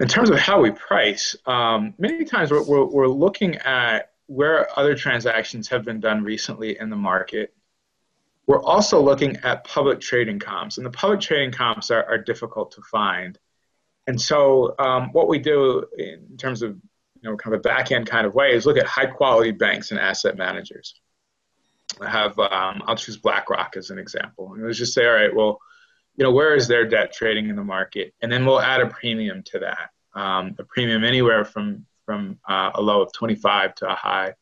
in 0.00 0.08
terms 0.08 0.30
of 0.30 0.38
how 0.38 0.60
we 0.60 0.70
price, 0.70 1.36
um, 1.46 1.94
many 1.98 2.24
times 2.24 2.50
we're, 2.50 2.62
we're, 2.62 2.84
we're 2.84 3.08
looking 3.08 3.56
at 3.56 4.10
where 4.26 4.66
other 4.78 4.94
transactions 4.94 5.68
have 5.68 5.84
been 5.84 6.00
done 6.00 6.24
recently 6.24 6.78
in 6.78 6.90
the 6.90 6.96
market 6.96 7.54
we're 8.46 8.62
also 8.62 9.00
looking 9.00 9.38
at 9.38 9.64
public 9.64 10.00
trading 10.00 10.38
comps, 10.38 10.76
and 10.76 10.84
the 10.84 10.90
public 10.90 11.20
trading 11.20 11.52
comps 11.52 11.90
are, 11.90 12.04
are 12.04 12.18
difficult 12.18 12.72
to 12.72 12.82
find. 12.82 13.38
And 14.06 14.20
so, 14.20 14.74
um, 14.78 15.10
what 15.12 15.28
we 15.28 15.38
do 15.38 15.86
in 15.96 16.36
terms 16.36 16.62
of 16.62 16.72
you 16.72 17.30
know 17.30 17.36
kind 17.36 17.54
of 17.54 17.60
a 17.60 17.62
back 17.62 17.90
end 17.90 18.06
kind 18.06 18.26
of 18.26 18.34
way 18.34 18.54
is 18.54 18.66
look 18.66 18.76
at 18.76 18.86
high 18.86 19.06
quality 19.06 19.50
banks 19.50 19.90
and 19.90 20.00
asset 20.00 20.36
managers. 20.36 20.94
I 22.00 22.10
have 22.10 22.38
um, 22.38 22.82
I'll 22.86 22.96
choose 22.96 23.16
BlackRock 23.16 23.76
as 23.76 23.90
an 23.90 23.98
example, 23.98 24.52
and 24.52 24.64
let's 24.64 24.78
just 24.78 24.92
say, 24.92 25.06
all 25.06 25.14
right, 25.14 25.34
well, 25.34 25.58
you 26.16 26.24
know, 26.24 26.30
where 26.30 26.54
is 26.54 26.68
their 26.68 26.86
debt 26.86 27.12
trading 27.12 27.48
in 27.48 27.56
the 27.56 27.64
market, 27.64 28.14
and 28.22 28.30
then 28.30 28.46
we'll 28.46 28.60
add 28.60 28.80
a 28.80 28.86
premium 28.86 29.42
to 29.44 29.58
that, 29.60 29.90
um, 30.18 30.54
a 30.58 30.64
premium 30.64 31.04
anywhere 31.04 31.44
from 31.44 31.86
from 32.04 32.38
uh, 32.48 32.70
a 32.74 32.82
low 32.82 33.00
of 33.00 33.12
25 33.12 33.74
to 33.76 33.90
a 33.90 33.94
high 33.94 34.34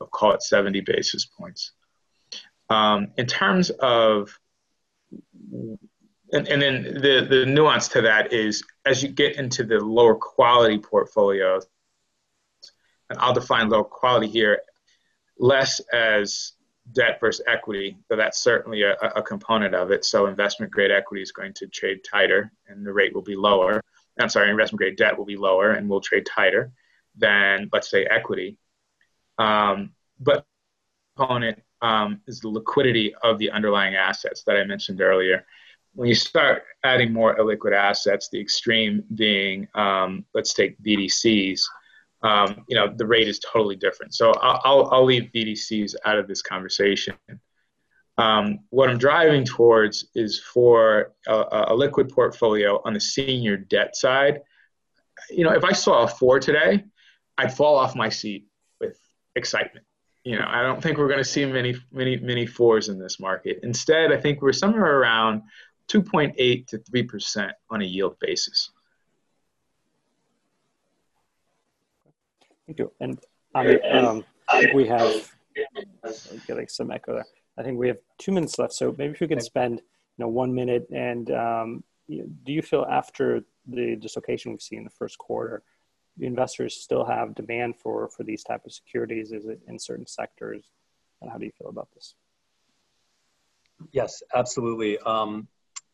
of 0.00 0.10
call 0.10 0.32
it 0.32 0.42
70 0.42 0.80
basis 0.80 1.26
points. 1.26 1.72
Um, 2.70 3.08
in 3.18 3.26
terms 3.26 3.70
of, 3.70 4.38
and, 6.32 6.48
and 6.48 6.62
then 6.62 6.82
the, 6.94 7.26
the 7.28 7.46
nuance 7.46 7.88
to 7.88 8.02
that 8.02 8.32
is 8.32 8.62
as 8.86 9.02
you 9.02 9.10
get 9.10 9.36
into 9.36 9.64
the 9.64 9.78
lower 9.78 10.14
quality 10.14 10.78
portfolios, 10.78 11.66
and 13.10 13.18
I'll 13.18 13.34
define 13.34 13.68
low 13.68 13.84
quality 13.84 14.28
here 14.28 14.62
less 15.38 15.80
as 15.92 16.52
debt 16.90 17.20
versus 17.20 17.44
equity, 17.46 17.96
but 18.08 18.16
that's 18.16 18.42
certainly 18.42 18.82
a, 18.82 18.94
a, 18.94 19.22
component 19.22 19.74
of 19.74 19.90
it. 19.92 20.04
So 20.04 20.26
investment 20.26 20.72
grade 20.72 20.90
equity 20.90 21.22
is 21.22 21.30
going 21.30 21.54
to 21.54 21.68
trade 21.68 22.00
tighter 22.04 22.50
and 22.66 22.84
the 22.84 22.92
rate 22.92 23.14
will 23.14 23.22
be 23.22 23.36
lower. 23.36 23.80
I'm 24.18 24.28
sorry, 24.28 24.50
investment 24.50 24.78
grade 24.78 24.96
debt 24.96 25.16
will 25.16 25.24
be 25.24 25.36
lower 25.36 25.72
and 25.72 25.88
will 25.88 26.00
trade 26.00 26.26
tighter 26.26 26.72
than, 27.16 27.70
let's 27.72 27.88
say, 27.88 28.04
equity. 28.04 28.58
Um, 29.38 29.92
but 30.18 30.44
component 31.16 31.62
um, 31.82 32.20
is 32.26 32.40
the 32.40 32.48
liquidity 32.48 33.14
of 33.22 33.38
the 33.38 33.50
underlying 33.50 33.94
assets 33.94 34.42
that 34.44 34.56
I 34.56 34.64
mentioned 34.64 35.00
earlier. 35.00 35.44
When 35.94 36.08
you 36.08 36.14
start 36.14 36.64
adding 36.84 37.12
more 37.12 37.36
illiquid 37.36 37.72
assets, 37.72 38.28
the 38.28 38.40
extreme 38.40 39.04
being, 39.14 39.68
um, 39.74 40.24
let's 40.34 40.54
take 40.54 40.80
BDCs, 40.82 41.60
um, 42.22 42.64
you 42.68 42.76
know, 42.76 42.92
the 42.94 43.06
rate 43.06 43.28
is 43.28 43.38
totally 43.40 43.76
different. 43.76 44.14
So 44.14 44.32
I'll, 44.32 44.88
I'll 44.92 45.04
leave 45.04 45.30
BDCs 45.34 45.94
out 46.04 46.18
of 46.18 46.28
this 46.28 46.42
conversation. 46.42 47.14
Um, 48.18 48.60
what 48.70 48.90
I'm 48.90 48.98
driving 48.98 49.44
towards 49.44 50.06
is 50.14 50.38
for 50.38 51.12
a, 51.26 51.66
a, 51.68 51.74
liquid 51.74 52.10
portfolio 52.10 52.80
on 52.84 52.92
the 52.92 53.00
senior 53.00 53.56
debt 53.56 53.96
side. 53.96 54.40
You 55.30 55.44
know, 55.44 55.52
if 55.52 55.64
I 55.64 55.72
saw 55.72 56.02
a 56.02 56.08
four 56.08 56.38
today, 56.38 56.84
I'd 57.38 57.56
fall 57.56 57.76
off 57.76 57.96
my 57.96 58.10
seat 58.10 58.46
with 58.80 58.98
excitement. 59.34 59.86
You 60.24 60.38
know, 60.38 60.44
I 60.46 60.62
don't 60.62 60.80
think 60.80 60.98
we're 60.98 61.08
going 61.08 61.18
to 61.18 61.24
see 61.24 61.44
many, 61.46 61.74
many, 61.90 62.18
many 62.18 62.46
fours 62.46 62.88
in 62.88 62.98
this 62.98 63.18
market. 63.18 63.60
Instead, 63.62 64.12
I 64.12 64.18
think 64.18 64.42
we're 64.42 64.52
somewhere 64.52 65.00
around 65.00 65.42
2.8 65.88 66.66
to 66.68 66.78
3% 66.78 67.50
on 67.70 67.82
a 67.82 67.84
yield 67.84 68.16
basis. 68.20 68.70
Thank 72.74 72.78
you. 72.78 72.92
And 73.00 74.06
um, 74.06 74.24
we 74.74 74.86
have 74.86 75.30
getting 76.46 76.68
some 76.68 76.90
echo 76.90 77.14
there. 77.14 77.26
I 77.58 77.62
think 77.62 77.78
we 77.78 77.88
have 77.88 77.98
two 78.18 78.32
minutes 78.32 78.58
left, 78.58 78.72
so 78.72 78.94
maybe 78.96 79.12
if 79.12 79.20
we 79.20 79.28
could 79.28 79.42
spend 79.42 79.78
you 79.78 80.24
know 80.24 80.28
one 80.28 80.54
minute 80.54 80.88
and 80.90 81.30
um, 81.30 81.84
do 82.08 82.52
you 82.52 82.62
feel 82.62 82.86
after 82.90 83.42
the 83.66 83.96
dislocation 83.96 84.50
we've 84.50 84.62
seen 84.62 84.78
in 84.78 84.84
the 84.84 84.90
first 84.90 85.18
quarter, 85.18 85.62
investors 86.20 86.74
still 86.74 87.04
have 87.04 87.34
demand 87.34 87.76
for 87.76 88.08
for 88.08 88.24
these 88.24 88.42
type 88.42 88.64
of 88.64 88.72
securities? 88.72 89.32
Is 89.32 89.44
it 89.44 89.60
in 89.68 89.78
certain 89.78 90.06
sectors, 90.06 90.64
and 91.20 91.30
how 91.30 91.36
do 91.38 91.44
you 91.44 91.52
feel 91.52 91.68
about 91.68 91.88
this? 91.94 92.14
Yes, 93.92 94.22
absolutely. 94.34 94.98
Um, 94.98 95.48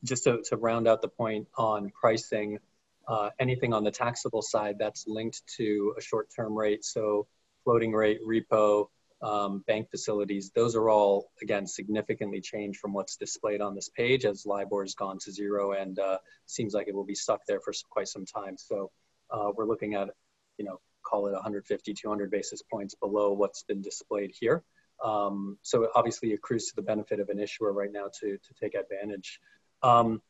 just 0.05 0.24
to, 0.24 0.43
to 0.45 0.57
round 0.57 0.87
out 0.87 1.03
the 1.03 1.09
point 1.09 1.49
on 1.57 1.91
pricing, 1.91 2.59
uh, 3.09 3.31
anything 3.41 3.73
on 3.73 3.83
the 3.83 3.91
taxable 3.91 4.43
side 4.43 4.77
that's 4.79 5.07
linked 5.07 5.43
to 5.57 5.95
a 5.99 6.01
short-term 6.01 6.57
rate, 6.57 6.85
so 6.85 7.27
floating 7.65 7.93
rate 7.93 8.21
repo, 8.27 8.87
um, 9.23 9.65
bank 9.67 9.91
facilities, 9.91 10.51
those 10.55 10.77
are 10.77 10.89
all, 10.89 11.31
again, 11.43 11.67
significantly 11.67 12.41
changed 12.41 12.79
from 12.79 12.93
what's 12.93 13.17
displayed 13.17 13.61
on 13.61 13.75
this 13.75 13.89
page 13.89 14.25
as 14.25 14.47
LIBOR 14.47 14.85
has 14.85 14.95
gone 14.95 15.19
to 15.25 15.33
zero 15.33 15.73
and 15.73 15.99
uh, 15.99 16.19
seems 16.47 16.75
like 16.75 16.87
it 16.87 16.95
will 16.95 17.05
be 17.05 17.15
stuck 17.15 17.41
there 17.47 17.61
for 17.61 17.73
quite 17.91 18.09
some 18.09 18.25
time. 18.25 18.57
So 18.57 18.91
uh, 19.31 19.51
we're 19.57 19.67
looking 19.67 19.95
at, 19.95 20.11
you 20.59 20.65
know, 20.65 20.79
call 21.05 21.27
it 21.27 21.33
150, 21.33 21.95
200 21.95 22.31
basis 22.31 22.63
points 22.63 22.95
below 22.95 23.33
what's 23.33 23.63
been 23.63 23.83
displayed 23.83 24.33
here. 24.39 24.63
Um, 25.03 25.59
so 25.63 25.85
it 25.85 25.91
obviously 25.95 26.33
accrues 26.35 26.67
to 26.67 26.77
the 26.77 26.83
benefit 26.83 27.21
of 27.21 27.29
an 27.29 27.39
issuer 27.39 27.73
right 27.73 27.93
now 27.93 28.11
to, 28.21 28.37
to 28.37 28.55
take 28.61 28.75
advantage. 28.75 29.41
Um, 29.83 30.23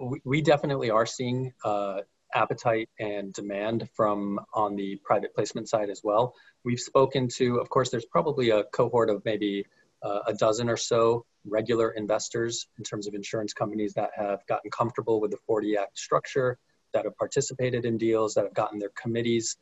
we, 0.00 0.20
we, 0.24 0.42
definitely 0.42 0.90
are 0.90 1.06
seeing 1.06 1.52
uh, 1.64 2.00
appetite 2.34 2.88
and 2.98 3.32
demand 3.32 3.88
from 3.94 4.40
on 4.52 4.76
the 4.76 4.96
private 5.04 5.34
placement 5.34 5.68
side 5.68 5.90
as 5.90 6.02
well. 6.04 6.34
We've 6.64 6.80
spoken 6.80 7.28
to, 7.36 7.56
of 7.58 7.68
course, 7.70 7.90
there's 7.90 8.06
probably 8.06 8.50
a 8.50 8.64
cohort 8.64 9.10
of 9.10 9.24
maybe 9.24 9.66
uh, 10.02 10.20
a 10.26 10.34
dozen 10.34 10.68
or 10.68 10.76
so 10.76 11.24
regular 11.46 11.90
investors 11.90 12.68
in 12.78 12.84
terms 12.84 13.06
of 13.06 13.14
insurance 13.14 13.52
companies 13.52 13.94
that 13.94 14.10
have 14.16 14.46
gotten 14.46 14.70
comfortable 14.70 15.20
with 15.20 15.30
the 15.30 15.38
40 15.46 15.76
Act 15.76 15.98
structure, 15.98 16.58
that 16.92 17.04
have 17.04 17.16
participated 17.16 17.84
in 17.84 17.98
deals, 17.98 18.34
that 18.34 18.44
have 18.44 18.54
gotten 18.54 18.78
their 18.78 18.92
committees 19.00 19.56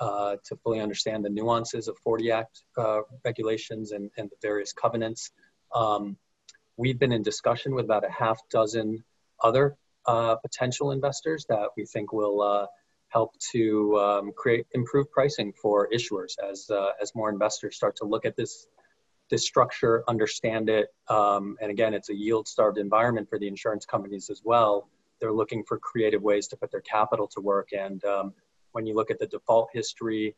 uh, 0.00 0.36
to 0.44 0.56
fully 0.56 0.80
understand 0.80 1.24
the 1.24 1.30
nuances 1.30 1.88
of 1.88 1.96
40 1.98 2.30
Act 2.30 2.62
uh, 2.76 3.00
regulations 3.24 3.92
and, 3.92 4.10
and 4.16 4.28
the 4.30 4.36
various 4.42 4.72
covenants. 4.72 5.30
Um, 5.74 6.16
we've 6.76 6.98
been 6.98 7.12
in 7.12 7.22
discussion 7.22 7.74
with 7.74 7.84
about 7.84 8.04
a 8.04 8.10
half 8.10 8.40
dozen 8.50 9.04
other 9.42 9.76
uh, 10.06 10.36
potential 10.36 10.92
investors 10.92 11.46
that 11.48 11.68
we 11.76 11.84
think 11.84 12.12
will 12.12 12.40
uh, 12.40 12.66
help 13.08 13.36
to 13.52 13.98
um, 13.98 14.32
create 14.36 14.66
improved 14.72 15.10
pricing 15.10 15.52
for 15.52 15.88
issuers 15.90 16.32
as 16.50 16.70
uh, 16.70 16.90
as 17.00 17.14
more 17.14 17.30
investors 17.30 17.76
start 17.76 17.96
to 17.96 18.04
look 18.04 18.24
at 18.24 18.36
this 18.36 18.66
this 19.30 19.44
structure, 19.44 20.04
understand 20.08 20.70
it, 20.70 20.88
um, 21.08 21.58
and 21.60 21.70
again, 21.70 21.92
it's 21.92 22.08
a 22.08 22.14
yield-starved 22.14 22.78
environment 22.78 23.28
for 23.28 23.38
the 23.38 23.46
insurance 23.46 23.84
companies 23.84 24.30
as 24.30 24.40
well. 24.42 24.88
They're 25.20 25.34
looking 25.34 25.64
for 25.64 25.78
creative 25.78 26.22
ways 26.22 26.48
to 26.48 26.56
put 26.56 26.70
their 26.70 26.80
capital 26.80 27.28
to 27.34 27.40
work, 27.42 27.68
and 27.72 28.02
um, 28.04 28.32
when 28.72 28.86
you 28.86 28.94
look 28.94 29.10
at 29.10 29.18
the 29.18 29.26
default 29.26 29.68
history 29.72 30.34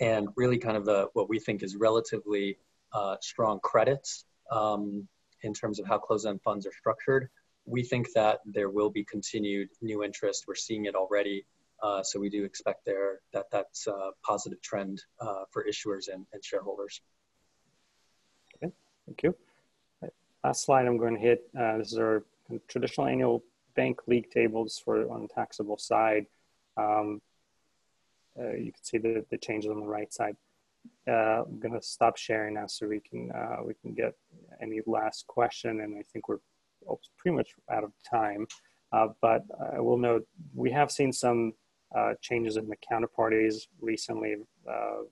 and 0.00 0.28
really 0.36 0.58
kind 0.58 0.76
of 0.76 0.84
the 0.84 1.08
what 1.12 1.28
we 1.28 1.38
think 1.38 1.62
is 1.62 1.76
relatively 1.76 2.58
uh, 2.92 3.16
strong 3.20 3.60
credits 3.60 4.24
um, 4.50 5.06
in 5.42 5.54
terms 5.54 5.78
of 5.78 5.86
how 5.86 5.98
closed-end 5.98 6.40
funds 6.42 6.66
are 6.66 6.72
structured, 6.72 7.28
we 7.66 7.82
think 7.82 8.12
that 8.14 8.40
there 8.44 8.70
will 8.70 8.90
be 8.90 9.04
continued 9.04 9.68
new 9.80 10.02
interest. 10.02 10.44
We're 10.46 10.54
seeing 10.54 10.86
it 10.86 10.94
already. 10.94 11.44
Uh, 11.82 12.02
so 12.02 12.20
we 12.20 12.28
do 12.28 12.44
expect 12.44 12.84
there 12.84 13.20
that 13.32 13.46
that's 13.50 13.86
a 13.88 14.10
positive 14.22 14.60
trend 14.62 15.02
uh, 15.20 15.44
for 15.50 15.64
issuers 15.64 16.08
and, 16.12 16.24
and, 16.32 16.44
shareholders. 16.44 17.00
Okay, 18.56 18.72
thank 19.06 19.22
you. 19.24 19.34
Last 20.44 20.64
slide 20.64 20.86
I'm 20.86 20.96
going 20.96 21.14
to 21.14 21.20
hit. 21.20 21.48
Uh, 21.58 21.78
this 21.78 21.92
is 21.92 21.98
our 21.98 22.24
traditional 22.68 23.06
annual 23.08 23.42
bank 23.74 24.00
league 24.06 24.30
tables 24.30 24.80
for 24.84 25.10
on 25.10 25.22
the 25.22 25.28
taxable 25.28 25.78
side. 25.78 26.26
Um, 26.76 27.20
uh, 28.38 28.52
you 28.52 28.72
can 28.72 28.82
see 28.82 28.98
the, 28.98 29.24
the 29.30 29.38
changes 29.38 29.70
on 29.70 29.80
the 29.80 29.86
right 29.86 30.12
side. 30.12 30.36
Uh, 31.06 31.42
I'm 31.46 31.58
going 31.58 31.74
to 31.74 31.82
stop 31.82 32.16
sharing 32.16 32.54
now 32.54 32.66
so 32.66 32.86
we 32.86 33.00
can 33.00 33.30
uh, 33.32 33.58
we 33.64 33.74
can 33.74 33.92
get 33.92 34.14
any 34.60 34.80
last 34.86 35.26
question, 35.26 35.80
and 35.80 35.96
I 35.96 36.02
think 36.12 36.28
we're 36.28 36.38
pretty 37.18 37.36
much 37.36 37.50
out 37.70 37.84
of 37.84 37.92
time. 38.08 38.46
Uh, 38.92 39.08
but 39.20 39.44
I 39.74 39.80
will 39.80 39.96
note 39.96 40.26
we 40.54 40.70
have 40.70 40.90
seen 40.90 41.12
some 41.12 41.54
uh, 41.96 42.14
changes 42.20 42.56
in 42.56 42.68
the 42.68 42.76
counterparties 42.90 43.66
recently. 43.80 44.36
Uh, 44.68 45.02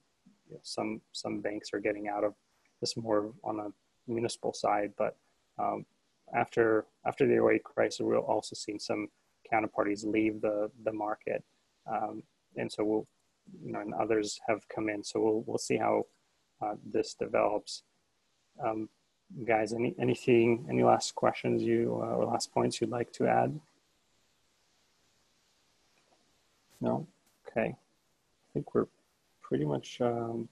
you 0.49 0.55
know, 0.55 0.61
some 0.63 1.01
some 1.13 1.41
banks 1.41 1.71
are 1.73 1.81
getting 1.81 2.09
out 2.09 2.25
of 2.25 2.35
this 2.81 2.97
more 2.97 3.33
on 3.45 3.57
the 3.57 3.73
municipal 4.07 4.53
side, 4.53 4.93
but 4.97 5.17
um, 5.59 5.85
after 6.35 6.87
after 7.07 7.27
the 7.27 7.45
08 7.45 7.65
crisis, 7.65 8.01
we've 8.01 8.19
also 8.19 8.55
seen 8.55 8.79
some 8.79 9.09
counterparties 9.53 10.05
leave 10.05 10.41
the 10.41 10.71
the 10.85 10.93
market, 10.93 11.43
um, 11.91 12.23
and 12.57 12.71
so 12.71 12.85
we'll 12.85 13.07
you 13.65 13.73
know 13.73 13.81
and 13.81 13.95
others 13.95 14.39
have 14.47 14.67
come 14.69 14.89
in. 14.89 15.03
So 15.03 15.21
we'll 15.21 15.45
we'll 15.47 15.59
see 15.59 15.77
how 15.77 16.05
uh, 16.63 16.75
this 16.85 17.15
develops. 17.15 17.83
Um, 18.65 18.89
guys, 19.45 19.73
any 19.73 19.95
anything, 19.99 20.67
any 20.69 20.83
last 20.83 21.15
questions 21.15 21.63
you 21.63 22.01
uh, 22.03 22.17
or 22.17 22.27
last 22.27 22.53
points 22.53 22.81
you'd 22.81 22.91
like 22.91 23.13
to 23.15 23.27
add? 23.27 23.59
No. 26.81 27.07
Okay. 27.47 27.75
I 27.75 28.53
think 28.53 28.75
we're 28.75 28.87
pretty 29.43 29.65
much 29.65 30.01
um, 30.01 30.49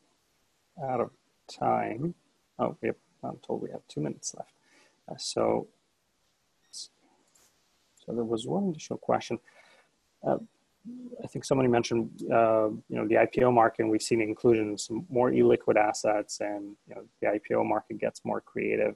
out 0.83 1.01
of 1.01 1.11
time. 1.49 2.15
Oh, 2.59 2.77
we 2.81 2.89
have, 2.89 2.97
I'm 3.23 3.39
told 3.39 3.63
we 3.63 3.71
have 3.71 3.87
two 3.89 4.01
minutes 4.01 4.35
left. 4.37 4.53
Uh, 5.09 5.17
so, 5.17 5.69
so 6.71 6.89
there 8.09 8.25
was 8.25 8.47
one 8.47 8.69
additional 8.69 8.99
question. 8.99 9.39
Uh, 10.27 10.39
I 11.23 11.27
think 11.27 11.45
somebody 11.45 11.69
mentioned, 11.69 12.23
uh, 12.33 12.69
you 12.69 12.97
know, 12.97 13.07
the 13.07 13.17
IPO 13.17 13.53
market, 13.53 13.83
and 13.83 13.91
we've 13.91 14.03
seen 14.03 14.21
inclusion 14.21 14.73
of 14.73 14.81
some 14.81 15.07
more 15.11 15.31
illiquid 15.31 15.77
assets, 15.77 16.41
and 16.41 16.77
you 16.87 16.95
know, 16.95 17.03
the 17.21 17.27
IPO 17.39 17.67
market 17.67 17.99
gets 17.99 18.25
more 18.25 18.41
creative. 18.41 18.95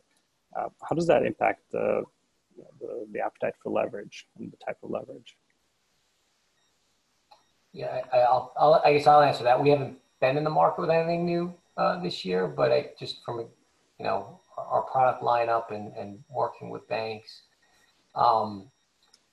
Uh, 0.57 0.69
how 0.89 0.95
does 0.95 1.07
that 1.07 1.25
impact 1.25 1.63
the, 1.71 2.05
the, 2.81 3.07
the 3.13 3.21
appetite 3.21 3.55
for 3.63 3.71
leverage 3.71 4.27
and 4.39 4.53
the 4.53 4.57
type 4.65 4.77
of 4.83 4.91
leverage? 4.91 5.37
Yeah, 7.73 8.03
I, 8.13 8.19
will 8.19 8.53
I'll, 8.57 8.83
I 8.85 8.93
guess 8.93 9.07
I'll 9.07 9.23
answer 9.23 9.45
that. 9.45 9.63
We 9.63 9.71
haven't 9.71 9.99
been 10.21 10.37
in 10.37 10.45
the 10.45 10.51
market 10.51 10.83
with 10.83 10.91
anything 10.91 11.25
new 11.25 11.55
uh, 11.77 12.01
this 12.03 12.25
year, 12.25 12.47
but 12.47 12.71
I 12.71 12.91
just 12.99 13.25
from 13.25 13.41
you 13.41 14.05
know 14.05 14.41
our 14.57 14.83
product 14.83 15.23
lineup 15.23 15.71
and, 15.71 15.93
and 15.97 16.19
working 16.29 16.69
with 16.69 16.87
banks, 16.89 17.43
um, 18.15 18.71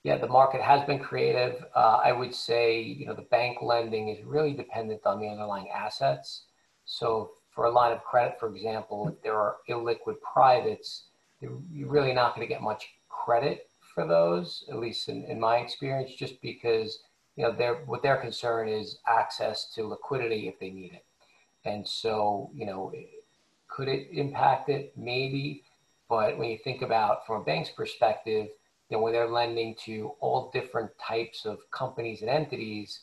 yeah, 0.02 0.16
the 0.16 0.26
market 0.26 0.62
has 0.62 0.84
been 0.86 0.98
creative. 0.98 1.64
Uh, 1.74 2.00
I 2.02 2.12
would 2.12 2.34
say, 2.34 2.80
you 2.80 3.06
know, 3.06 3.14
the 3.14 3.22
bank 3.22 3.58
lending 3.60 4.08
is 4.08 4.24
really 4.24 4.54
dependent 4.54 5.02
on 5.04 5.20
the 5.20 5.28
underlying 5.28 5.68
assets. 5.70 6.44
So 6.86 7.32
for 7.54 7.66
a 7.66 7.70
line 7.70 7.92
of 7.92 8.02
credit, 8.02 8.38
for 8.40 8.48
example, 8.48 9.08
if 9.08 9.22
there 9.22 9.36
are 9.36 9.56
illiquid 9.68 10.16
privates, 10.20 11.04
you're 11.40 11.60
really 11.88 12.14
not 12.14 12.34
going 12.34 12.46
to 12.46 12.52
get 12.52 12.62
much 12.62 12.86
credit 13.08 13.68
for 13.94 14.06
those, 14.06 14.64
at 14.70 14.78
least 14.78 15.08
in, 15.08 15.24
in 15.24 15.38
my 15.38 15.56
experience, 15.56 16.14
just 16.14 16.40
because, 16.40 17.00
you 17.36 17.44
know, 17.44 17.52
their, 17.52 17.76
what 17.86 18.02
their 18.02 18.16
concern 18.16 18.68
is 18.68 18.98
access 19.06 19.72
to 19.74 19.86
liquidity 19.86 20.48
if 20.48 20.58
they 20.58 20.70
need 20.70 20.92
it. 20.92 21.04
And 21.64 21.86
so, 21.86 22.50
you 22.54 22.64
know, 22.64 22.92
could 23.68 23.88
it 23.88 24.08
impact 24.12 24.68
it? 24.70 24.92
Maybe. 24.96 25.64
But 26.08 26.38
when 26.38 26.48
you 26.48 26.58
think 26.58 26.82
about 26.82 27.26
from 27.26 27.42
a 27.42 27.44
bank's 27.44 27.70
perspective, 27.70 28.48
know, 28.96 29.02
where 29.02 29.12
they're 29.12 29.28
lending 29.28 29.76
to 29.84 30.12
all 30.20 30.50
different 30.52 30.90
types 30.98 31.46
of 31.46 31.58
companies 31.70 32.22
and 32.22 32.30
entities, 32.30 33.00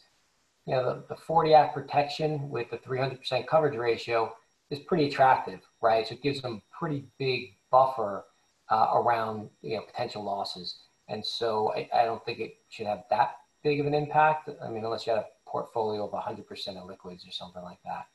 you 0.66 0.76
know, 0.76 0.84
the, 0.84 1.16
the 1.16 1.22
40 1.22 1.54
Act 1.54 1.74
protection 1.74 2.50
with 2.50 2.70
the 2.70 2.78
300% 2.78 3.48
coverage 3.48 3.78
ratio 3.78 4.34
is 4.70 4.80
pretty 4.80 5.08
attractive, 5.08 5.62
right? 5.82 6.06
So 6.06 6.16
it 6.16 6.22
gives 6.22 6.42
them 6.42 6.62
pretty 6.78 7.06
big 7.18 7.56
buffer 7.72 8.26
uh, 8.70 8.88
around, 8.96 9.50
you 9.62 9.78
know, 9.78 9.84
potential 9.84 10.24
losses. 10.24 10.80
And 11.08 11.26
so 11.26 11.74
I, 11.74 11.90
I 11.94 12.06
don't 12.06 12.24
think 12.26 12.40
it 12.40 12.58
should 12.70 12.88
have 12.88 13.04
that 13.10 13.38
big 13.64 13.80
of 13.80 13.86
an 13.86 13.94
impact. 13.94 14.50
I 14.64 14.70
mean, 14.70 14.84
unless 14.84 15.08
you 15.08 15.14
have 15.14 15.24
a 15.24 15.50
portfolio 15.50 16.06
of 16.06 16.12
100% 16.12 16.78
of 16.78 16.86
liquids 16.86 17.26
or 17.26 17.32
something 17.32 17.64
like 17.64 17.80
that. 17.86 18.08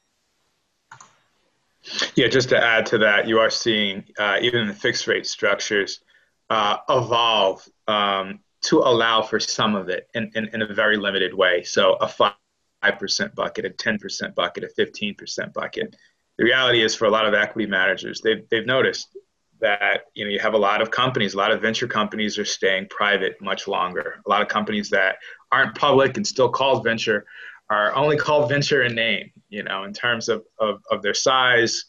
Yeah, 2.15 2.29
just 2.29 2.51
to 2.51 2.63
add 2.63 2.87
to 2.87 2.99
that, 2.99 3.27
you 3.27 3.39
are 3.39 3.51
seeing 3.51 4.05
uh, 4.19 4.39
even 4.41 4.69
the 4.69 4.75
fixed 4.75 5.07
rate 5.07 5.27
structures 5.27 6.01
uh, 6.53 6.77
evolve 6.91 7.67
um, 7.89 8.41
to 8.61 8.81
allow 8.81 9.23
for 9.23 9.41
some 9.41 9.75
of 9.75 9.89
it 9.89 10.07
in, 10.13 10.31
in, 10.35 10.51
in, 10.53 10.61
a 10.61 10.75
very 10.75 10.99
limited 10.99 11.33
way. 11.33 11.63
So 11.63 11.95
a 11.95 12.07
5% 12.07 13.35
bucket, 13.35 13.65
a 13.65 13.71
10% 13.71 14.35
bucket, 14.35 14.63
a 14.65 14.69
15% 14.79 15.55
bucket. 15.55 15.97
The 16.37 16.45
reality 16.45 16.83
is 16.83 16.95
for 16.95 17.07
a 17.07 17.11
lot 17.11 17.25
of 17.25 17.33
equity 17.33 17.67
managers, 17.67 18.21
they've, 18.21 18.47
they've 18.51 18.67
noticed 18.67 19.17
that 19.63 20.03
you 20.15 20.27
know 20.27 20.31
you 20.31 20.41
have 20.41 20.53
a 20.53 20.59
lot 20.59 20.83
of 20.83 20.91
companies, 20.91 21.33
a 21.33 21.39
lot 21.39 21.53
of 21.53 21.63
venture 21.63 21.87
companies 21.87 22.39
are 22.39 22.45
staying 22.45 22.89
private 22.91 23.41
much 23.41 23.67
longer. 23.67 24.21
A 24.27 24.29
lot 24.29 24.43
of 24.43 24.49
companies 24.49 24.91
that 24.91 25.17
aren't 25.53 25.75
public 25.75 26.19
and 26.19 26.27
still 26.27 26.51
called 26.51 26.85
venture 26.85 27.25
are 27.71 27.95
only 27.95 28.19
called 28.19 28.51
venture 28.51 28.83
in 28.83 28.95
name, 28.95 29.31
you 29.49 29.63
know, 29.63 29.85
in 29.85 29.95
terms 29.95 30.29
of, 30.29 30.45
of, 30.59 30.83
of 30.91 31.01
their 31.01 31.15
size, 31.15 31.87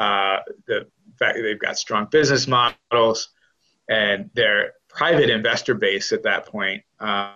uh, 0.00 0.38
the 0.66 0.86
fact 1.16 1.36
that 1.36 1.42
they've 1.42 1.60
got 1.60 1.78
strong 1.78 2.08
business 2.10 2.48
models, 2.48 3.28
and 3.90 4.30
their 4.34 4.74
private 4.88 5.28
investor 5.28 5.74
base 5.74 6.12
at 6.12 6.22
that 6.22 6.46
point, 6.46 6.82
uh, 7.00 7.34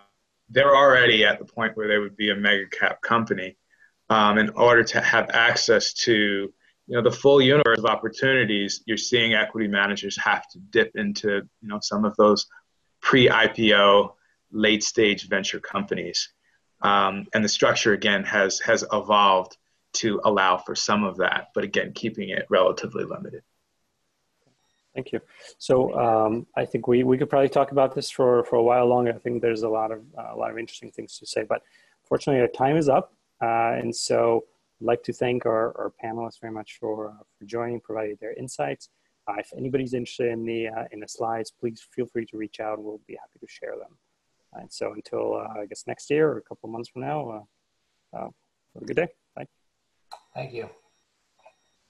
they're 0.49 0.75
already 0.75 1.25
at 1.25 1.39
the 1.39 1.45
point 1.45 1.77
where 1.77 1.89
they 1.89 1.99
would 1.99 2.17
be 2.17 2.31
a 2.31 2.37
mega 2.37 2.67
cap 2.69 3.03
company. 3.03 3.57
Um, 4.09 4.39
in 4.39 4.51
order 4.51 4.85
to 4.85 5.01
have 5.01 5.31
access 5.31 5.93
to 6.05 6.53
you 6.87 6.95
know 6.95 7.03
the 7.03 7.11
full 7.11 7.41
universe 7.41 7.79
of 7.79 7.87
opportunities, 7.87 8.83
you're 8.87 8.97
seeing 8.97 9.35
equity 9.35 9.67
managers 9.67 10.17
have 10.19 10.47
to 10.51 10.59
dip 10.59 10.93
into 10.95 11.43
you 11.61 11.69
know 11.69 11.81
some 11.83 12.05
of 12.05 12.15
those 12.17 12.47
pre-IPO, 13.01 14.13
late-stage 14.53 15.29
venture 15.29 15.61
companies, 15.61 16.33
um, 16.83 17.27
and 17.35 17.43
the 17.43 17.49
structure 17.49 17.95
again 17.95 18.23
has 18.25 18.61
has 18.61 18.85
evolved 18.93 19.57
to 19.95 20.21
allow 20.25 20.59
for 20.59 20.75
some 20.75 21.03
of 21.03 21.17
that, 21.17 21.49
but 21.55 21.65
again 21.65 21.93
keeping 21.95 22.29
it 22.29 22.47
relatively 22.51 23.05
limited. 23.05 23.43
Thank 24.95 25.11
you. 25.13 25.21
So 25.59 25.93
um, 25.99 26.47
I 26.57 26.65
think 26.65 26.87
we, 26.87 27.03
we 27.03 27.19
could 27.19 27.29
probably 27.29 27.49
talk 27.49 27.73
about 27.73 27.95
this 27.95 28.11
for, 28.11 28.45
for 28.45 28.57
a 28.57 28.63
while 28.63 28.87
longer. 28.87 29.13
I 29.13 29.19
think 29.19 29.43
there's 29.43 29.63
a 29.63 29.69
lot 29.69 29.91
of 29.91 30.01
uh, 30.17 30.35
a 30.35 30.37
lot 30.37 30.51
of 30.53 30.59
interesting 30.59 30.91
things 30.93 31.19
to 31.19 31.27
say, 31.27 31.43
but 31.43 31.63
fortunately 32.05 32.41
our 32.41 32.49
time 32.49 32.77
is 32.77 32.89
up, 32.89 33.13
uh, 33.43 33.73
and 33.81 33.95
so 33.95 34.45
I'd 34.81 34.87
like 34.87 35.03
to 35.05 35.13
thank 35.13 35.47
our, 35.47 35.77
our 35.77 35.93
panelists 36.03 36.41
very 36.41 36.53
much 36.53 36.79
for 36.79 37.09
uh, 37.09 37.23
for 37.37 37.45
joining, 37.45 37.81
providing 37.81 38.17
their 38.21 38.35
insights. 38.35 38.89
Uh, 39.27 39.35
if 39.39 39.51
anybody's 39.57 39.95
interested 39.95 40.31
in 40.31 40.45
the 40.45 40.69
uh, 40.69 40.85
in 40.93 41.01
the 41.01 41.09
slides, 41.09 41.53
please 41.59 41.85
feel 41.91 42.07
free 42.07 42.27
to 42.27 42.37
reach 42.37 42.61
out, 42.61 42.79
and 42.79 42.85
we'll 42.87 43.01
be 43.09 43.17
happy 43.17 43.41
to 43.41 43.49
share 43.49 43.77
them. 43.77 43.99
And 44.53 44.73
so 44.73 44.93
until 44.93 45.35
uh, 45.35 45.61
I 45.61 45.67
guess 45.67 45.85
next 45.89 46.09
year 46.09 46.29
or 46.31 46.39
a 46.39 46.43
couple 46.43 46.69
months 46.69 46.89
from 46.89 47.03
now, 47.03 47.49
have 48.13 48.31
a 48.81 48.85
good 48.85 48.97
day. 48.97 49.09
Bye. 49.35 49.47
Thank 50.35 50.53
you. 50.53 50.69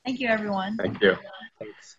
Thank 0.07 0.21
you, 0.21 0.29
everyone. 0.29 0.79
Thank 0.79 1.03
you. 1.03 1.17
Thanks. 1.59 1.99